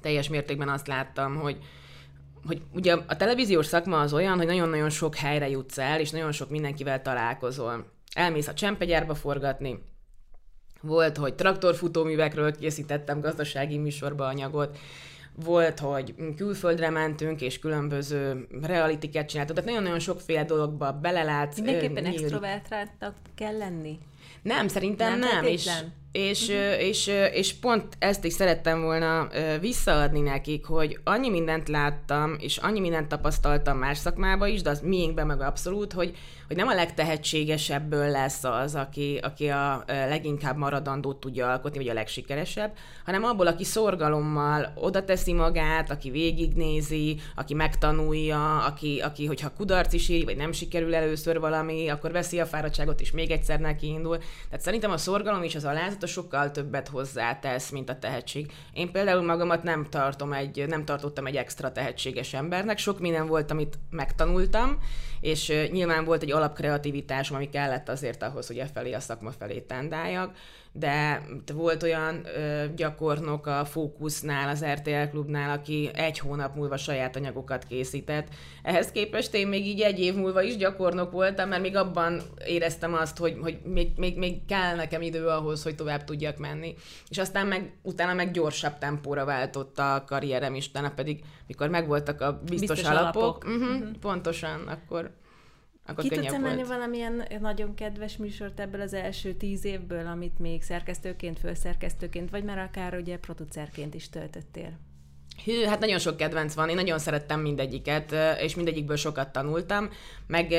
teljes 0.00 0.28
mértékben 0.28 0.68
azt 0.68 0.86
láttam, 0.86 1.36
hogy, 1.36 1.58
hogy 2.46 2.62
ugye 2.72 2.96
a 3.06 3.16
televíziós 3.16 3.66
szakma 3.66 4.00
az 4.00 4.12
olyan, 4.12 4.36
hogy 4.36 4.46
nagyon-nagyon 4.46 4.90
sok 4.90 5.14
helyre 5.14 5.48
jutsz 5.48 5.78
el, 5.78 6.00
és 6.00 6.10
nagyon 6.10 6.32
sok 6.32 6.50
mindenkivel 6.50 7.02
találkozol. 7.02 7.92
Elmész 8.14 8.48
a 8.48 8.54
csempegyárba 8.54 9.14
forgatni, 9.14 9.78
volt, 10.80 11.16
hogy 11.16 11.34
traktorfutóművekről 11.34 12.56
készítettem 12.56 13.20
gazdasági 13.20 13.78
műsorba 13.78 14.26
anyagot, 14.26 14.78
volt, 15.44 15.78
hogy 15.78 16.14
külföldre 16.36 16.90
mentünk, 16.90 17.40
és 17.40 17.58
különböző 17.58 18.46
realitiket 18.62 19.28
csináltunk, 19.28 19.58
tehát 19.58 19.70
nagyon-nagyon 19.70 20.00
sokféle 20.00 20.44
dologba 20.44 20.92
belelátsz. 20.92 21.56
Mindenképpen 21.56 22.04
extrovertáltak 22.04 23.14
kell 23.34 23.56
lenni? 23.56 23.98
Nem, 24.42 24.68
szerintem 24.68 25.18
nem. 25.18 25.28
nem. 25.30 25.44
És, 25.44 25.70
és, 26.14 26.48
uh-huh. 26.48 26.82
és, 26.82 27.10
és 27.32 27.54
pont 27.54 27.96
ezt 27.98 28.24
is 28.24 28.32
szerettem 28.32 28.82
volna 28.82 29.28
visszaadni 29.60 30.20
nekik, 30.20 30.66
hogy 30.66 30.98
annyi 31.04 31.30
mindent 31.30 31.68
láttam, 31.68 32.36
és 32.38 32.56
annyi 32.56 32.80
mindent 32.80 33.08
tapasztaltam 33.08 33.78
más 33.78 33.98
szakmába 33.98 34.46
is, 34.46 34.62
de 34.62 34.70
az 34.70 34.80
miénkben 34.80 35.26
meg 35.26 35.40
abszolút, 35.40 35.92
hogy, 35.92 36.16
hogy 36.46 36.56
nem 36.56 36.68
a 36.68 36.74
legtehetségesebből 36.74 38.10
lesz 38.10 38.44
az, 38.44 38.74
aki, 38.74 39.18
aki 39.22 39.48
a 39.48 39.84
leginkább 39.86 40.56
maradandót 40.56 41.20
tudja 41.20 41.50
alkotni, 41.50 41.78
vagy 41.78 41.88
a 41.88 41.94
legsikeresebb, 41.94 42.72
hanem 43.04 43.24
abból, 43.24 43.46
aki 43.46 43.64
szorgalommal 43.64 44.72
oda 44.74 45.04
teszi 45.04 45.32
magát, 45.32 45.90
aki 45.90 46.10
végignézi, 46.10 47.20
aki 47.36 47.54
megtanulja, 47.54 48.58
aki, 48.58 49.00
aki 49.00 49.26
hogyha 49.26 49.52
kudarc 49.56 49.92
is 49.92 50.08
ér, 50.08 50.24
vagy 50.24 50.36
nem 50.36 50.52
sikerül 50.52 50.94
először 50.94 51.40
valami, 51.40 51.88
akkor 51.88 52.12
veszi 52.12 52.40
a 52.40 52.46
fáradtságot, 52.46 53.00
és 53.00 53.10
még 53.10 53.30
egyszer 53.30 53.60
neki 53.60 53.86
indul. 53.86 54.18
Tehát 54.18 54.64
szerintem 54.64 54.90
a 54.90 54.96
szorgalom 54.96 55.42
és 55.42 55.54
az 55.54 55.64
alázat 55.64 56.02
a 56.04 56.06
sokkal 56.06 56.50
többet 56.50 56.88
hozzátesz, 56.88 57.70
mint 57.70 57.90
a 57.90 57.98
tehetség. 57.98 58.52
Én 58.72 58.92
például 58.92 59.22
magamat 59.22 59.62
nem 59.62 59.86
tartom 59.90 60.32
egy, 60.32 60.64
nem 60.68 60.84
tartottam 60.84 61.26
egy 61.26 61.36
extra 61.36 61.72
tehetséges 61.72 62.34
embernek, 62.34 62.78
sok 62.78 63.00
minden 63.00 63.26
volt, 63.26 63.50
amit 63.50 63.78
megtanultam, 63.90 64.78
és 65.20 65.52
nyilván 65.70 66.04
volt 66.04 66.22
egy 66.22 66.32
alapkreativitásom, 66.32 67.36
ami 67.36 67.48
kellett 67.48 67.88
azért 67.88 68.22
ahhoz, 68.22 68.46
hogy 68.46 68.58
e 68.58 68.66
felé 68.66 68.92
a 68.92 69.00
szakma 69.00 69.30
felé 69.30 69.60
tendáljak, 69.60 70.36
de 70.76 71.22
volt 71.54 71.82
olyan 71.82 72.26
ö, 72.36 72.64
gyakornok 72.76 73.46
a 73.46 73.64
Fókusznál, 73.64 74.48
az 74.48 74.64
RTL 74.64 75.08
klubnál, 75.10 75.58
aki 75.58 75.90
egy 75.94 76.18
hónap 76.18 76.54
múlva 76.54 76.76
saját 76.76 77.16
anyagokat 77.16 77.64
készített. 77.64 78.28
Ehhez 78.62 78.90
képest 78.92 79.34
én 79.34 79.48
még 79.48 79.66
így 79.66 79.80
egy 79.80 80.00
év 80.00 80.14
múlva 80.14 80.42
is 80.42 80.56
gyakornok 80.56 81.10
voltam, 81.12 81.48
mert 81.48 81.62
még 81.62 81.76
abban 81.76 82.22
éreztem 82.46 82.94
azt, 82.94 83.18
hogy, 83.18 83.36
hogy 83.40 83.58
még, 83.64 83.88
még, 83.96 84.18
még 84.18 84.44
kell 84.44 84.74
nekem 84.74 85.02
idő 85.02 85.26
ahhoz, 85.26 85.62
hogy 85.62 85.74
tovább 85.74 86.04
tudjak 86.04 86.38
menni. 86.38 86.74
És 87.08 87.18
aztán 87.18 87.46
meg, 87.46 87.72
utána 87.82 88.14
meg 88.14 88.30
gyorsabb 88.30 88.78
tempóra 88.78 89.24
váltott 89.24 89.78
a 89.78 90.04
karrierem 90.06 90.54
is, 90.54 90.68
utána 90.68 90.90
pedig, 90.90 91.20
mikor 91.46 91.68
megvoltak 91.68 92.20
a 92.20 92.40
biztos, 92.44 92.68
biztos 92.68 92.90
alapok, 92.90 93.22
alapok. 93.22 93.44
Uh-huh, 93.44 93.76
uh-huh. 93.76 93.96
pontosan, 94.00 94.66
akkor 94.66 95.10
akkor 95.86 96.04
Ki 96.04 96.08
tudsz 96.08 96.32
emelni 96.32 96.62
valamilyen 96.62 97.26
nagyon 97.40 97.74
kedves 97.74 98.16
műsort 98.16 98.60
ebből 98.60 98.80
az 98.80 98.92
első 98.94 99.32
tíz 99.32 99.64
évből, 99.64 100.06
amit 100.06 100.38
még 100.38 100.62
szerkesztőként, 100.62 101.38
főszerkesztőként, 101.38 102.30
vagy 102.30 102.44
már 102.44 102.58
akár 102.58 102.94
ugye 102.94 103.18
producerként 103.18 103.94
is 103.94 104.08
töltöttél? 104.08 104.78
Hű, 105.44 105.64
hát 105.64 105.80
nagyon 105.80 105.98
sok 105.98 106.16
kedvenc 106.16 106.54
van, 106.54 106.68
én 106.68 106.74
nagyon 106.74 106.98
szerettem 106.98 107.40
mindegyiket, 107.40 108.14
és 108.40 108.54
mindegyikből 108.54 108.96
sokat 108.96 109.32
tanultam, 109.32 109.88
meg 110.26 110.54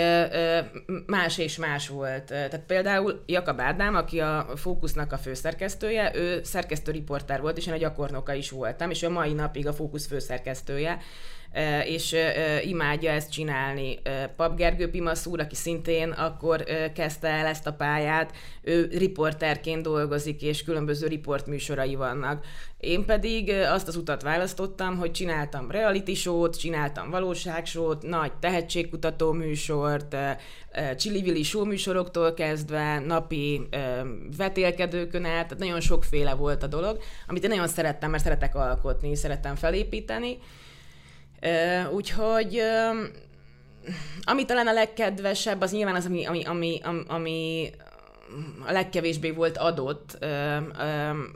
más 1.05 1.37
és 1.37 1.57
más 1.57 1.87
volt. 1.87 2.23
Tehát 2.23 2.63
például 2.67 3.23
Jakab 3.25 3.59
Ádám, 3.59 3.95
aki 3.95 4.19
a 4.19 4.47
Fókusznak 4.55 5.11
a 5.11 5.17
főszerkesztője, 5.17 6.11
ő 6.15 6.43
szerkesztő 6.43 6.91
riporter 6.91 7.41
volt, 7.41 7.57
és 7.57 7.67
én 7.67 7.73
a 7.73 7.77
gyakornoka 7.77 8.33
is 8.33 8.49
voltam, 8.49 8.89
és 8.89 9.03
a 9.03 9.09
mai 9.09 9.33
napig 9.33 9.67
a 9.67 9.73
Fókusz 9.73 10.07
főszerkesztője 10.07 10.99
és 11.85 12.15
imádja 12.63 13.11
ezt 13.11 13.31
csinálni. 13.31 13.99
Pap 14.35 14.55
Gergő 14.57 14.89
Pimasz 14.89 15.25
aki 15.25 15.55
szintén 15.55 16.09
akkor 16.09 16.63
kezdte 16.93 17.27
el 17.27 17.45
ezt 17.45 17.67
a 17.67 17.73
pályát, 17.73 18.31
ő 18.61 18.89
riporterként 18.97 19.81
dolgozik, 19.81 20.41
és 20.41 20.63
különböző 20.63 21.07
riportműsorai 21.07 21.95
vannak. 21.95 22.45
Én 22.79 23.05
pedig 23.05 23.49
azt 23.49 23.87
az 23.87 23.95
utat 23.95 24.21
választottam, 24.21 24.97
hogy 24.97 25.11
csináltam 25.11 25.71
reality 25.71 26.13
show-t, 26.13 26.59
csináltam 26.59 27.09
valóságsót, 27.09 28.03
nagy 28.03 28.31
tehetségkutató 28.33 29.31
műsort, 29.31 30.15
csili 30.97 31.43
show 31.43 31.65
műsoroktól 31.65 32.33
kezdve, 32.33 32.99
napi 32.99 33.67
vetélkedőkön 34.37 35.25
át, 35.25 35.43
tehát 35.43 35.57
nagyon 35.57 35.79
sokféle 35.79 36.33
volt 36.33 36.63
a 36.63 36.67
dolog, 36.67 36.97
amit 37.27 37.43
én 37.43 37.49
nagyon 37.49 37.67
szerettem, 37.67 38.11
mert 38.11 38.23
szeretek 38.23 38.55
alkotni, 38.55 39.15
szerettem 39.15 39.55
felépíteni, 39.55 40.37
Úgyhogy 41.91 42.61
ami 44.23 44.45
talán 44.45 44.67
a 44.67 44.73
legkedvesebb, 44.73 45.61
az 45.61 45.71
nyilván 45.71 45.95
az, 45.95 46.05
ami, 46.05 46.25
ami, 46.25 46.43
ami, 46.43 46.81
ami 47.07 47.69
a 48.65 48.71
legkevésbé 48.71 49.31
volt 49.31 49.57
adott. 49.57 50.17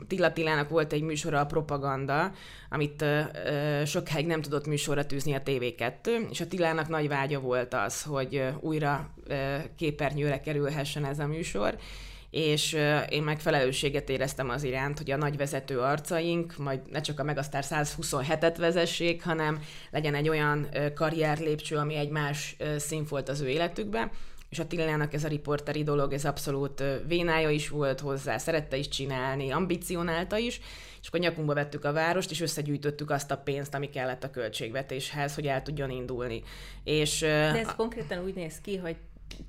Tilla 0.08 0.32
Tilának 0.32 0.68
volt 0.68 0.92
egy 0.92 1.02
műsora 1.02 1.40
a 1.40 1.46
propaganda, 1.46 2.32
amit 2.70 3.04
sokáig 3.84 4.26
nem 4.26 4.42
tudott 4.42 4.66
műsorra 4.66 5.06
tűzni 5.06 5.34
a 5.34 5.42
TV2, 5.42 6.30
és 6.30 6.40
a 6.40 6.46
Tilának 6.46 6.88
nagy 6.88 7.08
vágya 7.08 7.40
volt 7.40 7.74
az, 7.74 8.02
hogy 8.02 8.44
újra 8.60 9.10
képernyőre 9.76 10.40
kerülhessen 10.40 11.04
ez 11.04 11.18
a 11.18 11.26
műsor, 11.26 11.76
és 12.30 12.76
én 13.08 13.22
meg 13.22 13.40
felelősséget 13.40 14.08
éreztem 14.08 14.48
az 14.48 14.62
iránt, 14.62 14.98
hogy 14.98 15.10
a 15.10 15.16
nagy 15.16 15.36
vezető 15.36 15.80
arcaink 15.80 16.56
majd 16.56 16.80
ne 16.90 17.00
csak 17.00 17.20
a 17.20 17.24
Megasztár 17.24 17.64
127-et 17.68 18.54
vezessék, 18.58 19.24
hanem 19.24 19.60
legyen 19.90 20.14
egy 20.14 20.28
olyan 20.28 20.68
karrier 20.94 21.38
lépcső, 21.38 21.76
ami 21.76 21.94
egy 21.94 22.10
más 22.10 22.56
színfolt 22.76 23.28
az 23.28 23.40
ő 23.40 23.48
életükbe, 23.48 24.10
és 24.50 24.58
a 24.58 24.66
Tillának 24.66 25.14
ez 25.14 25.24
a 25.24 25.28
riporteri 25.28 25.82
dolog, 25.82 26.12
ez 26.12 26.24
abszolút 26.24 26.82
vénája 27.06 27.50
is 27.50 27.68
volt 27.68 28.00
hozzá, 28.00 28.38
szerette 28.38 28.76
is 28.76 28.88
csinálni, 28.88 29.50
ambicionálta 29.50 30.36
is, 30.36 30.60
és 31.00 31.08
akkor 31.08 31.20
nyakunkba 31.20 31.54
vettük 31.54 31.84
a 31.84 31.92
várost, 31.92 32.30
és 32.30 32.40
összegyűjtöttük 32.40 33.10
azt 33.10 33.30
a 33.30 33.36
pénzt, 33.36 33.74
ami 33.74 33.90
kellett 33.90 34.24
a 34.24 34.30
költségvetéshez, 34.30 35.34
hogy 35.34 35.46
el 35.46 35.62
tudjon 35.62 35.90
indulni. 35.90 36.42
És, 36.84 37.20
De 37.20 37.58
ez 37.58 37.68
a... 37.68 37.74
konkrétan 37.76 38.24
úgy 38.24 38.34
néz 38.34 38.60
ki, 38.60 38.76
hogy 38.76 38.96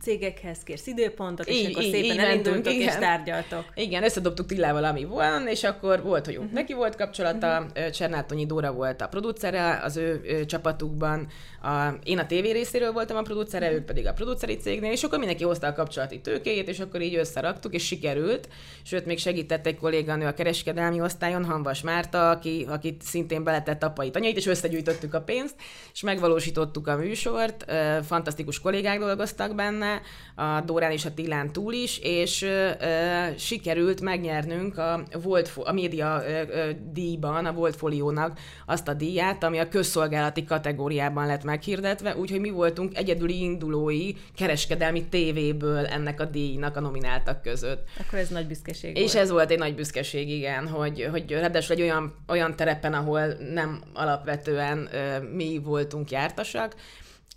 cégekhez 0.01 0.59
kérsz 0.63 0.87
időpontot, 0.87 1.47
és 1.47 1.55
így, 1.55 1.71
akkor 1.71 1.83
így, 1.83 1.91
szépen 1.91 2.11
így 2.11 2.17
elindultok 2.17 2.73
és 2.73 2.95
tárgyaltok. 2.95 3.65
Igen, 3.75 4.03
összedobtuk 4.03 4.45
Tillával, 4.45 4.83
ami 4.83 5.05
van, 5.05 5.47
és 5.47 5.63
akkor 5.63 6.01
volt, 6.03 6.25
hogy 6.25 6.37
uh-huh. 6.37 6.51
neki 6.51 6.73
volt 6.73 6.95
kapcsolata, 6.95 7.59
uh-huh. 7.59 7.89
Csernátonyi 7.89 8.45
Dóra 8.45 8.71
volt 8.71 9.01
a 9.01 9.07
producere 9.07 9.79
az 9.83 9.97
ő, 9.97 10.21
ő 10.23 10.45
csapatukban, 10.45 11.27
a, 11.61 11.87
én 12.03 12.19
a 12.19 12.25
tévé 12.25 12.51
részéről 12.51 12.91
voltam 12.91 13.17
a 13.17 13.21
producere, 13.21 13.65
uh-huh. 13.65 13.79
ők 13.79 13.85
pedig 13.85 14.07
a 14.07 14.13
produceri 14.13 14.57
cégnél, 14.57 14.91
és 14.91 15.03
akkor 15.03 15.17
mindenki 15.17 15.43
hozta 15.43 15.67
a 15.67 15.73
kapcsolati 15.73 16.19
tőkéjét, 16.19 16.67
és 16.67 16.79
akkor 16.79 17.01
így 17.01 17.15
összeraktuk, 17.15 17.73
és 17.73 17.85
sikerült, 17.85 18.49
sőt, 18.83 19.05
még 19.05 19.17
segített 19.17 19.65
egy 19.65 19.77
kolléganő 19.77 20.25
a 20.25 20.33
kereskedelmi 20.33 21.01
osztályon, 21.01 21.45
Hanvas 21.45 21.81
Márta, 21.81 22.29
aki, 22.29 22.65
akit 22.69 23.01
szintén 23.01 23.43
beletett 23.43 23.83
apai 23.83 24.09
tanyait, 24.09 24.37
és 24.37 24.45
összegyűjtöttük 24.45 25.13
a 25.13 25.21
pénzt, 25.21 25.55
és 25.93 26.01
megvalósítottuk 26.01 26.87
a 26.87 26.95
műsort, 26.95 27.65
fantasztikus 28.05 28.59
kollégák 28.59 28.99
dolgoztak 28.99 29.55
benne, 29.55 29.70
benne, 29.71 30.01
a 30.35 30.61
Dórán 30.61 30.91
és 30.91 31.05
a 31.05 31.13
Tilán 31.13 31.51
túl 31.51 31.73
is, 31.73 31.99
és 32.03 32.41
ö, 32.41 32.69
ö, 32.79 33.25
sikerült 33.37 34.01
megnyernünk 34.01 34.77
a, 34.77 35.03
Volt, 35.23 35.51
a 35.63 35.71
média 35.71 36.23
ö, 36.27 36.41
ö, 36.49 36.69
díjban, 36.93 37.45
a 37.45 37.53
Voltfoliónak 37.53 38.39
azt 38.65 38.87
a 38.87 38.93
díját, 38.93 39.43
ami 39.43 39.59
a 39.59 39.67
közszolgálati 39.67 40.43
kategóriában 40.43 41.25
lett 41.25 41.43
meghirdetve, 41.43 42.15
úgyhogy 42.15 42.39
mi 42.39 42.49
voltunk 42.49 42.97
egyedüli 42.97 43.41
indulói 43.41 44.13
kereskedelmi 44.35 45.03
tévéből 45.03 45.85
ennek 45.85 46.19
a 46.19 46.25
díjnak 46.25 46.75
a 46.75 46.79
nomináltak 46.79 47.41
között. 47.41 47.87
Akkor 47.99 48.19
ez 48.19 48.29
nagy 48.29 48.47
büszkeség 48.47 48.97
És 48.97 49.13
volt. 49.13 49.25
ez 49.25 49.31
volt 49.31 49.51
egy 49.51 49.59
nagy 49.59 49.75
büszkeség, 49.75 50.29
igen, 50.29 50.67
hogy, 50.67 51.07
hogy 51.11 51.31
ráadásul 51.31 51.75
egy 51.75 51.81
olyan, 51.81 52.15
olyan 52.27 52.55
terepen, 52.55 52.93
ahol 52.93 53.27
nem 53.53 53.81
alapvetően 53.93 54.89
ö, 54.93 55.19
mi 55.33 55.61
voltunk 55.63 56.11
jártasak, 56.11 56.75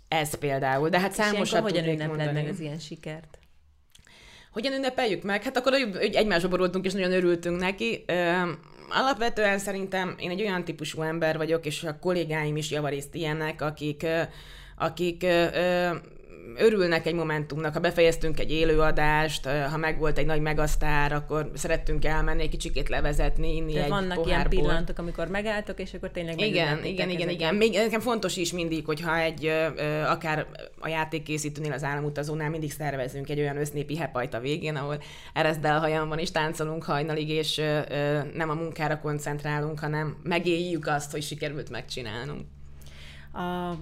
ez 0.07 0.35
például, 0.35 0.89
de 0.89 0.99
hát 0.99 1.11
számosat 1.11 1.61
hogyan 1.61 1.87
ünnepled 1.87 2.33
meg 2.33 2.47
az 2.47 2.59
ilyen 2.59 2.79
sikert? 2.79 3.39
Hogyan 4.51 4.73
ünnepeljük 4.73 5.23
meg? 5.23 5.43
Hát 5.43 5.57
akkor 5.57 5.71
hogy 5.71 6.15
egymásba 6.15 6.47
borultunk, 6.47 6.85
és 6.85 6.93
nagyon 6.93 7.11
örültünk 7.11 7.59
neki. 7.59 8.03
Ö, 8.05 8.31
alapvetően 8.89 9.59
szerintem 9.59 10.15
én 10.19 10.29
egy 10.29 10.41
olyan 10.41 10.63
típusú 10.63 11.01
ember 11.01 11.37
vagyok, 11.37 11.65
és 11.65 11.83
a 11.83 11.99
kollégáim 11.99 12.57
is 12.57 12.71
javarészt 12.71 13.15
ilyenek, 13.15 13.61
akik, 13.61 14.05
akik 14.77 15.23
ö, 15.23 15.95
örülnek 16.57 17.05
egy 17.05 17.13
momentumnak, 17.13 17.73
ha 17.73 17.79
befejeztünk 17.79 18.39
egy 18.39 18.51
élőadást, 18.51 19.45
ha 19.45 19.77
megvolt 19.77 20.17
egy 20.17 20.25
nagy 20.25 20.41
megasztár, 20.41 21.13
akkor 21.13 21.51
szerettünk 21.53 22.05
elmenni 22.05 22.41
egy 22.41 22.49
kicsikét 22.49 22.89
levezetni, 22.89 23.55
inni 23.55 23.71
Tehát 23.71 23.85
egy 23.85 23.91
vannak 23.91 24.17
pohárból. 24.17 24.31
ilyen 24.31 24.49
pillanatok, 24.49 24.97
amikor 24.97 25.27
megálltok, 25.27 25.79
és 25.79 25.93
akkor 25.93 26.09
tényleg 26.11 26.41
Igen, 26.41 26.85
igen, 26.85 27.09
igen, 27.09 27.29
igen. 27.29 27.55
Még 27.55 27.73
nekem 27.73 27.99
fontos 27.99 28.37
is 28.37 28.51
mindig, 28.51 28.85
hogyha 28.85 29.17
egy, 29.17 29.45
akár 30.07 30.47
a 30.79 30.87
játékkészítőnél, 30.87 31.71
az 31.71 31.83
államutazónál 31.83 32.49
mindig 32.49 32.71
szervezünk 32.71 33.29
egy 33.29 33.39
olyan 33.39 33.57
össznépi 33.57 33.97
hepajt 33.97 34.33
a 34.33 34.39
végén, 34.39 34.75
ahol 34.75 34.97
ereszdel 35.33 35.79
hajam 35.79 36.07
van, 36.07 36.19
és 36.19 36.31
táncolunk 36.31 36.83
hajnalig, 36.83 37.29
és 37.29 37.61
nem 38.33 38.49
a 38.49 38.53
munkára 38.53 38.99
koncentrálunk, 38.99 39.79
hanem 39.79 40.17
megéljük 40.23 40.87
azt, 40.87 41.11
hogy 41.11 41.21
sikerült 41.21 41.69
megcsinálnunk. 41.69 42.41
A 43.33 43.73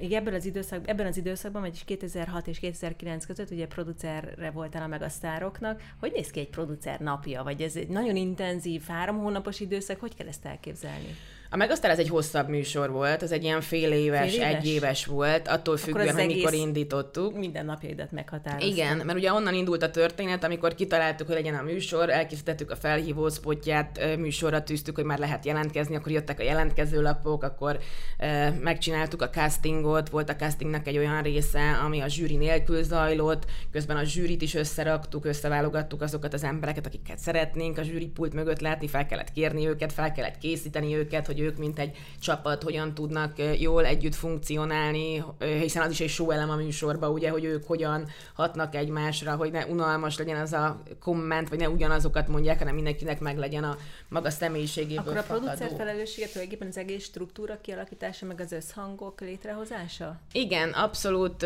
még 0.00 0.12
ebből 0.12 0.34
az 0.34 0.44
időszak, 0.44 0.88
ebben 0.88 1.06
az 1.06 1.16
időszakban, 1.16 1.62
vagyis 1.62 1.84
2006 1.84 2.46
és 2.46 2.58
2009 2.58 3.26
között 3.26 3.50
ugye 3.50 3.66
producerre 3.66 4.50
voltál 4.50 4.82
a 4.82 4.86
megasztároknak. 4.86 5.82
Hogy 6.00 6.12
néz 6.12 6.30
ki 6.30 6.40
egy 6.40 6.50
producer 6.50 7.00
napja? 7.00 7.42
Vagy 7.42 7.62
ez 7.62 7.76
egy 7.76 7.88
nagyon 7.88 8.16
intenzív, 8.16 8.82
három 8.86 9.18
hónapos 9.18 9.60
időszak? 9.60 10.00
Hogy 10.00 10.14
kell 10.14 10.26
ezt 10.26 10.44
elképzelni? 10.44 11.16
A 11.52 11.56
Megasztár 11.56 11.90
ez 11.90 11.98
egy 11.98 12.08
hosszabb 12.08 12.48
műsor 12.48 12.90
volt, 12.90 13.22
ez 13.22 13.30
egy 13.30 13.42
ilyen 13.42 13.60
fél 13.60 13.92
éves, 13.92 14.30
fél 14.30 14.40
éves? 14.40 14.54
egy 14.54 14.66
éves 14.66 15.06
volt, 15.06 15.48
attól 15.48 15.76
függően, 15.76 16.14
hogy 16.14 16.26
mikor 16.26 16.52
indítottuk. 16.52 17.38
Minden 17.38 17.64
napjaidat 17.64 18.12
meghatározta. 18.12 18.66
Igen, 18.66 18.96
mert 19.04 19.18
ugye 19.18 19.32
onnan 19.32 19.54
indult 19.54 19.82
a 19.82 19.90
történet, 19.90 20.44
amikor 20.44 20.74
kitaláltuk, 20.74 21.26
hogy 21.26 21.36
legyen 21.36 21.54
a 21.54 21.62
műsor, 21.62 22.10
elkészítettük 22.10 22.70
a 22.70 22.76
felhívó 22.76 23.28
spotját, 23.28 24.16
műsorra 24.18 24.62
tűztük, 24.62 24.94
hogy 24.94 25.04
már 25.04 25.18
lehet 25.18 25.44
jelentkezni, 25.44 25.96
akkor 25.96 26.12
jöttek 26.12 26.40
a 26.40 26.42
jelentkező 26.42 27.02
lapok, 27.02 27.42
akkor 27.42 27.78
e, 28.16 28.50
megcsináltuk 28.50 29.22
a 29.22 29.30
castingot, 29.30 30.08
volt 30.08 30.30
a 30.30 30.36
castingnak 30.36 30.86
egy 30.86 30.98
olyan 30.98 31.22
része, 31.22 31.70
ami 31.84 32.00
a 32.00 32.08
zsűri 32.08 32.36
nélkül 32.36 32.82
zajlott, 32.82 33.44
közben 33.72 33.96
a 33.96 34.04
zsűrit 34.04 34.42
is 34.42 34.54
összeraktuk, 34.54 35.24
összeválogattuk 35.24 36.02
azokat 36.02 36.34
az 36.34 36.44
embereket, 36.44 36.86
akiket 36.86 37.18
szeretnénk 37.18 37.78
a 37.78 37.82
zsűripult 37.82 38.34
mögött 38.34 38.60
látni, 38.60 38.88
fel 38.88 39.06
kellett 39.06 39.32
kérni 39.32 39.66
őket, 39.66 39.92
fel 39.92 40.12
kellett 40.12 40.38
készíteni 40.38 40.96
őket, 40.96 41.26
hogy 41.26 41.39
ők, 41.40 41.56
mint 41.56 41.78
egy 41.78 41.96
csapat, 42.20 42.62
hogyan 42.62 42.94
tudnak 42.94 43.32
jól 43.58 43.84
együtt 43.84 44.14
funkcionálni, 44.14 45.24
hiszen 45.38 45.82
az 45.82 45.90
is 45.90 46.00
egy 46.00 46.08
show 46.08 46.30
elem 46.30 46.50
a 46.50 46.56
műsorban, 46.56 47.10
ugye, 47.10 47.30
hogy 47.30 47.44
ők 47.44 47.66
hogyan 47.66 48.08
hatnak 48.34 48.74
egymásra, 48.74 49.36
hogy 49.36 49.50
ne 49.50 49.66
unalmas 49.66 50.18
legyen 50.18 50.40
az 50.40 50.52
a 50.52 50.82
komment, 51.00 51.48
vagy 51.48 51.58
ne 51.58 51.68
ugyanazokat 51.68 52.28
mondják, 52.28 52.58
hanem 52.58 52.74
mindenkinek 52.74 53.20
meg 53.20 53.38
legyen 53.38 53.64
a 53.64 53.76
maga 54.08 54.30
személyiségéből 54.30 55.04
Akkor 55.04 55.16
a 55.16 55.22
producer 55.22 55.70
felelőssége 55.76 56.26
tulajdonképpen 56.26 56.68
az 56.68 56.76
egész 56.76 57.04
struktúra 57.04 57.60
kialakítása, 57.60 58.26
meg 58.26 58.40
az 58.40 58.52
összhangok 58.52 59.20
létrehozása? 59.20 60.20
Igen, 60.32 60.70
abszolút. 60.70 61.42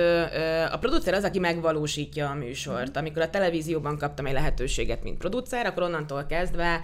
A 0.70 0.78
producer 0.80 1.14
az, 1.14 1.24
aki 1.24 1.38
megvalósítja 1.38 2.30
a 2.30 2.34
műsort. 2.34 2.90
Mm. 2.90 3.00
Amikor 3.00 3.22
a 3.22 3.30
televízióban 3.30 3.98
kaptam 3.98 4.26
egy 4.26 4.32
lehetőséget, 4.32 5.02
mint 5.02 5.18
producer, 5.18 5.66
akkor 5.66 5.82
onnantól 5.82 6.26
kezdve 6.26 6.80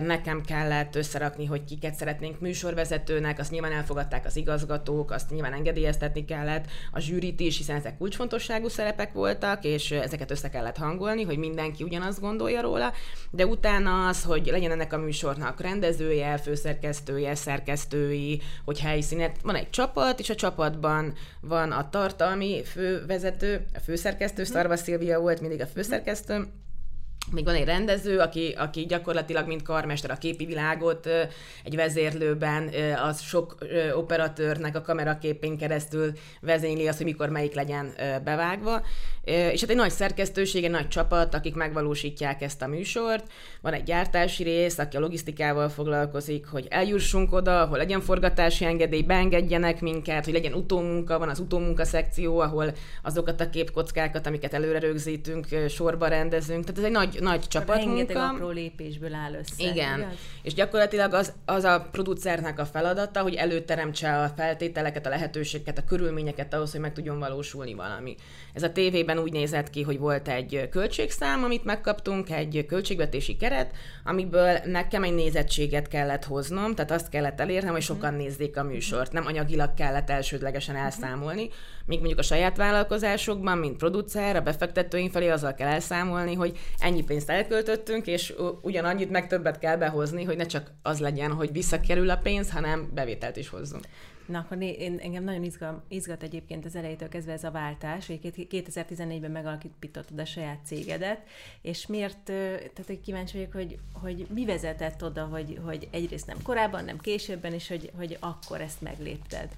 nekem 0.00 0.40
kellett 0.40 0.96
összerakni, 0.96 1.44
hogy 1.44 1.64
kiket 1.64 1.94
szeretnénk 1.94 2.40
műsorvezetőnek, 2.40 3.38
azt 3.38 3.50
nyilván 3.50 3.72
elfogadták 3.72 4.26
az 4.26 4.36
igazgatók, 4.36 5.10
azt 5.10 5.30
nyilván 5.30 5.52
engedélyeztetni 5.52 6.24
kellett, 6.24 6.64
a 6.92 7.00
zsűrit 7.00 7.40
is, 7.40 7.56
hiszen 7.56 7.76
ezek 7.76 7.96
kulcsfontosságú 7.96 8.68
szerepek 8.68 9.12
voltak, 9.12 9.64
és 9.64 9.90
ezeket 9.90 10.30
össze 10.30 10.48
kellett 10.48 10.76
hangolni, 10.76 11.22
hogy 11.22 11.38
mindenki 11.38 11.82
ugyanazt 11.82 12.20
gondolja 12.20 12.60
róla, 12.60 12.92
de 13.30 13.46
utána 13.46 14.08
az, 14.08 14.24
hogy 14.24 14.46
legyen 14.46 14.70
ennek 14.70 14.92
a 14.92 14.98
műsornak 14.98 15.60
rendezője, 15.60 16.36
főszerkesztője, 16.36 17.34
szerkesztői, 17.34 18.40
hogy 18.64 18.80
helyszínet, 18.80 19.36
van 19.42 19.54
egy 19.54 19.70
csapat, 19.70 20.20
és 20.20 20.30
a 20.30 20.34
csapatban 20.34 21.14
van 21.40 21.72
a 21.72 21.88
tartalmi 21.88 22.62
fővezető, 22.64 23.66
a 23.74 23.78
főszerkesztő, 23.78 24.44
Szarva 24.44 24.76
Szilvia 24.76 25.20
volt 25.20 25.40
mindig 25.40 25.60
a 25.60 25.66
főszerkesztő, 25.66 26.48
még 27.32 27.44
van 27.44 27.54
egy 27.54 27.64
rendező, 27.64 28.18
aki, 28.18 28.54
aki 28.58 28.86
gyakorlatilag 28.86 29.46
mint 29.46 29.62
karmester 29.62 30.10
a 30.10 30.18
képi 30.18 30.46
világot 30.46 31.08
egy 31.64 31.76
vezérlőben, 31.76 32.70
az 33.04 33.20
sok 33.20 33.56
operatőrnek 33.94 34.76
a 34.76 34.82
kameraképén 34.82 35.58
keresztül 35.58 36.12
vezényli 36.40 36.88
azt, 36.88 36.96
hogy 36.96 37.06
mikor 37.06 37.28
melyik 37.28 37.54
legyen 37.54 37.92
bevágva. 38.24 38.82
És 39.24 39.60
hát 39.60 39.70
egy 39.70 39.76
nagy 39.76 39.90
szerkesztőség, 39.90 40.64
egy 40.64 40.70
nagy 40.70 40.88
csapat, 40.88 41.34
akik 41.34 41.54
megvalósítják 41.54 42.42
ezt 42.42 42.62
a 42.62 42.66
műsort. 42.66 43.24
Van 43.60 43.72
egy 43.72 43.82
gyártási 43.82 44.42
rész, 44.42 44.78
aki 44.78 44.96
a 44.96 45.00
logisztikával 45.00 45.68
foglalkozik, 45.68 46.46
hogy 46.46 46.66
eljussunk 46.70 47.32
oda, 47.32 47.64
hogy 47.64 47.78
legyen 47.78 48.00
forgatási 48.00 48.64
engedély, 48.64 49.02
beengedjenek 49.02 49.80
minket, 49.80 50.24
hogy 50.24 50.32
legyen 50.34 50.54
utómunka, 50.54 51.18
van 51.18 51.28
az 51.28 51.38
utómunka 51.38 51.84
szekció, 51.84 52.38
ahol 52.38 52.72
azokat 53.02 53.40
a 53.40 53.50
képkockákat, 53.50 54.26
amiket 54.26 54.54
előre 54.54 54.78
rögzítünk, 54.78 55.46
sorba 55.68 56.06
rendezünk. 56.06 56.64
Tehát 56.64 56.78
ez 56.78 56.84
egy 56.84 56.90
nagy, 56.90 57.09
nagy 57.20 57.40
csapatmunka. 57.40 57.94
Rengeteg 57.94 58.16
apró 58.16 58.48
lépésből 58.48 59.14
áll 59.14 59.32
össze. 59.32 59.70
Igen. 59.70 59.98
Igaz? 59.98 60.14
És 60.42 60.54
gyakorlatilag 60.54 61.14
az, 61.14 61.32
az 61.44 61.64
a 61.64 61.88
producernek 61.90 62.58
a 62.58 62.64
feladata, 62.64 63.20
hogy 63.20 63.34
előteremtse 63.34 64.22
a 64.22 64.28
feltételeket, 64.28 65.06
a 65.06 65.08
lehetőségeket, 65.08 65.78
a 65.78 65.84
körülményeket 65.84 66.54
ahhoz, 66.54 66.70
hogy 66.70 66.80
meg 66.80 66.92
tudjon 66.92 67.18
valósulni 67.18 67.74
valami. 67.74 68.14
Ez 68.54 68.62
a 68.62 68.72
tévében 68.72 69.18
úgy 69.18 69.32
nézett 69.32 69.70
ki, 69.70 69.82
hogy 69.82 69.98
volt 69.98 70.28
egy 70.28 70.68
költségszám, 70.70 71.44
amit 71.44 71.64
megkaptunk, 71.64 72.30
egy 72.30 72.64
költségvetési 72.68 73.36
keret, 73.36 73.74
amiből 74.04 74.58
nekem 74.64 75.02
egy 75.02 75.14
nézettséget 75.14 75.88
kellett 75.88 76.24
hoznom, 76.24 76.74
tehát 76.74 76.90
azt 76.90 77.08
kellett 77.08 77.40
elérnem, 77.40 77.72
hogy 77.72 77.82
sokan 77.82 78.14
nézzék 78.14 78.56
a 78.56 78.62
műsort. 78.62 79.12
Nem 79.12 79.26
anyagilag 79.26 79.74
kellett 79.74 80.10
elsődlegesen 80.10 80.76
elszámolni, 80.76 81.48
míg 81.90 81.98
mondjuk 81.98 82.18
a 82.18 82.22
saját 82.22 82.56
vállalkozásokban, 82.56 83.58
mint 83.58 83.76
producer, 83.76 84.36
a 84.36 84.40
befektetőink 84.40 85.10
felé 85.10 85.28
azzal 85.28 85.54
kell 85.54 85.68
elszámolni, 85.68 86.34
hogy 86.34 86.58
ennyi 86.78 87.02
pénzt 87.02 87.30
elköltöttünk, 87.30 88.06
és 88.06 88.34
ugyanannyit 88.62 89.10
meg 89.10 89.26
többet 89.26 89.58
kell 89.58 89.76
behozni, 89.76 90.24
hogy 90.24 90.36
ne 90.36 90.46
csak 90.46 90.72
az 90.82 91.00
legyen, 91.00 91.32
hogy 91.32 91.52
visszakerül 91.52 92.10
a 92.10 92.16
pénz, 92.16 92.50
hanem 92.50 92.90
bevételt 92.94 93.36
is 93.36 93.48
hozzunk. 93.48 93.84
Na, 94.26 94.38
akkor 94.38 94.62
én, 94.62 94.98
engem 95.02 95.24
nagyon 95.24 95.42
izgal, 95.42 95.82
izgat 95.88 96.22
egyébként 96.22 96.64
az 96.64 96.76
elejétől 96.76 97.08
kezdve 97.08 97.32
ez 97.32 97.44
a 97.44 97.50
váltás, 97.50 98.06
hogy 98.06 98.18
2014-ben 98.22 99.30
megalakítottad 99.30 100.18
a 100.18 100.24
saját 100.24 100.58
cégedet, 100.64 101.20
és 101.62 101.86
miért, 101.86 102.22
tehát 102.24 102.86
hogy 102.86 103.00
kíváncsi 103.00 103.36
vagyok, 103.36 103.52
hogy, 103.52 103.78
hogy 103.92 104.26
mi 104.34 104.44
vezetett 104.44 105.04
oda, 105.04 105.24
hogy, 105.24 105.58
hogy 105.64 105.88
egyrészt 105.90 106.26
nem 106.26 106.42
korábban, 106.42 106.84
nem 106.84 106.98
későbben, 106.98 107.52
és 107.52 107.68
hogy, 107.68 107.90
hogy 107.96 108.16
akkor 108.20 108.60
ezt 108.60 108.80
meglépted. 108.80 109.48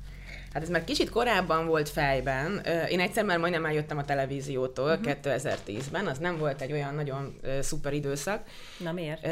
Hát 0.53 0.62
ez 0.62 0.69
már 0.69 0.85
kicsit 0.85 1.11
korábban 1.11 1.67
volt 1.67 1.88
fejben. 1.88 2.61
Én 2.88 3.01
egyszer 3.01 3.25
már 3.25 3.38
majdnem 3.38 3.65
eljöttem 3.65 3.99
a 3.99 4.05
televíziótól 4.05 4.91
uh-huh. 4.91 5.07
Mhm. 5.07 5.29
2010-ben, 5.29 6.07
az 6.07 6.19
nem 6.19 6.38
volt 6.38 6.61
egy 6.61 6.73
olyan 6.73 6.95
nagyon 6.95 7.41
szuper 7.61 7.93
időszak. 7.93 8.43
Na 8.79 8.93
miért? 8.93 9.23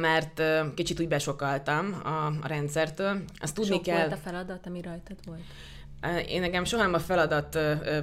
Mert 0.00 0.42
kicsit 0.74 1.00
úgy 1.00 1.08
besokaltam 1.08 2.00
a, 2.04 2.26
a 2.26 2.46
rendszertől. 2.46 3.22
Azt 3.38 3.54
tudni 3.54 3.74
Sok 3.74 3.82
kell... 3.82 3.98
volt 3.98 4.12
a 4.12 4.16
feladat, 4.16 4.66
ami 4.66 4.80
rajtad 4.82 5.16
volt? 5.24 5.40
Én 6.28 6.40
nekem 6.40 6.64
soha 6.64 6.82
nem 6.82 6.94
a 6.94 6.98
feladat 6.98 7.58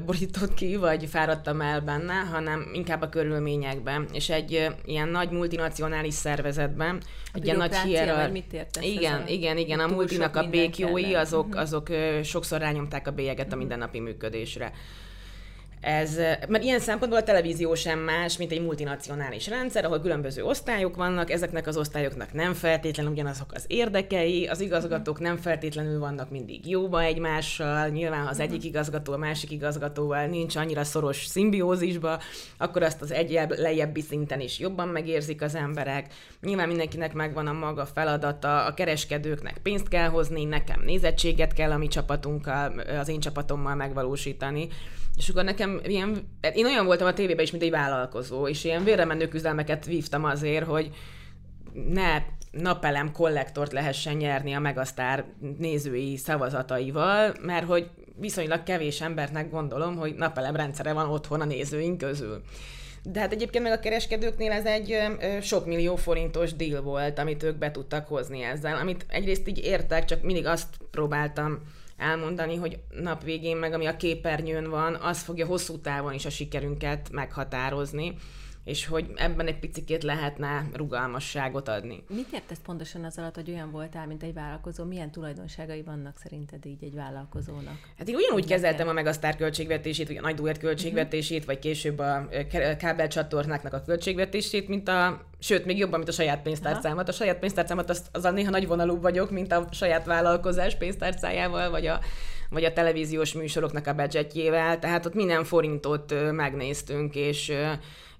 borított 0.05 0.53
ki, 0.53 0.75
vagy 0.75 1.05
fáradtam 1.05 1.61
el 1.61 1.81
benne, 1.81 2.13
hanem 2.13 2.69
inkább 2.73 3.01
a 3.01 3.09
körülményekben. 3.09 4.05
És 4.13 4.29
egy 4.29 4.67
ilyen 4.85 5.07
nagy 5.07 5.29
multinacionális 5.29 6.13
szervezetben, 6.13 7.01
a 7.25 7.29
egy 7.33 7.45
ilyen 7.45 7.57
nagy 7.57 7.75
hierar... 7.75 8.31
mit 8.31 8.53
értesz 8.53 8.83
Igen, 8.83 9.27
igen, 9.27 9.57
igen. 9.57 9.79
A 9.79 9.87
multinak 9.87 10.35
a 10.35 10.47
békjói, 10.49 11.13
azok, 11.13 11.47
mhm. 11.47 11.57
azok 11.57 11.87
sokszor 12.23 12.59
rányomták 12.59 13.07
a 13.07 13.11
bélyeget 13.11 13.53
a 13.53 13.55
mindennapi 13.55 13.99
működésre 13.99 14.71
ez, 15.81 16.15
mert 16.47 16.63
ilyen 16.63 16.79
szempontból 16.79 17.19
a 17.19 17.23
televízió 17.23 17.75
sem 17.75 17.99
más, 17.99 18.37
mint 18.37 18.51
egy 18.51 18.61
multinacionális 18.61 19.47
rendszer, 19.47 19.85
ahol 19.85 20.01
különböző 20.01 20.43
osztályok 20.43 20.95
vannak, 20.95 21.31
ezeknek 21.31 21.67
az 21.67 21.77
osztályoknak 21.77 22.33
nem 22.33 22.53
feltétlenül 22.53 23.11
ugyanazok 23.11 23.53
az 23.53 23.63
érdekei, 23.67 24.47
az 24.47 24.61
igazgatók 24.61 25.19
nem 25.19 25.37
feltétlenül 25.37 25.99
vannak 25.99 26.29
mindig 26.29 26.69
jóba 26.69 27.01
egymással, 27.01 27.87
nyilván 27.87 28.23
ha 28.23 28.29
az 28.29 28.39
egyik 28.39 28.63
igazgató 28.63 29.13
a 29.13 29.17
másik 29.17 29.51
igazgatóval 29.51 30.25
nincs 30.25 30.55
annyira 30.55 30.83
szoros 30.83 31.25
szimbiózisba, 31.25 32.19
akkor 32.57 32.83
azt 32.83 33.01
az 33.01 33.11
egy 33.11 33.39
lejjebbi 33.49 34.01
szinten 34.01 34.39
is 34.39 34.59
jobban 34.59 34.87
megérzik 34.87 35.41
az 35.41 35.55
emberek. 35.55 36.13
Nyilván 36.41 36.67
mindenkinek 36.67 37.13
megvan 37.13 37.47
a 37.47 37.53
maga 37.53 37.85
feladata, 37.85 38.65
a 38.65 38.73
kereskedőknek 38.73 39.57
pénzt 39.63 39.87
kell 39.87 40.07
hozni, 40.07 40.43
nekem 40.43 40.81
nézettséget 40.85 41.53
kell 41.53 41.71
a 41.71 41.77
mi 41.77 41.87
csapatunkkal, 41.87 42.79
az 42.79 43.07
én 43.07 43.19
csapatommal 43.19 43.75
megvalósítani. 43.75 44.67
És 45.17 45.29
akkor 45.29 45.43
nekem 45.43 45.79
ilyen, 45.83 46.27
én 46.53 46.65
olyan 46.65 46.85
voltam 46.85 47.07
a 47.07 47.13
tévében 47.13 47.43
is, 47.43 47.51
mint 47.51 47.63
egy 47.63 47.71
vállalkozó, 47.71 48.47
és 48.47 48.63
ilyen 48.63 48.83
vérremenő 48.83 49.27
küzdelmeket 49.27 49.85
vívtam 49.85 50.23
azért, 50.23 50.65
hogy 50.65 50.89
ne 51.73 52.23
napelem 52.51 53.11
kollektort 53.11 53.71
lehessen 53.71 54.15
nyerni 54.15 54.53
a 54.53 54.59
Megasztár 54.59 55.25
nézői 55.57 56.17
szavazataival, 56.17 57.33
mert 57.41 57.65
hogy 57.65 57.89
viszonylag 58.19 58.63
kevés 58.63 59.01
embernek 59.01 59.49
gondolom, 59.49 59.95
hogy 59.95 60.15
napelem 60.15 60.55
rendszere 60.55 60.93
van 60.93 61.09
otthon 61.09 61.41
a 61.41 61.45
nézőink 61.45 61.97
közül. 61.97 62.41
De 63.03 63.19
hát 63.19 63.31
egyébként 63.31 63.63
meg 63.63 63.73
a 63.73 63.79
kereskedőknél 63.79 64.51
ez 64.51 64.65
egy 64.65 64.97
sok 65.41 65.65
millió 65.65 65.95
forintos 65.95 66.53
deal 66.53 66.81
volt, 66.81 67.19
amit 67.19 67.43
ők 67.43 67.57
be 67.57 67.71
tudtak 67.71 68.07
hozni 68.07 68.41
ezzel, 68.41 68.77
amit 68.77 69.05
egyrészt 69.07 69.47
így 69.47 69.63
értek, 69.63 70.05
csak 70.05 70.21
mindig 70.21 70.45
azt 70.45 70.67
próbáltam 70.91 71.59
elmondani, 72.01 72.55
hogy 72.55 72.79
nap 72.89 73.23
végén 73.23 73.57
meg 73.57 73.73
ami 73.73 73.85
a 73.85 73.97
képernyőn 73.97 74.69
van, 74.69 74.95
az 74.95 75.21
fogja 75.21 75.45
hosszú 75.45 75.79
távon 75.79 76.13
is 76.13 76.25
a 76.25 76.29
sikerünket 76.29 77.09
meghatározni 77.11 78.15
és 78.63 78.85
hogy 78.85 79.05
ebben 79.15 79.47
egy 79.47 79.59
picit 79.59 80.03
lehetne 80.03 80.69
rugalmasságot 80.73 81.67
adni. 81.67 82.03
Mit 82.07 82.27
értesz 82.33 82.59
pontosan 82.65 83.03
az 83.03 83.17
alatt, 83.17 83.35
hogy 83.35 83.49
olyan 83.49 83.71
voltál, 83.71 84.07
mint 84.07 84.23
egy 84.23 84.33
vállalkozó? 84.33 84.83
Milyen 84.83 85.11
tulajdonságai 85.11 85.81
vannak 85.81 86.17
szerinted 86.17 86.65
így 86.65 86.83
egy 86.83 86.95
vállalkozónak? 86.95 87.77
Hát 87.97 88.07
én 88.09 88.15
ugyanúgy 88.15 88.45
kezeltem 88.45 88.87
a 88.87 88.93
Megasztár 88.93 89.35
költségvetését, 89.35 90.07
vagy 90.07 90.17
a 90.17 90.21
Nagy 90.21 90.35
Duett 90.35 90.57
költségvetését, 90.57 91.39
uh-huh. 91.39 91.53
vagy 91.53 91.59
később 91.59 91.99
a 91.99 92.27
kábelcsatornáknak 92.77 93.73
a 93.73 93.81
költségvetését, 93.81 94.67
mint 94.67 94.87
a 94.87 95.25
sőt, 95.39 95.65
még 95.65 95.77
jobban, 95.77 95.97
mint 95.97 96.11
a 96.11 96.13
saját 96.13 96.41
pénztárcámat. 96.41 97.09
A 97.09 97.11
saját 97.11 97.39
pénztárcámat 97.39 97.89
az, 97.89 98.03
az 98.11 98.23
a 98.23 98.31
néha 98.31 98.49
nagy 98.49 98.67
vonalú 98.67 98.99
vagyok, 98.99 99.31
mint 99.31 99.51
a 99.51 99.67
saját 99.71 100.05
vállalkozás 100.05 100.75
pénztárcájával, 100.75 101.69
vagy 101.69 101.87
a, 101.87 101.99
vagy 102.49 102.63
a 102.63 102.73
televíziós 102.73 103.33
műsoroknak 103.33 103.87
a 103.87 103.93
budgetjével, 103.93 104.79
tehát 104.79 105.05
ott 105.05 105.13
minden 105.13 105.43
forintot 105.43 106.31
megnéztünk, 106.31 107.15
és 107.15 107.53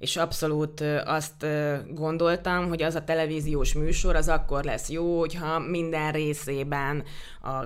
és 0.02 0.18
abszolút 0.18 0.84
azt 1.06 1.46
gondoltam, 1.94 2.68
hogy 2.68 2.82
az 2.82 2.96
a 2.96 3.04
televíziós 3.04 3.74
műsor 3.74 4.16
az 4.16 4.28
akkor 4.28 4.64
lesz 4.64 4.90
jó, 4.90 5.20
hogyha 5.20 5.60
minden 5.60 6.12
részében 6.12 7.04
a 7.44 7.66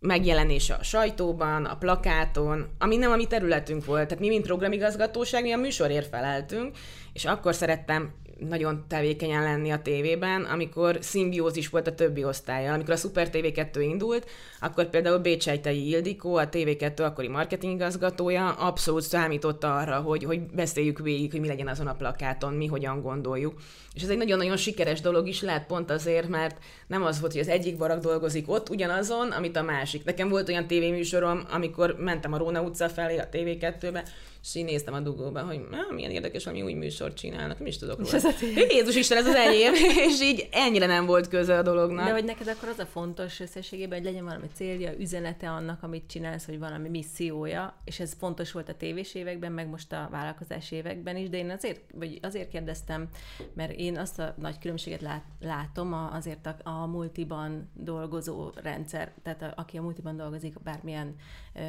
megjelenése 0.00 0.74
a 0.74 0.82
sajtóban, 0.82 1.64
a 1.64 1.76
plakáton, 1.76 2.66
ami 2.78 2.96
nem 2.96 3.10
a 3.10 3.16
mi 3.16 3.26
területünk 3.26 3.84
volt. 3.84 4.06
Tehát 4.06 4.22
mi, 4.22 4.28
mint 4.28 4.46
programigazgatóság, 4.46 5.42
mi 5.42 5.52
a 5.52 5.56
műsorért 5.56 6.08
feleltünk, 6.08 6.76
és 7.12 7.24
akkor 7.24 7.54
szerettem 7.54 8.14
nagyon 8.38 8.84
tevékenyen 8.88 9.42
lenni 9.42 9.70
a 9.70 9.82
tévében, 9.82 10.44
amikor 10.44 10.98
szimbiózis 11.00 11.68
volt 11.68 11.86
a 11.86 11.94
többi 11.94 12.24
osztályjal. 12.24 12.74
Amikor 12.74 12.94
a 12.94 12.96
Super 12.96 13.28
TV2 13.32 13.76
indult, 13.80 14.30
akkor 14.60 14.90
például 14.90 15.18
Bécsejtei 15.18 15.88
Ildikó, 15.88 16.36
a 16.36 16.48
TV2 16.48 17.04
akkori 17.04 17.28
marketingigazgatója 17.28 18.50
abszolút 18.50 19.02
számított 19.02 19.64
arra, 19.64 20.00
hogy, 20.00 20.24
hogy 20.24 20.40
beszéljük 20.40 20.98
végig, 20.98 21.30
hogy 21.30 21.40
mi 21.40 21.46
legyen 21.46 21.68
azon 21.68 21.86
a 21.86 21.94
plakáton, 21.94 22.54
mi 22.54 22.66
hogyan 22.66 23.02
gondoljuk. 23.02 23.54
És 23.94 24.02
ez 24.02 24.08
egy 24.08 24.16
nagyon-nagyon 24.16 24.56
sikeres 24.56 25.00
dolog 25.00 25.28
is 25.28 25.42
lehet 25.42 25.66
pont 25.66 25.90
azért, 25.90 26.28
mert 26.28 26.58
nem 26.86 27.02
az 27.02 27.20
volt, 27.20 27.32
hogy 27.32 27.40
az 27.40 27.48
egyik 27.48 27.76
barak 27.76 28.00
dolgozik 28.00 28.50
ott 28.50 28.68
ugyanazon, 28.68 29.30
amit 29.30 29.56
a 29.56 29.62
másik. 29.62 30.04
Nekem 30.04 30.28
volt 30.28 30.48
olyan 30.48 30.66
tévéműsorom, 30.66 31.42
amikor 31.50 31.96
mentem 31.98 32.32
a 32.32 32.38
Róna 32.38 32.62
utca 32.62 32.88
felé 32.88 33.18
a 33.18 33.28
TV2-be, 33.32 34.04
és 34.48 34.54
így 34.54 34.64
néztem 34.64 34.94
a 34.94 35.00
dugóba, 35.00 35.42
hogy 35.42 35.60
ah, 35.70 35.94
milyen 35.94 36.10
érdekes, 36.10 36.44
valami 36.44 36.62
új 36.62 36.72
műsort 36.72 37.16
csinálnak, 37.16 37.58
nem 37.58 37.66
is 37.66 37.78
tudok 37.78 37.98
róla. 37.98 38.32
Jézus 38.68 38.96
Isten, 38.96 39.18
ez 39.18 39.26
az 39.26 39.34
enyém, 39.34 39.74
és 40.08 40.20
így 40.22 40.48
ennyire 40.50 40.86
nem 40.86 41.06
volt 41.06 41.28
köze 41.28 41.58
a 41.58 41.62
dolognak. 41.62 42.06
De 42.06 42.12
hogy 42.12 42.24
neked 42.24 42.48
akkor 42.48 42.68
az 42.68 42.78
a 42.78 42.86
fontos 42.86 43.40
összességében, 43.40 43.98
hogy 43.98 44.06
legyen 44.06 44.24
valami 44.24 44.46
célja, 44.54 44.92
üzenete 44.98 45.50
annak, 45.50 45.82
amit 45.82 46.04
csinálsz, 46.06 46.46
hogy 46.46 46.58
valami 46.58 46.88
missziója, 46.88 47.76
és 47.84 48.00
ez 48.00 48.12
fontos 48.18 48.52
volt 48.52 48.68
a 48.68 48.74
tévés 48.74 49.14
években, 49.14 49.52
meg 49.52 49.68
most 49.68 49.92
a 49.92 50.08
vállalkozás 50.10 50.70
években 50.70 51.16
is, 51.16 51.28
de 51.28 51.36
én 51.36 51.50
azért, 51.50 51.80
vagy 51.94 52.18
azért 52.22 52.48
kérdeztem, 52.48 53.08
mert 53.54 53.72
én 53.72 53.98
azt 53.98 54.18
a 54.18 54.34
nagy 54.38 54.58
különbséget 54.58 55.00
lát, 55.00 55.24
látom 55.40 55.92
a, 55.92 56.12
azért 56.12 56.46
a, 56.46 56.70
a 56.70 56.86
multiban 56.86 57.70
dolgozó 57.74 58.50
rendszer, 58.62 59.12
tehát 59.22 59.42
a, 59.42 59.52
aki 59.56 59.76
a 59.76 59.82
multiban 59.82 60.16
dolgozik 60.16 60.62
bármilyen 60.62 61.14
ö, 61.54 61.60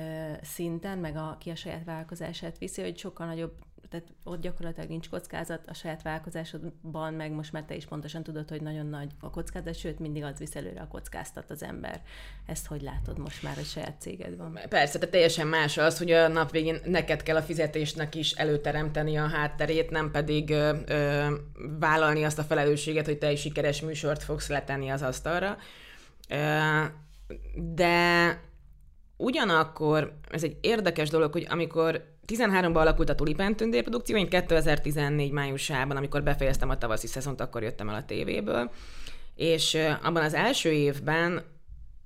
szinten, 0.42 0.98
meg 0.98 1.16
a, 1.16 1.38
ki 1.40 1.50
a 1.50 1.56
saját 1.56 1.84
vállalkozását 1.84 2.56
viszi, 2.70 2.82
hogy 2.82 2.98
sokkal 2.98 3.26
nagyobb, 3.28 3.54
tehát 3.90 4.08
ott 4.24 4.42
gyakorlatilag 4.42 4.90
nincs 4.90 5.10
kockázat, 5.10 5.62
a 5.68 5.74
saját 5.74 6.02
vállalkozásodban 6.02 7.14
meg 7.14 7.32
most 7.32 7.52
már 7.52 7.64
te 7.64 7.76
is 7.76 7.86
pontosan 7.86 8.24
tudod, 8.24 8.50
hogy 8.50 8.62
nagyon 8.62 8.86
nagy 8.86 9.12
a 9.20 9.30
kockázat, 9.30 9.76
sőt, 9.76 10.00
mindig 10.00 10.24
az 10.24 10.38
visz 10.38 10.56
előre 10.56 10.82
a 10.82 10.88
kockáztat 10.88 11.52
az 11.52 11.64
ember. 11.64 12.02
Ezt 12.46 12.68
hogy 12.68 12.82
látod 12.82 13.18
most 13.18 13.44
már, 13.44 13.58
a 13.58 13.64
saját 13.64 14.02
céged 14.02 14.38
van? 14.38 14.60
Persze, 14.70 14.98
tehát 14.98 15.14
teljesen 15.14 15.48
más 15.48 15.78
az, 15.78 15.98
hogy 15.98 16.12
a 16.12 16.28
nap 16.28 16.52
végén 16.52 16.80
neked 16.86 17.24
kell 17.24 17.36
a 17.36 17.42
fizetésnek 17.42 18.16
is 18.16 18.32
előteremteni 18.32 19.18
a 19.18 19.28
hátterét, 19.28 19.90
nem 19.90 20.12
pedig 20.12 20.50
ö, 20.50 20.78
ö, 20.88 21.36
vállalni 21.80 22.24
azt 22.24 22.40
a 22.40 22.44
felelősséget, 22.44 23.06
hogy 23.06 23.18
te 23.18 23.32
is 23.32 23.40
sikeres 23.40 23.82
műsort 23.82 24.24
fogsz 24.24 24.48
letenni 24.48 24.90
az 24.90 25.02
asztalra. 25.02 25.58
Ö, 26.30 26.84
de 27.56 28.38
ugyanakkor 29.20 30.14
ez 30.32 30.44
egy 30.44 30.58
érdekes 30.62 31.10
dolog, 31.10 31.32
hogy 31.32 31.48
amikor 31.50 32.04
13-ban 32.28 32.76
alakult 32.76 33.10
a 33.10 33.16
Tulipán 33.16 33.56
tündérprodukció, 33.56 34.18
én 34.18 34.30
2014 34.30 35.32
májusában, 35.32 35.98
amikor 35.98 36.24
befejeztem 36.24 36.70
a 36.70 36.78
tavaszi 36.78 37.08
szezont, 37.08 37.42
akkor 37.42 37.64
jöttem 37.64 37.90
el 37.90 37.96
a 37.96 38.06
tévéből, 38.06 38.72
és 39.36 39.78
abban 40.04 40.24
az 40.24 40.34
első 40.34 40.72
évben 40.72 41.44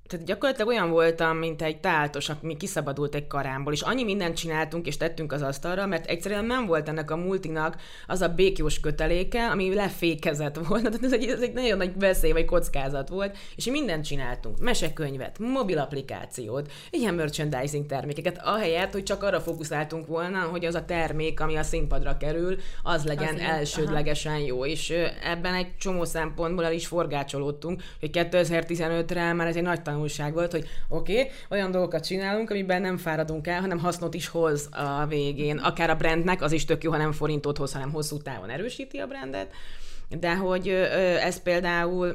tehát 0.08 0.26
gyakorlatilag 0.26 0.68
olyan 0.68 0.90
voltam, 0.90 1.36
mint 1.36 1.62
egy 1.62 1.80
táltos, 1.80 2.28
ami 2.28 2.56
kiszabadult 2.56 3.14
egy 3.14 3.26
karámból, 3.26 3.72
és 3.72 3.80
annyi 3.80 4.04
mindent 4.04 4.36
csináltunk 4.36 4.86
és 4.86 4.96
tettünk 4.96 5.32
az 5.32 5.42
asztalra, 5.42 5.86
mert 5.86 6.06
egyszerűen 6.06 6.44
nem 6.44 6.66
volt 6.66 6.88
ennek 6.88 7.10
a 7.10 7.16
multinak 7.16 7.76
az 8.06 8.20
a 8.20 8.28
békjós 8.28 8.80
köteléke, 8.80 9.50
ami 9.50 9.74
lefékezett 9.74 10.58
volna. 10.68 10.88
Tehát 10.88 11.04
ez 11.04 11.12
egy, 11.12 11.24
ez 11.24 11.40
egy 11.40 11.52
nagyon 11.52 11.76
nagy 11.76 11.98
veszély 11.98 12.32
vagy 12.32 12.44
kockázat 12.44 13.08
volt, 13.08 13.36
és 13.56 13.64
mi 13.64 13.70
mindent 13.70 14.04
csináltunk. 14.04 14.60
Mesekönyvet, 14.60 15.38
mobil 15.38 15.78
applikációt, 15.78 16.72
ilyen 16.90 17.14
merchandising 17.14 17.86
termékeket, 17.86 18.40
ahelyett, 18.44 18.92
hogy 18.92 19.02
csak 19.02 19.22
arra 19.22 19.40
fókuszáltunk 19.40 20.06
volna, 20.06 20.40
hogy 20.40 20.64
az 20.64 20.74
a 20.74 20.84
termék, 20.84 21.40
ami 21.40 21.56
a 21.56 21.62
színpadra 21.62 22.16
kerül, 22.16 22.56
az 22.82 23.04
legyen 23.04 23.34
az 23.34 23.40
elsődlegesen 23.40 24.32
aha. 24.32 24.44
jó. 24.46 24.66
És 24.66 24.94
ebben 25.22 25.54
egy 25.54 25.76
csomó 25.76 26.04
szempontból 26.04 26.64
el 26.64 26.72
is 26.72 26.86
forgácsolódtunk, 26.86 27.82
hogy 28.00 28.10
2015-re 28.12 29.32
már 29.32 29.46
ez 29.46 29.56
egy 29.56 29.62
nagy 29.62 29.82
tanulság 29.94 30.32
volt, 30.32 30.50
hogy 30.50 30.68
oké, 30.88 31.18
okay, 31.18 31.30
olyan 31.50 31.70
dolgokat 31.70 32.04
csinálunk, 32.04 32.50
amiben 32.50 32.80
nem 32.80 32.96
fáradunk 32.96 33.46
el, 33.46 33.60
hanem 33.60 33.78
hasznot 33.78 34.14
is 34.14 34.28
hoz 34.28 34.68
a 34.72 35.06
végén. 35.06 35.58
Akár 35.58 35.90
a 35.90 35.94
brandnek, 35.94 36.42
az 36.42 36.52
is 36.52 36.64
tök 36.64 36.82
jó, 36.82 36.90
ha 36.90 36.96
nem 36.96 37.12
forintot 37.12 37.56
hoz, 37.56 37.72
hanem 37.72 37.92
hosszú 37.92 38.16
távon 38.16 38.50
erősíti 38.50 38.98
a 38.98 39.06
brandet. 39.06 39.50
De 40.08 40.34
hogy 40.34 40.68
ez 41.20 41.42
például 41.42 42.06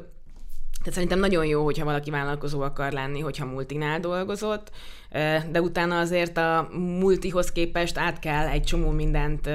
tehát 0.78 0.94
szerintem 0.94 1.18
nagyon 1.18 1.46
jó, 1.46 1.64
hogyha 1.64 1.84
valaki 1.84 2.10
vállalkozó 2.10 2.60
akar 2.60 2.92
lenni, 2.92 3.20
hogyha 3.20 3.44
multinál 3.46 4.00
dolgozott, 4.00 4.70
de 5.50 5.60
utána 5.60 5.98
azért 5.98 6.36
a 6.36 6.68
multihoz 6.72 7.52
képest 7.52 7.98
át 7.98 8.18
kell 8.18 8.46
egy 8.46 8.62
csomó 8.62 8.90
mindent 8.90 9.48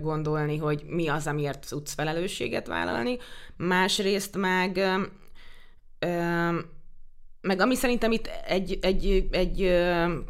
gondolni, 0.00 0.56
hogy 0.56 0.82
mi 0.86 1.08
az, 1.08 1.26
amiért 1.26 1.68
tudsz 1.68 1.94
felelősséget 1.94 2.66
vállalni. 2.66 3.16
Másrészt 3.56 4.36
meg 4.36 4.80
meg 7.48 7.60
ami 7.60 7.74
szerintem 7.74 8.12
itt 8.12 8.30
egy, 8.46 8.78
egy, 8.80 9.26
egy 9.30 9.80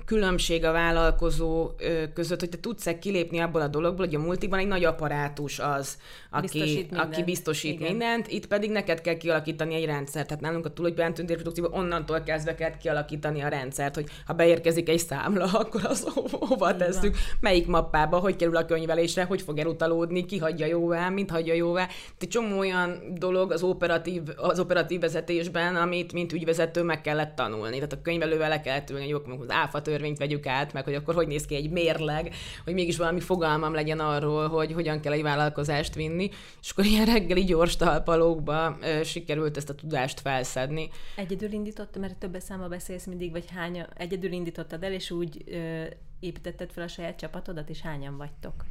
különbség 0.04 0.64
a 0.64 0.72
vállalkozó 0.72 1.70
között, 2.14 2.40
hogy 2.40 2.48
te 2.48 2.58
tudsz-e 2.60 2.98
kilépni 2.98 3.38
abból 3.38 3.60
a 3.60 3.68
dologból, 3.68 4.06
hogy 4.06 4.14
a 4.14 4.18
multiban 4.18 4.58
egy 4.58 4.66
nagy 4.66 4.84
apparátus 4.84 5.58
az, 5.58 5.98
aki 6.30 6.42
biztosít, 6.42 6.90
mindent. 6.90 7.12
aki 7.12 7.22
biztosít 7.22 7.72
Igen. 7.72 7.90
mindent, 7.90 8.28
itt 8.28 8.46
pedig 8.46 8.70
neked 8.70 9.00
kell 9.00 9.16
kialakítani 9.16 9.74
egy 9.74 9.84
rendszert. 9.84 10.26
Tehát 10.26 10.42
nálunk 10.42 10.64
a 10.64 10.72
tulajdonban 10.72 11.14
tündérprodukcióban 11.14 11.80
onnantól 11.80 12.20
kezdve 12.20 12.54
kell 12.54 12.76
kialakítani 12.76 13.40
a 13.40 13.48
rendszert, 13.48 13.94
hogy 13.94 14.06
ha 14.26 14.32
beérkezik 14.32 14.88
egy 14.88 14.98
számla, 14.98 15.44
akkor 15.62 15.84
az 15.84 16.06
hova 16.30 16.76
tesszük, 16.76 17.16
melyik 17.40 17.66
mappába, 17.66 18.18
hogy 18.18 18.36
kerül 18.36 18.56
a 18.56 18.64
könyvelésre, 18.64 19.24
hogy 19.24 19.42
fog 19.42 19.58
elutalódni, 19.58 20.24
ki 20.24 20.38
hagyja 20.38 20.66
jóvá, 20.66 21.08
mint 21.08 21.30
hagyja 21.30 21.54
jóvá. 21.54 21.88
Egy 22.18 22.28
csomó 22.28 22.58
olyan 22.58 23.00
dolog 23.14 23.52
az 23.52 23.62
operatív, 23.62 24.22
az 24.36 24.60
operatív 24.60 25.00
vezetésben, 25.00 25.76
amit 25.76 26.12
mint 26.12 26.32
ügyvezető 26.32 26.82
meg 26.82 27.00
kellett 27.08 27.34
tanulni. 27.34 27.74
Tehát 27.74 27.92
a 27.92 28.02
könyvelővel 28.02 28.48
le 28.48 28.60
kellett 28.60 28.90
ülni, 28.90 29.10
hogy 29.10 29.22
jó, 29.26 29.40
az 29.40 29.50
áfa 29.50 29.82
törvényt 29.82 30.18
vegyük 30.18 30.46
át, 30.46 30.72
meg 30.72 30.84
hogy 30.84 30.94
akkor 30.94 31.14
hogy 31.14 31.26
néz 31.26 31.46
ki 31.46 31.54
egy 31.54 31.70
mérleg, 31.70 32.34
hogy 32.64 32.74
mégis 32.74 32.96
valami 32.96 33.20
fogalmam 33.20 33.74
legyen 33.74 34.00
arról, 34.00 34.48
hogy 34.48 34.72
hogyan 34.72 35.00
kell 35.00 35.12
egy 35.12 35.22
vállalkozást 35.22 35.94
vinni, 35.94 36.30
és 36.62 36.70
akkor 36.70 36.84
ilyen 36.84 37.04
reggeli 37.04 37.44
gyors 37.44 37.76
talpalókba 37.76 38.78
ö, 38.82 39.02
sikerült 39.02 39.56
ezt 39.56 39.70
a 39.70 39.74
tudást 39.74 40.20
felszedni. 40.20 40.90
Egyedül 41.16 41.52
indított, 41.52 41.98
mert 41.98 42.16
többes 42.16 42.42
száma 42.42 42.68
beszélsz 42.68 43.06
mindig, 43.06 43.30
vagy 43.30 43.44
hány, 43.54 43.86
egyedül 43.96 44.32
indítottad 44.32 44.82
el, 44.82 44.92
és 44.92 45.10
úgy 45.10 45.44
ö, 45.46 45.84
építetted 46.20 46.70
fel 46.72 46.84
a 46.84 46.88
saját 46.88 47.18
csapatodat, 47.18 47.68
és 47.68 47.80
hányan 47.80 48.16
vagytok? 48.16 48.64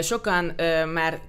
Sokan 0.00 0.52
ö, 0.56 0.84
már 0.84 1.20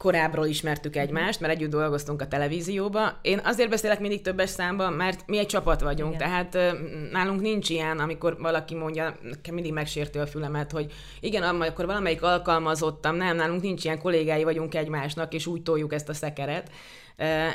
korábbról 0.00 0.46
ismertük 0.46 0.96
egymást, 0.96 1.40
mert 1.40 1.52
együtt 1.52 1.70
dolgoztunk 1.70 2.22
a 2.22 2.28
televízióba. 2.28 3.18
Én 3.22 3.40
azért 3.44 3.70
beszélek 3.70 4.00
mindig 4.00 4.22
többes 4.22 4.50
számban, 4.50 4.92
mert 4.92 5.26
mi 5.26 5.38
egy 5.38 5.46
csapat 5.46 5.80
vagyunk, 5.80 6.14
igen. 6.14 6.28
tehát 6.28 6.74
nálunk 7.12 7.40
nincs 7.40 7.68
ilyen, 7.68 7.98
amikor 7.98 8.36
valaki 8.38 8.74
mondja, 8.74 9.16
nekem 9.22 9.54
mindig 9.54 9.72
megsérti 9.72 10.18
a 10.18 10.26
fülemet, 10.26 10.70
hogy 10.70 10.92
igen, 11.20 11.42
akkor 11.42 11.86
valamelyik 11.86 12.22
alkalmazottam, 12.22 13.16
nem, 13.16 13.36
nálunk 13.36 13.62
nincs 13.62 13.84
ilyen 13.84 13.98
kollégái 13.98 14.44
vagyunk 14.44 14.74
egymásnak, 14.74 15.34
és 15.34 15.46
úgy 15.46 15.62
toljuk 15.62 15.92
ezt 15.92 16.08
a 16.08 16.14
szekeret. 16.14 16.70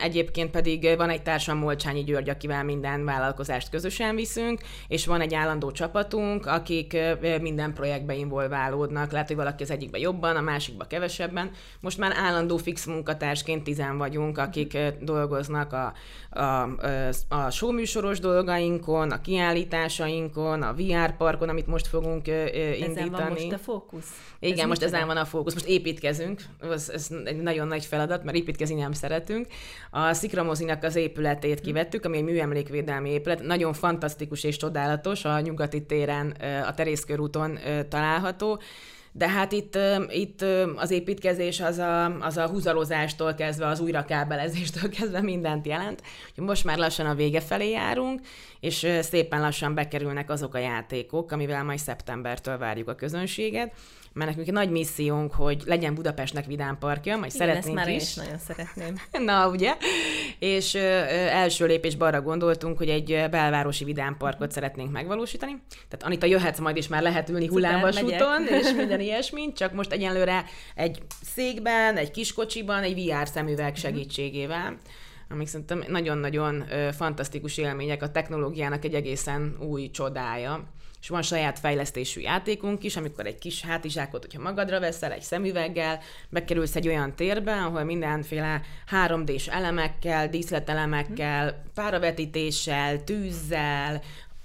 Egyébként 0.01 0.51
pedig 0.51 0.97
van 0.97 1.09
egy 1.09 1.22
társam 1.22 1.57
Molcsányi 1.57 2.03
György, 2.03 2.30
akivel 2.30 2.63
minden 2.63 3.05
vállalkozást 3.05 3.70
közösen 3.70 4.16
viszünk, 4.16 4.61
és 4.88 5.05
van 5.05 5.22
egy 5.22 5.34
állandó 5.34 5.72
csapatunk, 5.72 6.45
akik 6.45 6.97
minden 7.41 7.74
projektbe 7.74 8.16
involválódnak. 8.16 9.11
Lehet, 9.11 9.28
hogy 9.28 9.36
valaki 9.36 9.63
az 9.63 9.72
egyikben 9.72 10.01
jobban, 10.01 10.36
a 10.36 10.41
másikban 10.41 10.88
kevesebben. 10.88 11.51
Most 11.80 11.97
már 11.97 12.13
állandó 12.16 12.57
fix 12.57 12.86
munkatársként 12.86 13.63
tizen 13.63 13.97
vagyunk, 13.97 14.38
akik 14.38 14.78
dolgoznak 15.01 15.74
a, 15.74 15.93
a, 16.39 16.61
a 17.30 17.49
showműsoros 17.49 18.20
dolgainkon, 18.20 19.11
a 19.11 19.22
kiállításainkon, 19.22 20.61
a 20.61 20.74
VR 20.74 21.18
parkon, 21.18 21.49
amit 21.49 21.68
most 21.68 21.88
fogunk 21.88 22.28
indítani. 22.28 22.84
Ezen 22.84 23.11
van 23.11 23.30
most 23.30 23.51
a 23.51 23.57
fókusz? 23.57 24.07
Igen, 24.39 24.59
ez 24.59 24.66
most 24.66 24.84
ezen 24.84 25.07
van 25.07 25.18
a 25.18 25.26
fókusz. 25.26 25.53
Most 25.53 25.66
építkezünk, 25.66 26.41
ez, 26.72 26.89
ez 26.89 27.07
egy 27.24 27.41
nagyon 27.41 27.68
nagy 27.68 27.86
feladat, 27.86 28.24
mert 28.24 28.38
építkezni 28.38 28.76
nem 28.76 28.91
szeretünk. 28.91 29.47
A 29.89 30.14
Szikramozinak 30.14 30.84
az 30.84 30.95
épületét 30.95 31.60
kivettük, 31.60 32.06
ami 32.06 32.18
egy 32.18 32.24
műemlékvédelmi 32.24 33.10
épület, 33.10 33.43
nagyon 33.43 33.74
fantasztikus 33.74 34.43
és 34.43 34.58
csodálatos, 34.58 35.26
a 35.26 35.39
nyugati 35.39 35.86
téren, 35.86 36.30
a 36.68 36.74
Terészkörúton 36.74 37.60
található. 37.89 38.62
De 39.12 39.30
hát 39.30 39.51
itt, 39.51 39.78
itt 40.10 40.45
az 40.76 40.91
építkezés 40.91 41.60
az 41.60 41.78
a, 41.78 42.20
az 42.20 42.38
a 42.38 42.47
húzalozástól 42.47 43.34
kezdve, 43.34 43.68
az 43.68 43.80
újrakábelezéstől 43.80 44.89
kezdve 44.89 45.22
mindent 45.22 45.66
jelent. 45.66 46.01
Most 46.36 46.64
már 46.64 46.78
lassan 46.78 47.06
a 47.06 47.16
vége 47.16 47.41
felé 47.41 47.70
járunk, 47.70 48.20
és 48.60 48.88
szépen 49.01 49.41
lassan 49.41 49.74
bekerülnek 49.74 50.30
azok 50.30 50.53
a 50.53 50.58
játékok, 50.58 51.32
amivel 51.32 51.64
majd 51.64 51.80
szeptembertől 51.80 52.58
várjuk 52.58 52.89
a 52.89 52.95
közönséget 52.95 53.74
mert 54.16 54.30
nekünk 54.30 54.47
egy 54.47 54.53
nagy 54.53 54.70
missziónk, 54.70 55.34
hogy 55.34 55.63
legyen 55.66 55.95
Budapestnek 55.95 56.45
vidám 56.45 56.78
parkja, 56.78 57.18
majd 57.18 57.34
Igen, 57.34 57.47
szeretnénk 57.47 57.78
ezt 57.78 57.86
már 57.86 57.95
is. 57.95 58.01
is 58.01 58.16
nagyon 58.16 58.38
szeretném. 58.38 58.95
Na, 59.26 59.49
ugye? 59.49 59.76
És 60.39 60.74
ö, 60.74 60.80
első 60.80 61.66
lépésben 61.66 62.07
arra 62.07 62.22
gondoltunk, 62.22 62.78
hogy 62.78 62.89
egy 62.89 63.26
belvárosi 63.32 63.84
vidámparkot 63.84 64.51
szeretnénk 64.51 64.91
megvalósítani. 64.91 65.51
Tehát 65.70 66.05
Anita, 66.05 66.26
jöhetsz 66.26 66.59
majd, 66.59 66.78
is 66.78 66.88
már 66.88 67.01
lehet 67.01 67.30
ülni 67.30 67.47
hullámvasúton, 67.47 68.47
és 68.47 68.72
minden 68.78 68.99
ilyesmi, 68.99 69.53
csak 69.53 69.74
most 69.74 69.91
egyenlőre 69.91 70.45
egy 70.76 71.01
székben, 71.22 71.97
egy 71.97 72.11
kiskocsiban, 72.11 72.84
egy 72.84 73.03
VR 73.03 73.28
szemüveg 73.28 73.72
mhm. 73.72 73.80
segítségével 73.80 74.78
amik 75.30 75.47
szerintem 75.47 75.84
nagyon-nagyon 75.88 76.63
fantasztikus 76.91 77.57
élmények, 77.57 78.03
a 78.03 78.11
technológiának 78.11 78.86
egy 78.86 78.93
egészen 78.93 79.55
új 79.59 79.89
csodája 79.89 80.74
és 81.06 81.12
van 81.12 81.22
saját 81.22 81.60
fejlesztésű 81.60 82.22
játékunk 82.22 82.84
is, 82.84 82.95
amikor 82.95 83.26
egy 83.26 83.38
kis 83.38 83.62
hátizsákot, 83.62 84.22
hogyha 84.22 84.41
magadra 84.41 84.80
veszel, 84.80 85.12
egy 85.12 85.22
szemüveggel, 85.22 85.99
bekerülsz 86.30 86.76
egy 86.76 86.88
olyan 86.88 87.16
térbe, 87.16 87.53
ahol 87.53 87.84
mindenféle 87.84 88.62
3D-s 88.91 89.47
elemekkel, 89.47 90.30
díszletelemekkel, 90.30 91.64
páravetítéssel, 91.74 93.03
tűzzel, 93.03 94.01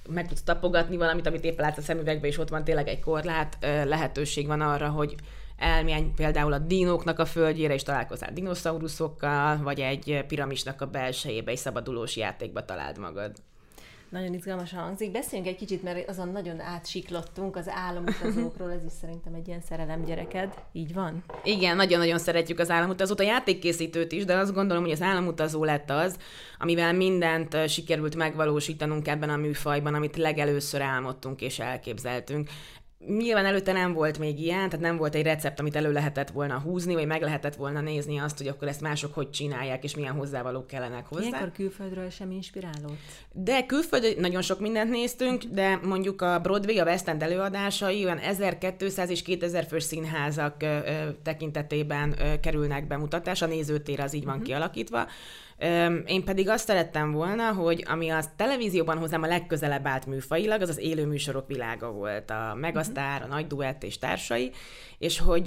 meg 0.08 0.28
tudsz 0.28 0.42
tapogatni 0.42 0.96
valamit, 0.96 1.26
amit 1.26 1.44
éppen 1.44 1.64
látsz 1.64 1.78
a 1.78 1.82
szemüvegbe, 1.82 2.26
és 2.26 2.38
ott 2.38 2.48
van 2.48 2.64
tényleg 2.64 2.88
egy 2.88 3.00
korlát, 3.00 3.58
lehetőség 3.60 4.46
van 4.46 4.60
arra, 4.60 4.88
hogy 4.88 5.14
elmenj 5.56 6.06
például 6.16 6.52
a 6.52 6.58
dinóknak 6.58 7.18
a 7.18 7.26
földjére, 7.26 7.74
és 7.74 7.82
találkozál 7.82 8.32
dinoszauruszokkal, 8.32 9.62
vagy 9.62 9.80
egy 9.80 10.24
piramisnak 10.28 10.80
a 10.80 10.86
belsejébe, 10.86 11.50
egy 11.50 11.56
szabadulós 11.56 12.16
játékba 12.16 12.64
találd 12.64 12.98
magad. 12.98 13.32
Nagyon 14.10 14.34
izgalmas 14.34 14.72
hangzik. 14.72 15.10
Beszéljünk 15.10 15.50
egy 15.50 15.56
kicsit, 15.56 15.82
mert 15.82 16.08
azon 16.08 16.28
nagyon 16.28 16.60
átsiklottunk 16.60 17.56
az 17.56 17.68
államutazókról, 17.68 18.72
ez 18.72 18.84
is 18.84 18.92
szerintem 19.00 19.34
egy 19.34 19.48
ilyen 19.48 19.60
szerelem 19.60 20.04
gyereked. 20.04 20.54
Így 20.72 20.94
van? 20.94 21.24
Igen, 21.44 21.76
nagyon-nagyon 21.76 22.18
szeretjük 22.18 22.58
az 22.58 22.70
államutazót, 22.70 23.20
a 23.20 23.22
játékkészítőt 23.22 24.12
is, 24.12 24.24
de 24.24 24.36
azt 24.36 24.54
gondolom, 24.54 24.82
hogy 24.82 24.92
az 24.92 25.02
államutazó 25.02 25.64
lett 25.64 25.90
az, 25.90 26.16
amivel 26.58 26.92
mindent 26.92 27.68
sikerült 27.68 28.16
megvalósítanunk 28.16 29.08
ebben 29.08 29.30
a 29.30 29.36
műfajban, 29.36 29.94
amit 29.94 30.16
legelőször 30.16 30.80
álmodtunk 30.80 31.40
és 31.40 31.58
elképzeltünk. 31.58 32.48
Nyilván 33.06 33.44
előtte 33.44 33.72
nem 33.72 33.92
volt 33.92 34.18
még 34.18 34.40
ilyen, 34.40 34.68
tehát 34.68 34.80
nem 34.80 34.96
volt 34.96 35.14
egy 35.14 35.22
recept, 35.22 35.60
amit 35.60 35.76
elő 35.76 35.92
lehetett 35.92 36.30
volna 36.30 36.58
húzni, 36.58 36.94
vagy 36.94 37.06
meg 37.06 37.22
lehetett 37.22 37.54
volna 37.54 37.80
nézni 37.80 38.18
azt, 38.18 38.38
hogy 38.38 38.46
akkor 38.46 38.68
ezt 38.68 38.80
mások 38.80 39.14
hogy 39.14 39.30
csinálják, 39.30 39.84
és 39.84 39.94
milyen 39.94 40.12
hozzávalók 40.14 40.66
kellenek 40.66 41.06
hozzá. 41.06 41.26
Ilyenkor 41.26 41.52
külföldről 41.52 42.10
sem 42.10 42.30
inspirálódott? 42.30 42.98
De 43.32 43.66
külföld 43.66 44.14
nagyon 44.18 44.42
sok 44.42 44.60
mindent 44.60 44.90
néztünk, 44.90 45.44
de 45.44 45.80
mondjuk 45.82 46.22
a 46.22 46.38
Broadway, 46.38 46.78
a 46.78 46.84
West 46.84 47.08
End 47.08 47.22
előadásai 47.22 48.04
olyan 48.04 48.18
1200 48.18 49.10
és 49.10 49.22
2000 49.22 49.64
fős 49.64 49.82
színházak 49.82 50.62
ö, 50.62 50.78
tekintetében 51.22 52.14
ö, 52.18 52.40
kerülnek 52.40 52.86
bemutatásra, 52.86 53.46
a 53.46 53.50
nézőtér 53.50 54.00
az 54.00 54.14
így 54.14 54.24
van 54.24 54.32
uh-huh. 54.32 54.46
kialakítva. 54.48 55.06
Én 56.06 56.24
pedig 56.24 56.48
azt 56.48 56.66
szerettem 56.66 57.12
volna, 57.12 57.52
hogy 57.52 57.84
ami 57.88 58.08
a 58.08 58.20
televízióban 58.36 58.98
hozzám 58.98 59.22
a 59.22 59.26
legközelebb 59.26 59.86
állt 59.86 60.06
műfajilag, 60.06 60.60
az 60.60 60.68
az 60.68 60.78
élő 60.78 61.06
műsorok 61.06 61.46
világa 61.46 61.90
volt, 61.90 62.30
a 62.30 62.54
Megasztár, 62.54 63.22
a 63.22 63.26
Nagy 63.26 63.46
Duett 63.46 63.82
és 63.82 63.98
társai, 63.98 64.52
és 64.98 65.18
hogy 65.18 65.46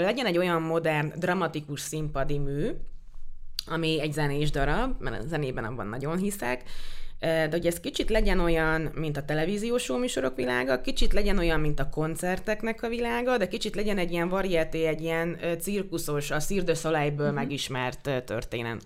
legyen 0.00 0.26
egy 0.26 0.38
olyan 0.38 0.62
modern, 0.62 1.12
dramatikus 1.18 1.80
színpadi 1.80 2.38
mű, 2.38 2.70
ami 3.66 4.00
egy 4.00 4.12
zenés 4.12 4.50
darab, 4.50 5.00
mert 5.00 5.22
a 5.22 5.26
zenében 5.26 5.64
abban 5.64 5.86
nagyon 5.86 6.16
hiszek, 6.16 6.62
de 7.20 7.48
hogy 7.50 7.66
ez 7.66 7.80
kicsit 7.80 8.10
legyen 8.10 8.40
olyan, 8.40 8.80
mint 8.94 9.16
a 9.16 9.24
televíziós 9.24 9.88
műsorok 9.88 10.36
világa, 10.36 10.80
kicsit 10.80 11.12
legyen 11.12 11.38
olyan, 11.38 11.60
mint 11.60 11.80
a 11.80 11.88
koncerteknek 11.88 12.82
a 12.82 12.88
világa, 12.88 13.36
de 13.36 13.48
kicsit 13.48 13.74
legyen 13.74 13.98
egy 13.98 14.12
ilyen 14.12 14.28
varieté, 14.28 14.86
egy 14.86 15.00
ilyen 15.00 15.38
cirkuszos, 15.60 16.30
a 16.30 16.38
Cirque 16.38 16.64
du 16.64 16.74
Soleil-ből 16.74 17.26
uh-huh. 17.26 17.40
megismert 17.40 18.24
történet. 18.24 18.82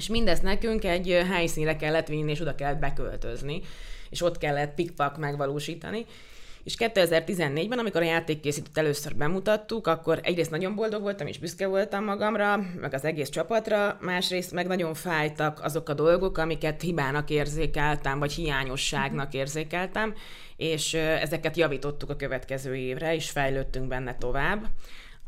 És 0.00 0.08
mindezt 0.08 0.42
nekünk 0.42 0.84
egy 0.84 1.24
helyszínre 1.30 1.76
kellett 1.76 2.06
vinni, 2.06 2.30
és 2.30 2.40
oda 2.40 2.54
kellett 2.54 2.78
beköltözni, 2.78 3.62
és 4.10 4.22
ott 4.22 4.38
kellett 4.38 4.74
pikpak 4.74 5.18
megvalósítani. 5.18 6.06
És 6.64 6.74
2014-ben, 6.78 7.78
amikor 7.78 8.00
a 8.00 8.04
játékkészítőt 8.04 8.78
először 8.78 9.16
bemutattuk, 9.16 9.86
akkor 9.86 10.20
egyrészt 10.22 10.50
nagyon 10.50 10.74
boldog 10.74 11.02
voltam, 11.02 11.26
és 11.26 11.38
büszke 11.38 11.66
voltam 11.66 12.04
magamra, 12.04 12.60
meg 12.80 12.94
az 12.94 13.04
egész 13.04 13.28
csapatra, 13.28 13.98
másrészt 14.00 14.52
meg 14.52 14.66
nagyon 14.66 14.94
fájtak 14.94 15.64
azok 15.64 15.88
a 15.88 15.94
dolgok, 15.94 16.38
amiket 16.38 16.82
hibának 16.82 17.30
érzékeltem, 17.30 18.18
vagy 18.18 18.32
hiányosságnak 18.32 19.34
érzékeltem, 19.34 20.14
és 20.56 20.94
ezeket 20.94 21.56
javítottuk 21.56 22.10
a 22.10 22.16
következő 22.16 22.76
évre, 22.76 23.14
és 23.14 23.30
fejlődtünk 23.30 23.88
benne 23.88 24.16
tovább 24.18 24.66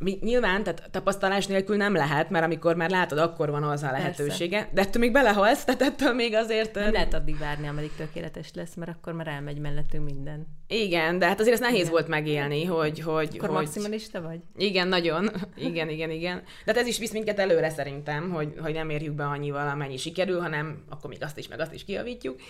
mi, 0.03 0.19
nyilván, 0.21 0.63
tehát 0.63 0.89
tapasztalás 0.91 1.47
nélkül 1.47 1.77
nem 1.77 1.95
lehet, 1.95 2.31
mert 2.31 2.45
amikor 2.45 2.77
már 2.77 2.91
látod, 2.91 3.19
akkor 3.19 3.51
van 3.51 3.63
az 3.63 3.83
a 3.83 3.91
lehetősége, 3.91 4.59
Persze. 4.59 4.75
de 4.75 4.81
ettől 4.81 5.03
még 5.03 5.13
belehalsz, 5.13 5.65
tehát 5.65 5.83
ettől 5.83 6.13
még 6.13 6.35
azért... 6.35 6.75
Nem 6.75 6.93
lehet 6.93 7.15
addig 7.15 7.39
várni, 7.39 7.69
ameddig 7.69 7.91
tökéletes 7.97 8.51
lesz, 8.55 8.75
mert 8.75 8.91
akkor 8.91 9.13
már 9.13 9.27
elmegy 9.27 9.59
mellettünk 9.59 10.05
minden. 10.05 10.47
Igen, 10.67 11.19
de 11.19 11.27
hát 11.27 11.41
azért 11.41 11.55
ez 11.55 11.61
nehéz 11.61 11.79
igen. 11.79 11.91
volt 11.91 12.09
megélni, 12.09 12.65
hogy... 12.65 13.01
hogy 13.01 13.31
akkor 13.37 13.49
hogy... 13.49 13.59
maximalista 13.59 14.21
vagy? 14.21 14.41
Igen, 14.57 14.89
nagyon. 14.89 15.31
Igen, 15.57 15.89
igen, 15.89 16.11
igen. 16.11 16.37
De 16.37 16.73
hát 16.73 16.77
ez 16.77 16.87
is 16.87 16.99
visz 16.99 17.13
minket 17.13 17.39
előre 17.39 17.71
szerintem, 17.71 18.31
hogy, 18.31 18.55
hogy 18.59 18.73
nem 18.73 18.91
érjük 18.91 19.15
be 19.15 19.25
annyival, 19.25 19.69
amennyi 19.69 19.97
sikerül, 19.97 20.41
hanem 20.41 20.85
akkor 20.89 21.11
még 21.11 21.23
azt 21.23 21.39
is, 21.39 21.49
meg 21.49 21.61
azt 21.61 21.75
is 21.75 21.85
kiavítjuk. 21.85 22.41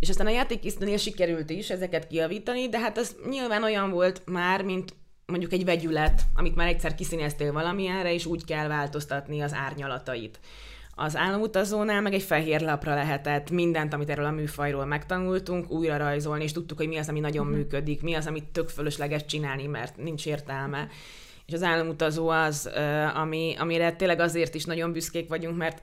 És 0.00 0.08
aztán 0.08 0.26
a 0.26 0.30
játékészítőnél 0.30 0.96
sikerült 0.96 1.50
is 1.50 1.70
ezeket 1.70 2.06
kiavítani, 2.06 2.68
de 2.68 2.78
hát 2.78 2.98
az 2.98 3.16
nyilván 3.28 3.62
olyan 3.62 3.90
volt 3.90 4.22
már, 4.26 4.62
mint 4.62 4.94
mondjuk 5.26 5.52
egy 5.52 5.64
vegyület, 5.64 6.22
amit 6.34 6.54
már 6.54 6.68
egyszer 6.68 6.94
kiszíneztél 6.94 7.52
valamilyenre, 7.52 8.12
és 8.12 8.26
úgy 8.26 8.44
kell 8.44 8.68
változtatni 8.68 9.40
az 9.40 9.52
árnyalatait. 9.52 10.40
Az 10.94 11.16
államutazónál 11.16 12.00
meg 12.00 12.14
egy 12.14 12.22
fehér 12.22 12.60
lapra 12.60 12.94
lehetett 12.94 13.50
mindent, 13.50 13.92
amit 13.92 14.10
erről 14.10 14.24
a 14.24 14.30
műfajról 14.30 14.84
megtanultunk, 14.84 15.70
újra 15.70 15.96
rajzolni, 15.96 16.44
és 16.44 16.52
tudtuk, 16.52 16.78
hogy 16.78 16.88
mi 16.88 16.96
az, 16.96 17.08
ami 17.08 17.20
nagyon 17.20 17.46
uh-huh. 17.46 17.60
működik, 17.60 18.02
mi 18.02 18.14
az, 18.14 18.26
amit 18.26 18.44
tök 18.44 18.68
fölösleges 18.68 19.24
csinálni, 19.24 19.66
mert 19.66 19.96
nincs 19.96 20.26
értelme. 20.26 20.88
És 21.46 21.52
az 21.52 21.62
államutazó 21.62 22.28
az, 22.28 22.70
ami, 23.14 23.54
amire 23.58 23.92
tényleg 23.92 24.20
azért 24.20 24.54
is 24.54 24.64
nagyon 24.64 24.92
büszkék 24.92 25.28
vagyunk, 25.28 25.56
mert 25.56 25.82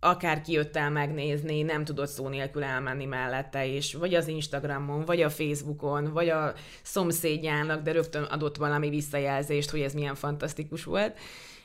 akár 0.00 0.42
jött 0.46 0.78
megnézni, 0.92 1.62
nem 1.62 1.84
tudott 1.84 2.08
szó 2.08 2.28
nélkül 2.28 2.64
elmenni 2.64 3.04
mellette, 3.04 3.66
és 3.66 3.94
vagy 3.94 4.14
az 4.14 4.28
Instagramon, 4.28 5.04
vagy 5.04 5.22
a 5.22 5.30
Facebookon, 5.30 6.12
vagy 6.12 6.28
a 6.28 6.52
szomszédjának, 6.82 7.82
de 7.82 7.92
rögtön 7.92 8.22
adott 8.22 8.56
valami 8.56 8.88
visszajelzést, 8.88 9.70
hogy 9.70 9.80
ez 9.80 9.92
milyen 9.92 10.14
fantasztikus 10.14 10.84
volt. 10.84 11.18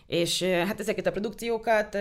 És 0.07 0.43
hát 0.43 0.79
ezeket 0.79 1.07
a 1.07 1.11
produkciókat 1.11 1.95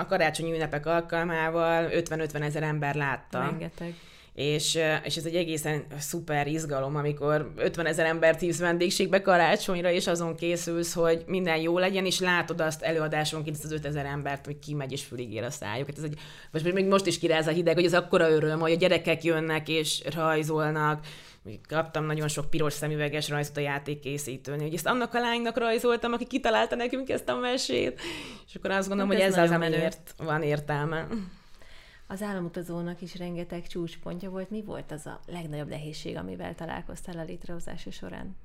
a 0.00 0.06
karácsonyi 0.06 0.52
ünnepek 0.52 0.86
alkalmával 0.86 1.88
50-50 1.90 2.42
ezer 2.42 2.62
ember 2.62 2.94
látta. 2.94 3.38
Rengeteg 3.38 3.94
és, 4.34 4.78
és 5.04 5.16
ez 5.16 5.24
egy 5.24 5.34
egészen 5.34 5.84
szuper 5.98 6.46
izgalom, 6.46 6.96
amikor 6.96 7.52
50 7.56 7.86
ezer 7.86 8.06
embert 8.06 8.40
hívsz 8.40 8.58
vendégségbe 8.58 9.22
karácsonyra, 9.22 9.90
és 9.90 10.06
azon 10.06 10.36
készülsz, 10.36 10.92
hogy 10.92 11.24
minden 11.26 11.56
jó 11.56 11.78
legyen, 11.78 12.06
és 12.06 12.20
látod 12.20 12.60
azt 12.60 12.82
előadásonként, 12.82 13.58
az 13.62 13.72
5000 13.72 14.06
embert, 14.06 14.44
hogy 14.44 14.58
kimegy 14.58 14.92
és 14.92 15.02
füligér 15.02 15.42
a 15.42 15.50
szájuk. 15.50 15.86
Hát 15.86 15.98
ez 15.98 16.04
egy, 16.04 16.18
most 16.50 16.72
még 16.72 16.86
most 16.86 17.06
is 17.06 17.18
kiráz 17.18 17.46
a 17.46 17.50
hideg, 17.50 17.74
hogy 17.74 17.84
ez 17.84 17.94
akkora 17.94 18.30
öröm, 18.30 18.60
hogy 18.60 18.72
a 18.72 18.76
gyerekek 18.76 19.24
jönnek 19.24 19.68
és 19.68 20.02
rajzolnak, 20.14 21.06
kaptam 21.68 22.04
nagyon 22.04 22.28
sok 22.28 22.50
piros 22.50 22.72
szemüveges 22.72 23.28
rajzot 23.28 23.56
a 23.56 23.60
játékkészítőn, 23.60 24.60
hogy 24.60 24.74
ezt 24.74 24.86
annak 24.86 25.14
a 25.14 25.20
lánynak 25.20 25.58
rajzoltam, 25.58 26.12
aki 26.12 26.26
kitalálta 26.26 26.76
nekünk 26.76 27.08
ezt 27.08 27.28
a 27.28 27.36
mesét, 27.36 28.00
és 28.48 28.54
akkor 28.54 28.70
azt 28.70 28.88
gondolom, 28.88 29.12
hát 29.12 29.20
hogy 29.20 29.30
ez, 29.30 29.36
ez 29.36 29.50
az, 29.50 29.56
amiért 29.56 30.14
van 30.16 30.42
értelme. 30.42 31.06
Az 32.06 32.22
államutazónak 32.22 33.00
is 33.00 33.16
rengeteg 33.16 33.66
csúcspontja 33.66 34.30
volt. 34.30 34.50
Mi 34.50 34.62
volt 34.62 34.92
az 34.92 35.06
a 35.06 35.20
legnagyobb 35.26 35.68
nehézség, 35.68 36.16
amivel 36.16 36.54
találkoztál 36.54 37.18
a 37.18 37.24
létrehozása 37.24 37.90
során? 37.90 38.36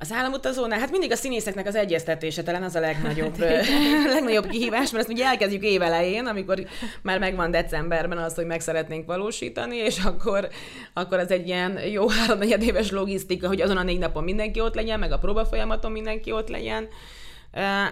Az 0.00 0.12
államutazónál, 0.12 0.78
hát 0.78 0.90
mindig 0.90 1.12
a 1.12 1.16
színészeknek 1.16 1.66
az 1.66 1.74
egyeztetése 1.74 2.42
talán 2.42 2.62
az 2.62 2.74
a 2.74 2.80
legnagyobb, 2.80 3.38
legnagyobb 4.14 4.46
kihívás, 4.46 4.90
mert 4.90 5.04
ezt 5.04 5.12
ugye 5.12 5.24
elkezdjük 5.24 5.62
évelején, 5.62 6.26
amikor 6.26 6.66
már 7.02 7.18
megvan 7.18 7.50
decemberben 7.50 8.18
az, 8.18 8.34
hogy 8.34 8.46
meg 8.46 8.60
szeretnénk 8.60 9.06
valósítani, 9.06 9.76
és 9.76 9.98
akkor, 9.98 10.48
akkor 10.92 11.18
az 11.18 11.30
egy 11.30 11.46
ilyen 11.46 11.78
jó 11.86 12.08
három 12.08 12.42
éves 12.42 12.90
logisztika, 12.90 13.46
hogy 13.46 13.60
azon 13.60 13.76
a 13.76 13.82
négy 13.82 13.98
napon 13.98 14.24
mindenki 14.24 14.60
ott 14.60 14.74
legyen, 14.74 14.98
meg 14.98 15.12
a 15.12 15.18
próba 15.18 15.44
folyamaton 15.44 15.92
mindenki 15.92 16.32
ott 16.32 16.48
legyen. 16.48 16.88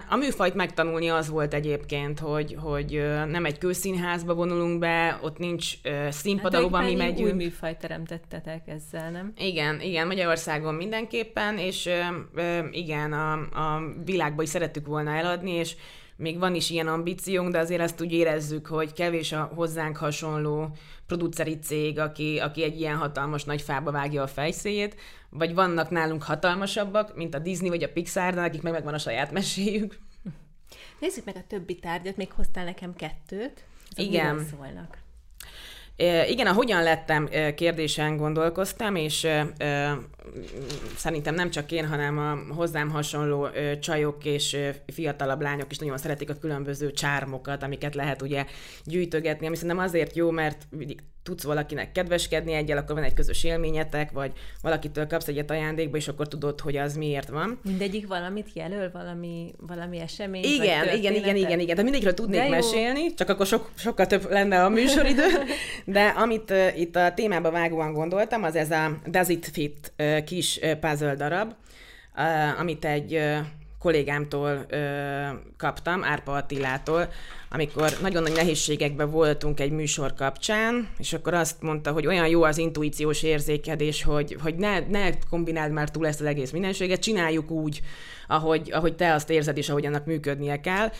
A 0.09 0.15
műfajt 0.15 0.53
megtanulni 0.53 1.09
az 1.09 1.29
volt 1.29 1.53
egyébként, 1.53 2.19
hogy, 2.19 2.55
hogy 2.59 2.91
nem 3.27 3.45
egy 3.45 3.57
kőszínházba 3.57 4.33
vonulunk 4.33 4.79
be, 4.79 5.19
ott 5.21 5.37
nincs 5.37 5.73
színpad, 6.09 6.53
hát, 6.53 6.85
mi 6.85 6.95
megyünk. 6.95 7.27
új 7.27 7.31
műfajt 7.31 7.77
teremtettetek 7.77 8.67
ezzel, 8.67 9.11
nem? 9.11 9.33
Igen, 9.37 9.81
igen, 9.81 10.07
Magyarországon 10.07 10.73
mindenképpen, 10.73 11.57
és 11.57 11.89
igen, 12.71 13.13
a, 13.13 13.31
a 13.33 13.81
világba 14.05 14.41
is 14.41 14.49
szerettük 14.49 14.87
volna 14.87 15.11
eladni, 15.11 15.51
és 15.51 15.75
még 16.17 16.39
van 16.39 16.55
is 16.55 16.69
ilyen 16.69 16.87
ambíciónk, 16.87 17.51
de 17.51 17.59
azért 17.59 17.81
azt 17.81 18.01
úgy 18.01 18.13
érezzük, 18.13 18.67
hogy 18.67 18.93
kevés 18.93 19.31
a 19.31 19.51
hozzánk 19.55 19.97
hasonló 19.97 20.67
produceri 21.07 21.59
cég, 21.59 21.99
aki, 21.99 22.39
aki 22.39 22.63
egy 22.63 22.79
ilyen 22.79 22.97
hatalmas 22.97 23.43
nagy 23.43 23.61
fába 23.61 23.91
vágja 23.91 24.21
a 24.21 24.27
fejszéjét, 24.27 24.95
vagy 25.29 25.53
vannak 25.53 25.89
nálunk 25.89 26.23
hatalmasabbak, 26.23 27.15
mint 27.15 27.35
a 27.35 27.39
Disney 27.39 27.69
vagy 27.69 27.83
a 27.83 27.91
Pixar, 27.91 28.33
de 28.33 28.41
akik 28.41 28.61
meg 28.61 28.73
megvan 28.73 28.93
a 28.93 28.97
saját 28.97 29.31
meséjük. 29.31 29.99
Nézzük 30.99 31.25
meg 31.25 31.35
a 31.35 31.43
többi 31.47 31.75
tárgyat, 31.75 32.17
még 32.17 32.31
hoztál 32.31 32.65
nekem 32.65 32.95
kettőt. 32.95 33.63
Ezek 33.95 34.05
Igen. 34.05 34.47
szólnak? 34.51 34.97
Igen, 36.27 36.47
a 36.47 36.53
hogyan 36.53 36.83
lettem 36.83 37.29
kérdésen 37.55 38.17
gondolkoztam, 38.17 38.95
és 38.95 39.27
szerintem 40.95 41.35
nem 41.35 41.49
csak 41.49 41.71
én, 41.71 41.87
hanem 41.87 42.17
a 42.17 42.53
hozzám 42.53 42.89
hasonló 42.89 43.49
csajok 43.79 44.25
és 44.25 44.57
fiatalabb 44.87 45.41
lányok 45.41 45.71
is 45.71 45.77
nagyon 45.77 45.97
szeretik 45.97 46.29
a 46.29 46.37
különböző 46.37 46.91
csármokat, 46.91 47.63
amiket 47.63 47.95
lehet 47.95 48.21
ugye 48.21 48.45
gyűjtögetni, 48.83 49.47
ami 49.47 49.55
szerintem 49.55 49.83
azért 49.83 50.15
jó, 50.15 50.31
mert 50.31 50.67
tudsz 51.27 51.43
valakinek 51.43 51.91
kedveskedni 51.91 52.53
egyel, 52.53 52.77
akkor 52.77 52.95
van 52.95 53.03
egy 53.03 53.13
közös 53.13 53.43
élményetek, 53.43 54.11
vagy 54.11 54.31
valakitől 54.61 55.07
kapsz 55.07 55.27
egyet 55.27 55.51
ajándékba, 55.51 55.97
és 55.97 56.07
akkor 56.07 56.27
tudod, 56.27 56.59
hogy 56.59 56.77
az 56.77 56.95
miért 56.95 57.29
van. 57.29 57.59
Mindegyik 57.63 58.07
valamit 58.07 58.49
jelöl, 58.53 58.91
valami, 58.91 59.53
valami 59.57 59.99
esemény? 59.99 60.43
Igen, 60.43 60.95
igen, 60.95 61.13
igen, 61.13 61.35
igen, 61.35 61.59
igen. 61.59 61.75
De 61.75 61.81
mindegyikről 61.81 62.13
tudnék 62.13 62.49
mesélni, 62.49 63.13
csak 63.13 63.29
akkor 63.29 63.45
sok, 63.45 63.71
sokkal 63.75 64.05
több 64.05 64.29
lenne 64.29 64.63
a 64.63 64.69
műsoridő. 64.69 65.23
De 65.85 66.07
amit 66.07 66.51
uh, 66.51 66.79
itt 66.79 66.95
a 66.95 67.13
témába 67.13 67.51
vágóan 67.51 67.93
gondoltam, 67.93 68.43
az 68.43 68.55
ez 68.55 68.71
a 68.71 68.99
Does 69.05 69.27
It 69.27 69.45
Fit 69.45 69.93
uh, 69.97 70.23
kis 70.23 70.59
uh, 70.61 70.71
puzzle 70.71 71.15
darab, 71.15 71.53
uh, 72.15 72.59
amit 72.59 72.85
egy 72.85 73.13
uh, 73.13 73.37
kollégámtól 73.79 74.65
ö, 74.69 74.77
kaptam, 75.57 76.03
Árpa 76.03 76.31
Attilától, 76.31 77.09
amikor 77.49 77.91
nagyon 78.01 78.21
nagy 78.21 78.35
nehézségekben 78.35 79.09
voltunk 79.09 79.59
egy 79.59 79.71
műsor 79.71 80.13
kapcsán, 80.13 80.89
és 80.97 81.13
akkor 81.13 81.33
azt 81.33 81.61
mondta, 81.61 81.91
hogy 81.91 82.07
olyan 82.07 82.27
jó 82.27 82.43
az 82.43 82.57
intuíciós 82.57 83.23
érzékedés, 83.23 84.03
hogy, 84.03 84.37
hogy 84.41 84.55
ne, 84.55 84.79
ne 84.79 85.09
kombináld 85.29 85.71
már 85.71 85.89
túl 85.91 86.07
ezt 86.07 86.21
az 86.21 86.25
egész 86.25 86.51
mindenséget, 86.51 87.01
csináljuk 87.01 87.51
úgy, 87.51 87.81
ahogy, 88.27 88.71
ahogy 88.71 88.95
te 88.95 89.13
azt 89.13 89.29
érzed, 89.29 89.57
és 89.57 89.69
ahogy 89.69 89.85
annak 89.85 90.05
működnie 90.05 90.59
kell. 90.59 90.91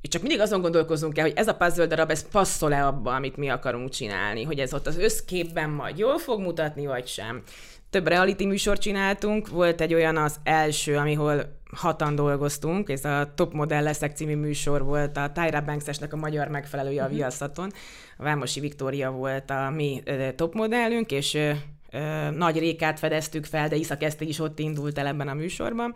És 0.00 0.08
csak 0.08 0.22
mindig 0.22 0.40
azon 0.40 0.60
gondolkozunk 0.60 1.18
el, 1.18 1.24
hogy 1.24 1.36
ez 1.36 1.48
a 1.48 1.54
puzzle 1.54 1.86
darab, 1.86 2.10
ez 2.10 2.28
passzol-e 2.28 2.86
abba, 2.86 3.14
amit 3.14 3.36
mi 3.36 3.48
akarunk 3.48 3.90
csinálni, 3.90 4.42
hogy 4.42 4.58
ez 4.58 4.74
ott 4.74 4.86
az 4.86 4.98
összképben 4.98 5.70
majd 5.70 5.98
jól 5.98 6.18
fog 6.18 6.40
mutatni, 6.40 6.86
vagy 6.86 7.06
sem 7.06 7.42
több 7.92 8.06
reality 8.06 8.44
műsort 8.44 8.80
csináltunk, 8.80 9.48
volt 9.48 9.80
egy 9.80 9.94
olyan 9.94 10.16
az 10.16 10.36
első, 10.42 10.96
amihol 10.96 11.60
hatan 11.72 12.14
dolgoztunk, 12.14 12.88
ez 12.88 13.04
a 13.04 13.32
Top 13.34 13.52
Model 13.52 13.82
Leszek 13.82 14.16
című 14.16 14.36
műsor 14.36 14.84
volt, 14.84 15.16
a 15.16 15.32
Tyra 15.34 15.60
Banksesnek 15.60 16.12
a 16.12 16.16
magyar 16.16 16.48
megfelelője 16.48 17.02
a 17.02 17.06
mhm. 17.06 17.14
Viaszaton, 17.14 17.72
a 18.16 18.22
Vámosi 18.22 18.60
Viktória 18.60 19.10
volt 19.10 19.50
a 19.50 19.70
mi 19.70 20.02
top 20.36 20.54
modellünk, 20.54 21.10
és 21.10 21.34
ö, 21.34 21.50
ö, 21.90 22.30
nagy 22.30 22.58
rékát 22.58 22.98
fedeztük 22.98 23.44
fel, 23.44 23.68
de 23.68 23.76
Iszak 23.76 24.02
Eszti 24.02 24.28
is 24.28 24.38
ott 24.38 24.58
indult 24.58 24.98
el 24.98 25.06
ebben 25.06 25.28
a 25.28 25.34
műsorban, 25.34 25.94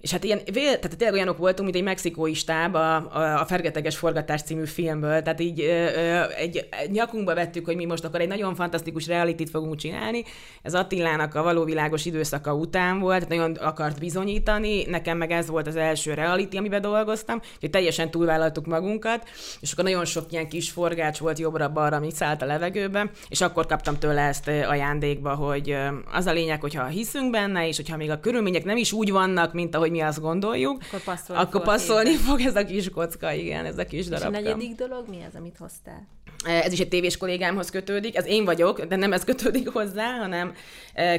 és 0.00 0.10
hát 0.10 0.24
ilyen, 0.24 0.44
tehát 0.44 0.96
tényleg 0.96 1.12
olyanok 1.12 1.38
voltunk, 1.38 1.62
mint 1.62 1.76
egy 1.76 1.82
mexikói 1.82 2.34
stáb 2.34 2.74
a, 2.74 2.96
a, 3.40 3.44
Fergeteges 3.44 3.96
Forgatás 3.96 4.42
című 4.42 4.64
filmből, 4.64 5.22
tehát 5.22 5.40
így 5.40 5.60
ö, 5.60 6.22
egy, 6.36 6.68
nyakunkba 6.90 7.34
vettük, 7.34 7.64
hogy 7.64 7.76
mi 7.76 7.84
most 7.84 8.04
akkor 8.04 8.20
egy 8.20 8.28
nagyon 8.28 8.54
fantasztikus 8.54 9.06
realitit 9.06 9.50
fogunk 9.50 9.76
csinálni. 9.76 10.24
Ez 10.62 10.74
Attilának 10.74 11.34
a 11.34 11.42
való 11.42 11.64
világos 11.64 12.04
időszaka 12.04 12.54
után 12.54 12.98
volt, 12.98 13.28
nagyon 13.28 13.54
akart 13.54 13.98
bizonyítani, 13.98 14.84
nekem 14.84 15.16
meg 15.16 15.30
ez 15.30 15.48
volt 15.48 15.66
az 15.66 15.76
első 15.76 16.14
reality, 16.14 16.56
amiben 16.56 16.80
dolgoztam, 16.80 17.40
hogy 17.60 17.70
teljesen 17.70 18.10
túlvállaltuk 18.10 18.66
magunkat, 18.66 19.28
és 19.60 19.72
akkor 19.72 19.84
nagyon 19.84 20.04
sok 20.04 20.32
ilyen 20.32 20.48
kis 20.48 20.70
forgács 20.70 21.18
volt 21.18 21.38
jobbra-balra, 21.38 21.96
ami 21.96 22.10
szállt 22.10 22.42
a 22.42 22.46
levegőbe, 22.46 23.10
és 23.28 23.40
akkor 23.40 23.66
kaptam 23.66 23.98
tőle 23.98 24.22
ezt 24.22 24.48
ajándékba, 24.48 25.34
hogy 25.34 25.76
az 26.12 26.26
a 26.26 26.32
lényeg, 26.32 26.60
hogyha 26.60 26.84
hiszünk 26.86 27.30
benne, 27.30 27.68
és 27.68 27.76
hogyha 27.76 27.96
még 27.96 28.10
a 28.10 28.20
körülmények 28.20 28.64
nem 28.64 28.76
is 28.76 28.92
úgy 28.92 29.10
vannak, 29.10 29.52
mint 29.52 29.74
ahogy 29.74 29.89
mi 29.90 30.00
azt 30.00 30.20
gondoljuk, 30.20 30.82
akkor 30.86 31.02
passzolni, 31.02 31.42
akkor 31.42 31.62
passzolni 31.62 32.14
fog 32.16 32.40
ez 32.40 32.56
a 32.56 32.64
kis 32.64 32.88
kocka, 32.88 33.32
igen, 33.32 33.64
ez 33.64 33.78
a 33.78 33.84
kis 33.84 34.06
darabka. 34.06 34.38
És 34.38 34.46
a 34.46 34.50
negyedik 34.50 34.76
dolog 34.76 35.08
mi 35.08 35.24
az, 35.28 35.34
amit 35.34 35.56
hoztál? 35.56 36.06
Ez 36.44 36.72
is 36.72 36.80
egy 36.80 36.88
tévés 36.88 37.16
kollégámhoz 37.16 37.70
kötődik, 37.70 38.16
ez 38.16 38.26
én 38.26 38.44
vagyok, 38.44 38.84
de 38.84 38.96
nem 38.96 39.12
ez 39.12 39.24
kötődik 39.24 39.68
hozzá, 39.68 40.16
hanem 40.18 40.52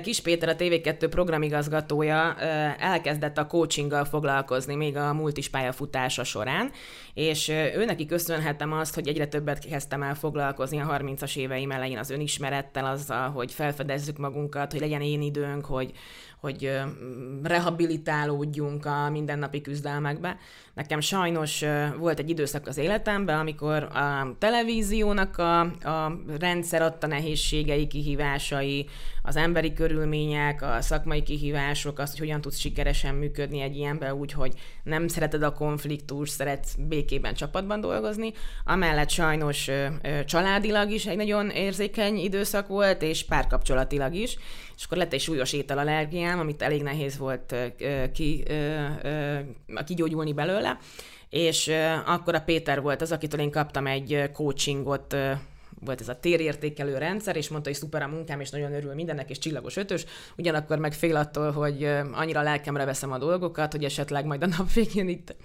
Kis 0.01 0.21
Péter, 0.21 0.49
a 0.49 0.55
TV2 0.55 1.07
programigazgatója 1.09 2.35
elkezdett 2.79 3.37
a 3.37 3.47
coachinggal 3.47 4.05
foglalkozni 4.05 4.75
még 4.75 4.97
a 4.97 5.13
multis 5.13 5.49
pályafutása 5.49 6.23
során, 6.23 6.71
és 7.13 7.47
ő 7.49 7.85
neki 7.85 8.05
köszönhetem 8.05 8.73
azt, 8.73 8.95
hogy 8.95 9.07
egyre 9.07 9.27
többet 9.27 9.65
kezdtem 9.69 10.03
el 10.03 10.15
foglalkozni 10.15 10.79
a 10.79 10.97
30-as 10.99 11.37
éveim 11.37 11.71
elején 11.71 11.97
az 11.97 12.09
önismerettel, 12.09 12.85
azzal, 12.85 13.29
hogy 13.29 13.51
felfedezzük 13.51 14.17
magunkat, 14.17 14.71
hogy 14.71 14.81
legyen 14.81 15.01
én 15.01 15.21
időnk, 15.21 15.65
hogy, 15.65 15.91
hogy 16.39 16.79
rehabilitálódjunk 17.43 18.85
a 18.85 19.09
mindennapi 19.09 19.61
küzdelmekbe. 19.61 20.37
Nekem 20.73 20.99
sajnos 20.99 21.63
volt 21.97 22.19
egy 22.19 22.29
időszak 22.29 22.67
az 22.67 22.77
életemben, 22.77 23.39
amikor 23.39 23.83
a 23.83 24.35
televíziónak 25.01 25.37
a, 25.37 25.59
a 25.89 26.19
rendszer 26.39 26.81
adta 26.81 27.07
nehézségei, 27.07 27.87
kihívásai, 27.87 28.87
az 29.23 29.35
emberi 29.35 29.73
körülmények, 29.73 30.61
a 30.61 30.81
szakmai 30.81 31.23
kihívások, 31.23 31.99
azt, 31.99 32.11
hogy 32.11 32.19
hogyan 32.19 32.41
tudsz 32.41 32.57
sikeresen 32.57 33.15
működni 33.15 33.61
egy 33.61 33.75
ilyenben 33.75 34.11
úgy, 34.11 34.31
hogy 34.31 34.53
nem 34.83 35.07
szereted 35.07 35.43
a 35.43 35.53
konfliktus, 35.53 36.29
szeretsz 36.29 36.75
békében 36.75 37.33
csapatban 37.33 37.81
dolgozni. 37.81 38.33
Amellett 38.65 39.09
sajnos 39.09 39.69
családilag 40.25 40.91
is 40.91 41.05
egy 41.05 41.17
nagyon 41.17 41.49
érzékeny 41.49 42.17
időszak 42.17 42.67
volt, 42.67 43.01
és 43.01 43.25
párkapcsolatilag 43.25 44.13
is, 44.13 44.37
és 44.77 44.85
akkor 44.85 44.97
lett 44.97 45.13
egy 45.13 45.21
súlyos 45.21 45.53
ételallergiám, 45.53 46.39
amit 46.39 46.61
elég 46.61 46.83
nehéz 46.83 47.17
volt 47.17 47.55
ki, 48.13 48.43
kigyógyulni 49.85 50.33
belőle, 50.33 50.77
és 51.31 51.71
akkor 52.05 52.35
a 52.35 52.41
Péter 52.41 52.81
volt 52.81 53.01
az, 53.01 53.11
akitől 53.11 53.39
én 53.39 53.51
kaptam 53.51 53.87
egy 53.87 54.29
coachingot 54.33 55.15
volt 55.85 56.01
ez 56.01 56.09
a 56.09 56.19
térértékelő 56.19 56.97
rendszer, 56.97 57.35
és 57.35 57.49
mondta, 57.49 57.69
hogy 57.69 57.77
szuper 57.77 58.01
a 58.01 58.07
munkám, 58.07 58.39
és 58.39 58.49
nagyon 58.49 58.73
örül 58.73 58.93
mindennek, 58.93 59.29
és 59.29 59.37
csillagos 59.37 59.75
ötös, 59.75 60.05
ugyanakkor 60.37 60.77
meg 60.77 60.93
fél 60.93 61.15
attól, 61.15 61.51
hogy 61.51 61.83
annyira 62.11 62.41
lelkemre 62.41 62.85
veszem 62.85 63.11
a 63.11 63.17
dolgokat, 63.17 63.71
hogy 63.71 63.83
esetleg 63.83 64.25
majd 64.25 64.43
a 64.43 64.47
nap 64.47 64.73
végén 64.73 65.07
itt 65.07 65.35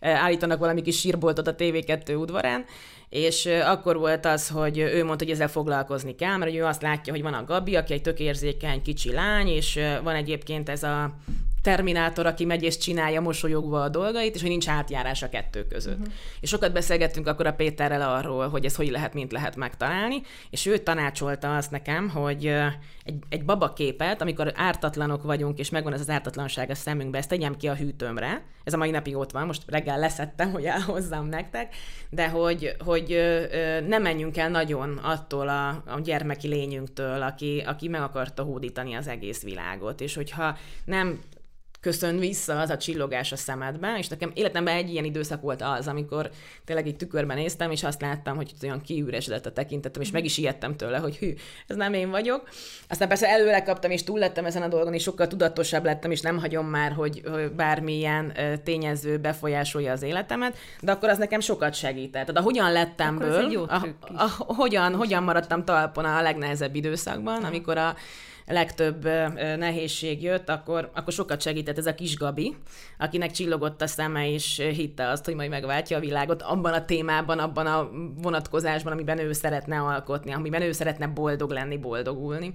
állítanak 0.00 0.58
valami 0.58 0.82
kis 0.82 0.98
sírboltot 0.98 1.46
a 1.46 1.54
TV2 1.54 2.18
udvarán, 2.18 2.64
és 3.08 3.46
akkor 3.46 3.96
volt 3.96 4.26
az, 4.26 4.48
hogy 4.48 4.78
ő 4.78 5.04
mondta, 5.04 5.24
hogy 5.24 5.32
ezzel 5.32 5.48
foglalkozni 5.48 6.14
kell, 6.14 6.36
mert 6.36 6.54
ő 6.54 6.64
azt 6.64 6.82
látja, 6.82 7.12
hogy 7.12 7.22
van 7.22 7.34
a 7.34 7.44
Gabi, 7.44 7.76
aki 7.76 7.92
egy 7.92 8.02
tök 8.02 8.20
érzékeny 8.20 8.82
kicsi 8.82 9.12
lány, 9.12 9.48
és 9.48 9.80
van 10.02 10.14
egyébként 10.14 10.68
ez 10.68 10.82
a 10.82 11.14
Terminátor, 11.66 12.26
aki 12.26 12.44
megy 12.44 12.62
és 12.62 12.78
csinálja 12.78 13.20
mosolyogva 13.20 13.82
a 13.82 13.88
dolgait, 13.88 14.34
és 14.34 14.40
hogy 14.40 14.50
nincs 14.50 14.68
átjárás 14.68 15.22
a 15.22 15.28
kettő 15.28 15.66
között. 15.66 15.98
Uh-huh. 15.98 16.12
És 16.40 16.48
sokat 16.48 16.72
beszélgettünk 16.72 17.26
akkor 17.26 17.46
a 17.46 17.52
Péterrel 17.52 18.14
arról, 18.14 18.48
hogy 18.48 18.64
ez 18.64 18.76
hogy 18.76 18.90
lehet, 18.90 19.14
mint 19.14 19.32
lehet 19.32 19.56
megtalálni, 19.56 20.22
és 20.50 20.66
ő 20.66 20.78
tanácsolta 20.78 21.56
azt 21.56 21.70
nekem, 21.70 22.08
hogy 22.08 22.46
egy, 23.04 23.18
egy 23.28 23.44
babaképet, 23.44 24.20
amikor 24.20 24.52
ártatlanok 24.54 25.22
vagyunk, 25.22 25.58
és 25.58 25.70
megvan 25.70 25.92
ez 25.92 26.00
az 26.00 26.10
ártatlanság 26.10 26.70
a 26.70 26.74
szemünkbe, 26.74 27.18
ezt 27.18 27.28
tegyem 27.28 27.56
ki 27.56 27.68
a 27.68 27.74
hűtőmre. 27.74 28.44
Ez 28.64 28.72
a 28.72 28.76
mai 28.76 28.90
napig 28.90 29.16
ott 29.16 29.30
van, 29.30 29.46
most 29.46 29.62
reggel 29.66 29.98
leszettem, 29.98 30.52
hogy 30.52 30.64
elhozzam 30.64 31.26
nektek, 31.26 31.74
de 32.10 32.28
hogy, 32.28 32.76
hogy 32.84 33.16
ne 33.86 33.98
menjünk 33.98 34.36
el 34.36 34.48
nagyon 34.48 34.96
attól 35.02 35.48
a, 35.48 35.68
a 35.68 36.00
gyermeki 36.02 36.48
lényünktől, 36.48 37.22
aki, 37.22 37.62
aki 37.66 37.88
meg 37.88 38.00
akarta 38.00 38.42
hódítani 38.42 38.94
az 38.94 39.08
egész 39.08 39.42
világot, 39.42 40.00
és 40.00 40.14
hogyha 40.14 40.56
nem 40.84 41.20
köszön 41.86 42.18
vissza 42.18 42.60
az 42.60 42.70
a 42.70 42.76
csillogás 42.76 43.32
a 43.32 43.36
szemedben, 43.36 43.96
és 43.96 44.08
nekem 44.08 44.30
életemben 44.34 44.76
egy 44.76 44.90
ilyen 44.90 45.04
időszak 45.04 45.42
volt 45.42 45.62
az, 45.62 45.88
amikor 45.88 46.30
tényleg 46.64 46.86
egy 46.86 46.96
tükörben 46.96 47.36
néztem, 47.36 47.70
és 47.70 47.84
azt 47.84 48.00
láttam, 48.00 48.36
hogy 48.36 48.52
olyan 48.62 48.80
kiüresedett 48.80 49.46
a 49.46 49.52
tekintetem, 49.52 50.02
és 50.02 50.10
meg 50.10 50.24
is 50.24 50.38
ijedtem 50.38 50.76
tőle, 50.76 50.98
hogy 50.98 51.16
hű, 51.16 51.34
ez 51.66 51.76
nem 51.76 51.92
én 51.92 52.10
vagyok. 52.10 52.48
Aztán 52.88 53.08
persze 53.08 53.28
előre 53.28 53.62
kaptam, 53.62 53.90
és 53.90 54.04
túl 54.04 54.18
lettem 54.18 54.44
ezen 54.44 54.62
a 54.62 54.68
dolgon, 54.68 54.94
és 54.94 55.02
sokkal 55.02 55.26
tudatosabb 55.26 55.84
lettem, 55.84 56.10
és 56.10 56.20
nem 56.20 56.38
hagyom 56.38 56.66
már, 56.66 56.92
hogy, 56.92 57.22
hogy 57.30 57.52
bármilyen 57.52 58.32
tényező 58.64 59.18
befolyásolja 59.18 59.92
az 59.92 60.02
életemet, 60.02 60.56
de 60.80 60.92
akkor 60.92 61.08
az 61.08 61.18
nekem 61.18 61.40
sokat 61.40 61.74
segített. 61.74 62.30
De 62.30 62.40
hogyan 62.40 62.72
lettem 62.72 63.18
ből, 63.18 63.66
a, 63.68 63.74
a, 63.74 63.86
a, 64.14 64.54
hogyan, 64.54 64.94
hogyan 64.94 65.22
maradtam 65.22 65.64
talpon 65.64 66.04
a 66.04 66.22
legnehezebb 66.22 66.74
időszakban, 66.74 67.44
amikor 67.44 67.78
a 67.78 67.96
legtöbb 68.52 69.04
nehézség 69.58 70.22
jött, 70.22 70.48
akkor, 70.48 70.90
akkor 70.94 71.12
sokat 71.12 71.42
segített 71.42 71.78
ez 71.78 71.86
a 71.86 71.94
kis 71.94 72.16
Gabi, 72.16 72.56
akinek 72.98 73.30
csillogott 73.30 73.82
a 73.82 73.86
szeme, 73.86 74.30
és 74.30 74.68
hitte 74.74 75.08
azt, 75.08 75.24
hogy 75.24 75.34
majd 75.34 75.50
megváltja 75.50 75.96
a 75.96 76.00
világot 76.00 76.42
abban 76.42 76.72
a 76.72 76.84
témában, 76.84 77.38
abban 77.38 77.66
a 77.66 77.90
vonatkozásban, 78.22 78.92
amiben 78.92 79.18
ő 79.18 79.32
szeretne 79.32 79.80
alkotni, 79.80 80.32
amiben 80.32 80.62
ő 80.62 80.72
szeretne 80.72 81.06
boldog 81.06 81.50
lenni, 81.50 81.76
boldogulni. 81.76 82.54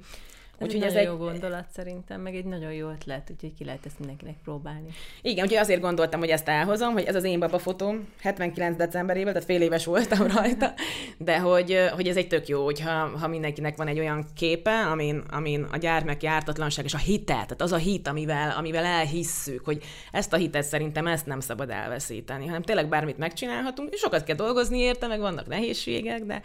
Ez 0.61 0.67
úgyhogy 0.67 0.81
egy 0.81 0.95
ez 0.95 1.03
jó 1.03 1.11
egy... 1.11 1.17
gondolat 1.17 1.65
szerintem, 1.73 2.21
meg 2.21 2.35
egy 2.35 2.45
nagyon 2.45 2.73
jó 2.73 2.89
ötlet, 2.89 3.29
úgyhogy 3.31 3.53
ki 3.53 3.63
lehet 3.65 3.85
ezt 3.85 3.99
mindenkinek 3.99 4.35
próbálni. 4.43 4.89
Igen, 5.21 5.43
úgyhogy 5.43 5.59
azért 5.59 5.81
gondoltam, 5.81 6.19
hogy 6.19 6.29
ezt 6.29 6.47
elhozom, 6.47 6.93
hogy 6.93 7.03
ez 7.03 7.15
az 7.15 7.23
én 7.23 7.39
babafotóm 7.39 8.07
79 8.19 8.77
decemberében, 8.77 9.33
tehát 9.33 9.47
fél 9.47 9.61
éves 9.61 9.85
voltam 9.85 10.27
rajta, 10.27 10.73
de 11.17 11.39
hogy, 11.39 11.77
hogy 11.93 12.07
ez 12.07 12.15
egy 12.15 12.27
tök 12.27 12.47
jó, 12.47 12.63
hogyha 12.63 13.17
ha 13.17 13.27
mindenkinek 13.27 13.77
van 13.77 13.87
egy 13.87 13.99
olyan 13.99 14.25
képe, 14.35 14.81
amin, 14.81 15.23
amin 15.29 15.67
a 15.71 15.77
gyermeki 15.77 16.27
ártatlanság 16.27 16.85
és 16.85 16.93
a 16.93 16.97
hitet, 16.97 17.25
tehát 17.25 17.61
az 17.61 17.71
a 17.71 17.77
hit, 17.77 18.07
amivel, 18.07 18.55
amivel 18.57 18.85
elhisszük, 18.85 19.65
hogy 19.65 19.83
ezt 20.11 20.33
a 20.33 20.37
hitet 20.37 20.63
szerintem 20.63 21.07
ezt 21.07 21.25
nem 21.25 21.39
szabad 21.39 21.69
elveszíteni, 21.69 22.45
hanem 22.45 22.61
tényleg 22.61 22.89
bármit 22.89 23.17
megcsinálhatunk, 23.17 23.93
és 23.93 23.99
sokat 23.99 24.23
kell 24.23 24.35
dolgozni 24.35 24.77
érte, 24.79 25.07
meg 25.07 25.19
vannak 25.19 25.47
nehézségek, 25.47 26.23
de 26.23 26.41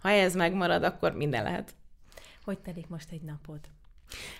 ha 0.00 0.10
ez 0.10 0.34
megmarad, 0.34 0.82
akkor 0.82 1.12
minden 1.12 1.42
lehet. 1.42 1.74
Hogy 2.50 2.58
telik 2.58 2.88
most 2.88 3.10
egy 3.10 3.22
napod? 3.22 3.58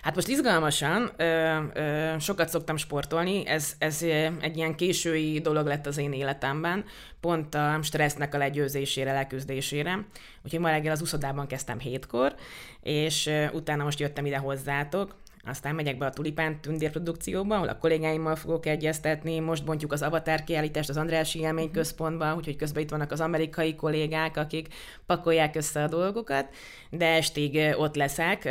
Hát 0.01 0.15
most 0.15 0.27
izgalmasan, 0.27 1.11
ö, 1.17 1.59
ö, 1.73 2.15
sokat 2.19 2.49
szoktam 2.49 2.77
sportolni, 2.77 3.47
ez, 3.47 3.75
ez 3.77 4.01
egy 4.41 4.57
ilyen 4.57 4.75
késői 4.75 5.39
dolog 5.39 5.65
lett 5.65 5.85
az 5.85 5.97
én 5.97 6.13
életemben, 6.13 6.85
pont 7.19 7.55
a 7.55 7.79
stressznek 7.81 8.33
a 8.33 8.37
legyőzésére, 8.37 9.13
leküzdésére. 9.13 10.05
Úgyhogy 10.43 10.59
ma 10.59 10.69
reggel 10.69 10.91
az 10.91 11.01
uszodában 11.01 11.47
kezdtem 11.47 11.79
hétkor, 11.79 12.35
és 12.81 13.29
utána 13.51 13.83
most 13.83 13.99
jöttem 13.99 14.25
ide 14.25 14.37
hozzátok, 14.37 15.15
aztán 15.45 15.75
megyek 15.75 15.97
be 15.97 16.05
a 16.05 16.09
Tulipán 16.09 16.61
tündérprodukcióba, 16.61 17.55
ahol 17.55 17.67
a 17.67 17.77
kollégáimmal 17.77 18.35
fogok 18.35 18.65
egyeztetni, 18.65 19.39
most 19.39 19.65
bontjuk 19.65 19.91
az 19.91 20.01
Avatar 20.01 20.43
kiállítást 20.43 20.89
az 20.89 20.97
Andrási 20.97 21.39
Élményközpontban, 21.39 22.35
úgyhogy 22.35 22.55
közben 22.55 22.83
itt 22.83 22.89
vannak 22.89 23.11
az 23.11 23.21
amerikai 23.21 23.75
kollégák, 23.75 24.37
akik 24.37 24.67
pakolják 25.05 25.55
össze 25.55 25.83
a 25.83 25.87
dolgokat, 25.87 26.49
de 26.89 27.05
estig 27.05 27.75
ott 27.77 27.95
leszek, 27.95 28.49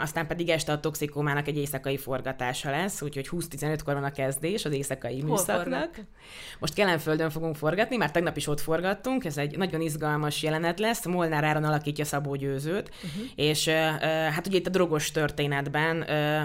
aztán 0.00 0.26
pedig 0.26 0.48
este 0.48 0.72
a 0.72 0.80
toxikómának 0.80 1.48
egy 1.48 1.56
éjszakai 1.56 1.96
forgatása 1.96 2.70
lesz, 2.70 3.02
úgyhogy 3.02 3.28
20-15-kor 3.30 3.94
van 3.94 4.04
a 4.04 4.10
kezdés 4.10 4.64
az 4.64 4.72
éjszakai 4.72 5.22
műszaknak. 5.22 6.00
Most 6.58 6.74
Kelenföldön 6.74 7.30
fogunk 7.30 7.56
forgatni, 7.56 7.96
már 7.96 8.10
tegnap 8.10 8.36
is 8.36 8.46
ott 8.46 8.60
forgattunk, 8.60 9.24
ez 9.24 9.36
egy 9.36 9.56
nagyon 9.56 9.80
izgalmas 9.80 10.42
jelenet 10.42 10.78
lesz, 10.78 11.06
Molnár 11.06 11.44
Áron 11.44 11.64
alakítja 11.64 12.04
Szabó 12.04 12.34
Győzőt, 12.34 12.90
uh-huh. 12.94 13.30
és 13.34 13.68
hát 14.08 14.46
ugye 14.46 14.56
itt 14.56 14.66
a 14.66 14.70
drogos 14.70 15.10
történetben 15.70 16.02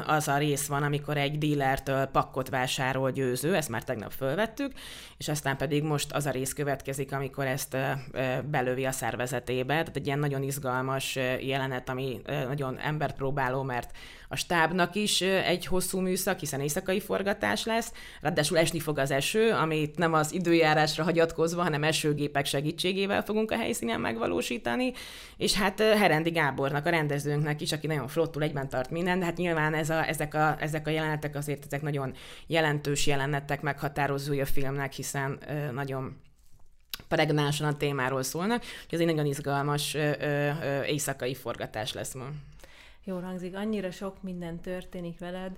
az 0.07 0.28
a 0.28 0.38
rész 0.38 0.67
van, 0.67 0.84
amikor 0.84 1.17
egy 1.17 1.38
dílertől 1.38 2.05
pakkot 2.05 2.49
vásárol 2.49 3.11
Győző, 3.11 3.55
ezt 3.55 3.69
már 3.69 3.84
tegnap 3.84 4.11
fölvettük, 4.11 4.71
és 5.17 5.28
aztán 5.28 5.57
pedig 5.57 5.84
most 5.84 6.11
az 6.11 6.26
a 6.26 6.32
rész 6.32 6.53
következik, 6.53 7.13
amikor 7.13 7.45
ezt 7.45 7.78
belövi 8.45 8.86
a 8.86 8.91
szervezetébe, 8.91 9.74
tehát 9.74 9.95
egy 9.95 10.05
ilyen 10.05 10.19
nagyon 10.19 10.43
izgalmas 10.43 11.15
jelenet, 11.41 11.89
ami 11.89 12.21
nagyon 12.47 12.80
emberpróbáló, 12.80 13.63
mert 13.63 13.91
a 14.34 14.36
stábnak 14.36 14.95
is 14.95 15.21
egy 15.21 15.65
hosszú 15.65 15.99
műszak, 15.99 16.39
hiszen 16.39 16.61
éjszakai 16.61 16.99
forgatás 16.99 17.65
lesz, 17.65 17.91
ráadásul 18.21 18.57
esni 18.57 18.79
fog 18.79 18.97
az 18.97 19.11
eső, 19.11 19.51
amit 19.51 19.97
nem 19.97 20.13
az 20.13 20.34
időjárásra 20.34 21.03
hagyatkozva, 21.03 21.61
hanem 21.61 21.84
esőgépek 21.84 22.45
segítségével 22.45 23.23
fogunk 23.23 23.51
a 23.51 23.55
helyszínen 23.55 23.99
megvalósítani, 23.99 24.93
és 25.38 25.53
hát 25.53 25.79
Herendi 25.79 26.29
Gábornak, 26.29 26.86
a 26.86 26.89
rendezőnknek 26.89 27.61
is, 27.61 27.71
aki 27.71 27.88
nagyon 27.88 28.07
flottul 28.07 28.43
egyben 28.43 28.69
tart 28.69 28.89
minden, 28.89 29.19
de 29.19 29.25
hát 29.25 29.38
nyilván 29.38 29.73
ez 29.73 29.89
a, 29.89 30.07
ezek, 30.07 30.34
a, 30.34 30.55
ezek 30.59 30.88
a 30.88 30.89
jelenetek 30.89 31.36
azért 31.36 31.65
ezek 31.65 31.81
nagyon 31.81 32.13
jelentős 32.47 33.07
jelenetek, 33.07 33.61
meghatározói 33.61 34.41
a 34.41 34.45
filmnek, 34.45 34.93
hiszen 34.93 35.39
nagyon 35.73 36.15
pregnánsan 37.07 37.67
a 37.67 37.77
témáról 37.77 38.23
szólnak, 38.23 38.61
úgyhogy 38.61 38.93
ez 38.93 38.99
egy 38.99 39.05
nagyon 39.05 39.25
izgalmas 39.25 39.93
ö, 39.93 40.11
ö, 40.19 40.84
éjszakai 40.84 41.34
forgatás 41.36 41.93
lesz 41.93 42.13
ma. 42.13 42.25
Jó 43.03 43.19
hangzik, 43.19 43.55
annyira 43.55 43.91
sok 43.91 44.21
minden 44.21 44.59
történik 44.59 45.19
veled, 45.19 45.51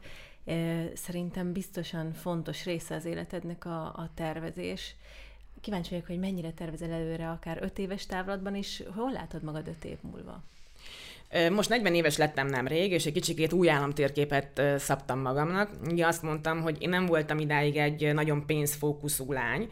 szerintem 0.94 1.52
biztosan 1.52 2.14
fontos 2.14 2.66
része 2.66 2.96
az 2.96 3.06
életednek 3.06 3.66
a, 3.66 3.84
a 3.86 4.10
tervezés. 4.14 4.96
Kíváncsi 5.62 5.90
vagyok, 5.90 6.08
hogy 6.08 6.20
mennyire 6.20 6.52
tervezel 6.52 6.92
előre, 6.92 7.30
akár 7.30 7.60
öt 7.62 7.80
éves 7.80 8.06
távlatban 8.06 8.56
is, 8.56 8.84
hol 8.96 9.12
látod 9.12 9.44
magad 9.44 9.68
öt 9.68 9.86
év 9.86 9.98
múlva? 10.02 10.44
Most 11.52 11.70
40 11.70 11.96
éves 11.96 12.18
lettem 12.18 12.48
nemrég, 12.48 12.92
és 12.92 13.06
egy 13.06 13.14
kicsikét 13.14 13.54
új 13.54 13.70
államtérképet 13.70 14.62
szabtam 14.78 15.20
magamnak. 15.20 15.70
Ugye 15.90 16.08
azt 16.08 16.22
mondtam, 16.22 16.62
hogy 16.62 16.82
én 16.82 16.90
nem 16.90 17.06
voltam 17.06 17.40
idáig 17.40 17.78
egy 17.78 18.14
nagyon 18.14 18.46
pénzfókuszú 18.46 19.32
lány, 19.32 19.70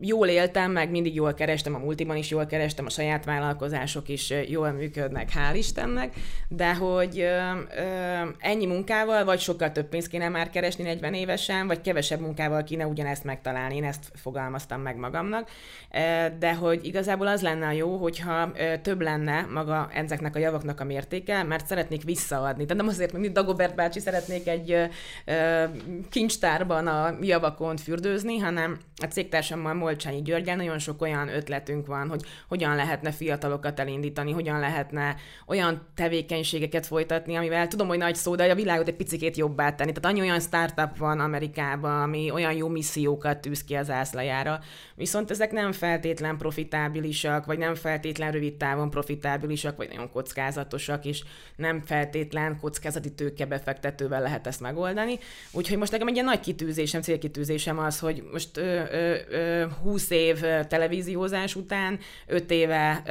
jól 0.00 0.28
éltem, 0.28 0.70
meg 0.70 0.90
mindig 0.90 1.14
jól 1.14 1.34
kerestem, 1.34 1.74
a 1.74 1.78
multiban 1.78 2.16
is 2.16 2.30
jól 2.30 2.46
kerestem, 2.46 2.86
a 2.86 2.90
saját 2.90 3.24
vállalkozások 3.24 4.08
is 4.08 4.32
jól 4.48 4.70
működnek, 4.70 5.30
hál' 5.34 5.54
Istennek, 5.54 6.14
de 6.48 6.74
hogy 6.74 7.28
ennyi 8.38 8.66
munkával, 8.66 9.24
vagy 9.24 9.40
sokkal 9.40 9.72
több 9.72 9.88
pénzt 9.88 10.08
kéne 10.08 10.28
már 10.28 10.50
keresni 10.50 10.84
40 10.84 11.14
évesen, 11.14 11.66
vagy 11.66 11.80
kevesebb 11.80 12.20
munkával 12.20 12.64
kéne 12.64 12.86
ugyanezt 12.86 13.24
megtalálni, 13.24 13.76
én 13.76 13.84
ezt 13.84 14.10
fogalmaztam 14.14 14.80
meg 14.80 14.96
magamnak, 14.96 15.50
de 16.38 16.54
hogy 16.54 16.84
igazából 16.84 17.26
az 17.26 17.42
lenne 17.42 17.66
a 17.66 17.72
jó, 17.72 17.96
hogyha 17.96 18.52
több 18.82 19.00
lenne 19.00 19.46
maga 19.52 19.88
ezeknek 19.94 20.36
a 20.36 20.38
javaknak 20.38 20.80
a 20.80 20.84
mértéke, 20.84 21.42
mert 21.42 21.66
szeretnék 21.66 22.02
visszaadni. 22.02 22.64
Tehát 22.64 22.82
nem 22.82 22.92
azért, 22.92 23.12
mint 23.12 23.32
Dagobert 23.32 23.74
bácsi 23.74 24.00
szeretnék 24.00 24.48
egy 24.48 24.88
kincstárban 26.10 26.86
a 26.86 27.16
javakon 27.20 27.76
fürdőzni, 27.76 28.38
hanem 28.38 28.78
a 29.02 29.06
cégtársammal 29.06 29.74
Molcsányi 29.76 30.22
Györgyel 30.22 30.56
nagyon 30.56 30.78
sok 30.78 31.02
olyan 31.02 31.28
ötletünk 31.28 31.86
van, 31.86 32.08
hogy 32.08 32.22
hogyan 32.48 32.74
lehetne 32.74 33.10
fiatalokat 33.12 33.80
elindítani, 33.80 34.32
hogyan 34.32 34.60
lehetne 34.60 35.16
olyan 35.46 35.86
tevékenységeket 35.94 36.86
folytatni, 36.86 37.34
amivel 37.34 37.68
tudom, 37.68 37.88
hogy 37.88 37.98
nagy 37.98 38.14
szó, 38.14 38.34
de 38.34 38.50
a 38.50 38.54
világot 38.54 38.88
egy 38.88 38.96
picit 38.96 39.36
jobbá 39.36 39.74
tenni. 39.74 39.92
Tehát 39.92 40.16
annyi 40.16 40.20
olyan 40.20 40.40
startup 40.40 40.96
van 40.98 41.20
Amerikában, 41.20 42.00
ami 42.02 42.30
olyan 42.30 42.52
jó 42.52 42.68
missziókat 42.68 43.40
tűz 43.40 43.64
ki 43.64 43.74
az 43.74 43.90
ászlajára, 43.90 44.60
viszont 44.94 45.30
ezek 45.30 45.52
nem 45.52 45.72
feltétlen 45.72 46.36
profitábilisak, 46.36 47.46
vagy 47.46 47.58
nem 47.58 47.74
feltétlen 47.74 48.32
rövid 48.32 48.56
távon 48.56 48.90
profitábilisak, 48.90 49.76
vagy 49.76 49.88
nagyon 49.88 50.10
kockázatosak, 50.10 51.04
és 51.04 51.24
nem 51.56 51.80
feltétlen 51.80 52.58
kockázati 52.60 53.12
tőkebefektetővel 53.12 54.22
lehet 54.22 54.46
ezt 54.46 54.60
megoldani. 54.60 55.18
Úgyhogy 55.52 55.78
most 55.78 55.92
nekem 55.92 56.06
egy 56.06 56.14
ilyen 56.14 56.24
nagy 56.24 56.40
kitűzésem, 56.40 57.02
célkitűzésem 57.02 57.78
az, 57.78 57.98
hogy 57.98 58.28
most 58.32 58.56
ö, 58.56 58.82
ö, 58.90 59.16
ö, 59.28 59.65
20 59.82 60.10
év 60.10 60.40
televíziózás 60.68 61.54
után 61.54 61.98
5 62.26 62.50
éve 62.50 63.02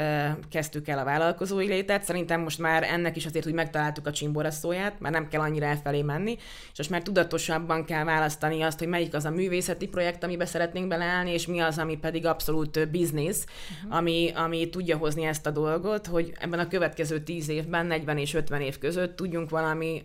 kezdtük 0.49 0.87
el 0.87 0.99
a 0.99 1.03
vállalkozói 1.03 1.67
létet. 1.67 2.03
Szerintem 2.03 2.41
most 2.41 2.59
már 2.59 2.83
ennek 2.83 3.15
is 3.15 3.25
azért 3.25 3.45
úgy 3.45 3.53
megtaláltuk 3.53 4.07
a 4.07 4.11
csimbora 4.11 4.51
szóját, 4.51 4.99
már 4.99 5.11
nem 5.11 5.27
kell 5.27 5.41
annyira 5.41 5.65
elfelé 5.65 6.01
menni, 6.01 6.37
és 6.71 6.77
most 6.77 6.89
már 6.89 7.01
tudatosabban 7.01 7.85
kell 7.85 8.03
választani 8.03 8.61
azt, 8.61 8.79
hogy 8.79 8.87
melyik 8.87 9.13
az 9.13 9.25
a 9.25 9.29
művészeti 9.29 9.87
projekt, 9.87 10.23
amiben 10.23 10.47
szeretnénk 10.47 10.87
beleállni, 10.87 11.31
és 11.31 11.47
mi 11.47 11.59
az, 11.59 11.77
ami 11.77 11.97
pedig 11.97 12.25
abszolút 12.25 12.89
biznisz, 12.89 13.45
uh-huh. 13.45 13.97
ami, 13.97 14.31
ami 14.35 14.69
tudja 14.69 14.97
hozni 14.97 15.25
ezt 15.25 15.45
a 15.45 15.51
dolgot, 15.51 16.07
hogy 16.07 16.33
ebben 16.39 16.59
a 16.59 16.67
következő 16.67 17.19
10 17.19 17.49
évben, 17.49 17.85
40 17.85 18.17
és 18.17 18.33
50 18.33 18.61
év 18.61 18.77
között 18.77 19.15
tudjunk 19.15 19.49
valami 19.49 20.03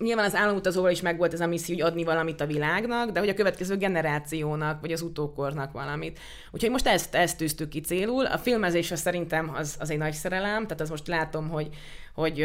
nyilván 0.00 0.24
az 0.24 0.34
államutazóval 0.34 0.90
is 0.90 1.00
megvolt 1.00 1.32
ez 1.32 1.40
a 1.40 1.46
misszió, 1.46 1.74
hogy 1.74 1.84
adni 1.84 2.04
valamit 2.04 2.40
a 2.40 2.46
világnak, 2.46 3.10
de 3.10 3.20
hogy 3.20 3.28
a 3.28 3.34
következő 3.34 3.76
generációnak, 3.76 4.80
vagy 4.80 4.92
az 4.92 5.02
utókornak 5.02 5.72
valamit. 5.72 6.18
Úgyhogy 6.50 6.70
most 6.70 6.86
ezt, 6.86 7.14
ezt 7.14 7.36
tűztük 7.36 7.68
ki 7.68 7.80
célul. 7.80 8.26
A 8.26 8.38
filmezése 8.38 8.96
szerintem 8.96 9.50
az, 9.54 9.76
az 9.78 9.90
egy 9.90 9.98
nagy 9.98 10.12
szerelem, 10.12 10.62
tehát 10.62 10.80
az 10.80 10.90
most 10.90 11.06
látom, 11.06 11.48
hogy, 11.48 11.68
hogy 12.14 12.40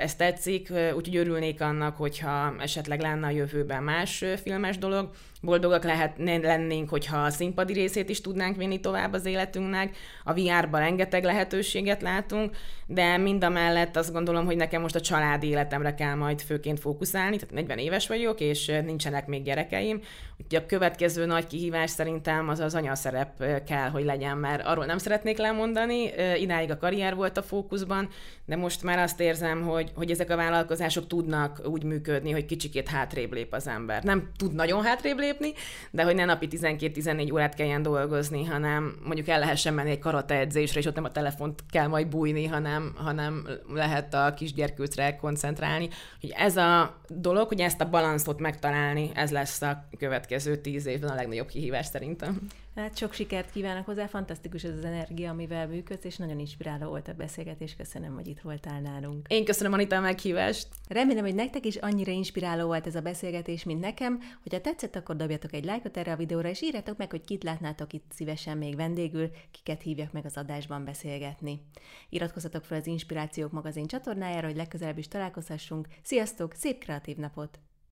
ez 0.00 0.14
tetszik, 0.14 0.72
úgyhogy 0.96 1.16
örülnék 1.16 1.60
annak, 1.60 1.96
hogyha 1.96 2.54
esetleg 2.60 3.00
lenne 3.00 3.26
a 3.26 3.30
jövőben 3.30 3.82
más 3.82 4.24
filmes 4.42 4.78
dolog. 4.78 5.10
Boldogak 5.42 5.84
lehet, 5.84 6.12
lennénk, 6.18 6.88
hogyha 6.88 7.16
a 7.16 7.30
színpadi 7.30 7.72
részét 7.72 8.08
is 8.08 8.20
tudnánk 8.20 8.56
vinni 8.56 8.80
tovább 8.80 9.12
az 9.12 9.26
életünknek. 9.26 9.96
A 10.24 10.32
VR-ban 10.32 10.80
rengeteg 10.80 11.24
lehetőséget 11.24 12.02
látunk, 12.02 12.56
de 12.86 13.16
mind 13.16 13.44
a 13.44 13.48
mellett 13.48 13.96
azt 13.96 14.12
gondolom, 14.12 14.44
hogy 14.44 14.56
nekem 14.56 14.80
most 14.80 14.94
a 14.94 15.00
családi 15.00 15.48
életemre 15.48 15.94
kell 15.94 16.14
majd 16.14 16.40
főként 16.40 16.80
fókuszálni, 16.80 17.36
tehát 17.36 17.54
40 17.54 17.78
éves 17.78 18.06
vagyok, 18.06 18.40
és 18.40 18.66
nincsenek 18.66 19.26
még 19.26 19.42
gyerekeim. 19.42 20.00
Úgyhogy 20.40 20.62
a 20.62 20.66
következő 20.66 21.26
nagy 21.26 21.46
kihívás 21.46 21.90
szerintem 21.90 22.48
az 22.48 22.60
az 22.60 22.74
anyaszerep 22.74 23.62
kell, 23.66 23.88
hogy 23.88 24.04
legyen, 24.04 24.36
mert 24.36 24.66
arról 24.66 24.84
nem 24.84 24.98
szeretnék 24.98 25.38
lemondani, 25.38 26.10
idáig 26.38 26.70
a 26.70 26.78
karrier 26.78 27.14
volt 27.14 27.36
a 27.36 27.42
fókuszban, 27.42 28.08
de 28.44 28.56
most 28.56 28.82
már 28.82 28.98
azt 29.08 29.20
érzem, 29.20 29.62
hogy, 29.62 29.92
hogy 29.94 30.10
ezek 30.10 30.30
a 30.30 30.36
vállalkozások 30.36 31.06
tudnak 31.06 31.60
úgy 31.64 31.84
működni, 31.84 32.30
hogy 32.30 32.44
kicsikét 32.44 32.88
hátrébb 32.88 33.32
lép 33.32 33.52
az 33.52 33.66
ember. 33.66 34.02
Nem 34.02 34.30
tud 34.36 34.54
nagyon 34.54 34.82
hátrébb 34.84 35.18
lépni, 35.18 35.52
de 35.90 36.02
hogy 36.04 36.14
ne 36.14 36.24
napi 36.24 36.48
12-14 36.50 37.32
órát 37.32 37.54
kelljen 37.54 37.82
dolgozni, 37.82 38.44
hanem 38.44 38.96
mondjuk 39.04 39.28
el 39.28 39.38
lehessen 39.38 39.74
menni 39.74 39.90
egy 39.90 39.98
karate 39.98 40.34
edzésre, 40.34 40.80
és 40.80 40.86
ott 40.86 40.94
nem 40.94 41.04
a 41.04 41.12
telefont 41.12 41.62
kell 41.70 41.86
majd 41.86 42.06
bújni, 42.06 42.46
hanem, 42.46 42.94
hanem 42.96 43.46
lehet 43.74 44.14
a 44.14 44.34
kisgyerkőcre 44.36 45.16
koncentrálni. 45.16 45.88
Hogy 46.20 46.34
ez 46.36 46.56
a 46.56 46.96
dolog, 47.08 47.48
hogy 47.48 47.60
ezt 47.60 47.80
a 47.80 47.88
balanszot 47.88 48.40
megtalálni, 48.40 49.10
ez 49.14 49.30
lesz 49.30 49.62
a 49.62 49.88
következő 49.98 50.56
tíz 50.56 50.86
évben 50.86 51.10
a 51.10 51.14
legnagyobb 51.14 51.48
kihívás 51.48 51.86
szerintem. 51.86 52.40
Hát 52.78 52.96
sok 52.96 53.12
sikert 53.12 53.50
kívánok 53.50 53.86
hozzá, 53.86 54.06
fantasztikus 54.06 54.64
ez 54.64 54.76
az 54.76 54.84
energia, 54.84 55.30
amivel 55.30 55.68
működsz, 55.68 56.04
és 56.04 56.16
nagyon 56.16 56.38
inspiráló 56.38 56.88
volt 56.88 57.08
a 57.08 57.12
beszélgetés. 57.12 57.76
Köszönöm, 57.76 58.14
hogy 58.14 58.26
itt 58.26 58.40
voltál 58.40 58.80
nálunk. 58.80 59.26
Én 59.28 59.44
köszönöm, 59.44 59.72
Anita, 59.72 59.96
a 59.96 60.00
meghívást. 60.00 60.68
Remélem, 60.88 61.24
hogy 61.24 61.34
nektek 61.34 61.66
is 61.66 61.76
annyira 61.76 62.12
inspiráló 62.12 62.66
volt 62.66 62.86
ez 62.86 62.94
a 62.94 63.00
beszélgetés, 63.00 63.64
mint 63.64 63.80
nekem. 63.80 64.20
Hogyha 64.42 64.60
tetszett, 64.60 64.96
akkor 64.96 65.16
dobjatok 65.16 65.52
egy 65.52 65.64
lájkot 65.64 65.96
erre 65.96 66.12
a 66.12 66.16
videóra, 66.16 66.48
és 66.48 66.62
írjátok 66.62 66.96
meg, 66.96 67.10
hogy 67.10 67.24
kit 67.24 67.44
látnátok 67.44 67.92
itt 67.92 68.10
szívesen 68.14 68.58
még 68.58 68.76
vendégül, 68.76 69.30
kiket 69.50 69.82
hívjak 69.82 70.12
meg 70.12 70.24
az 70.24 70.36
adásban 70.36 70.84
beszélgetni. 70.84 71.60
Iratkozzatok 72.08 72.64
fel 72.64 72.78
az 72.78 72.86
Inspirációk 72.86 73.52
magazin 73.52 73.86
csatornájára, 73.86 74.46
hogy 74.46 74.56
legközelebb 74.56 74.98
is 74.98 75.08
találkozhassunk. 75.08 75.88
Sziasztok, 76.02 76.54
szép 76.54 76.78
kreatív 76.78 77.16
napot! 77.16 77.58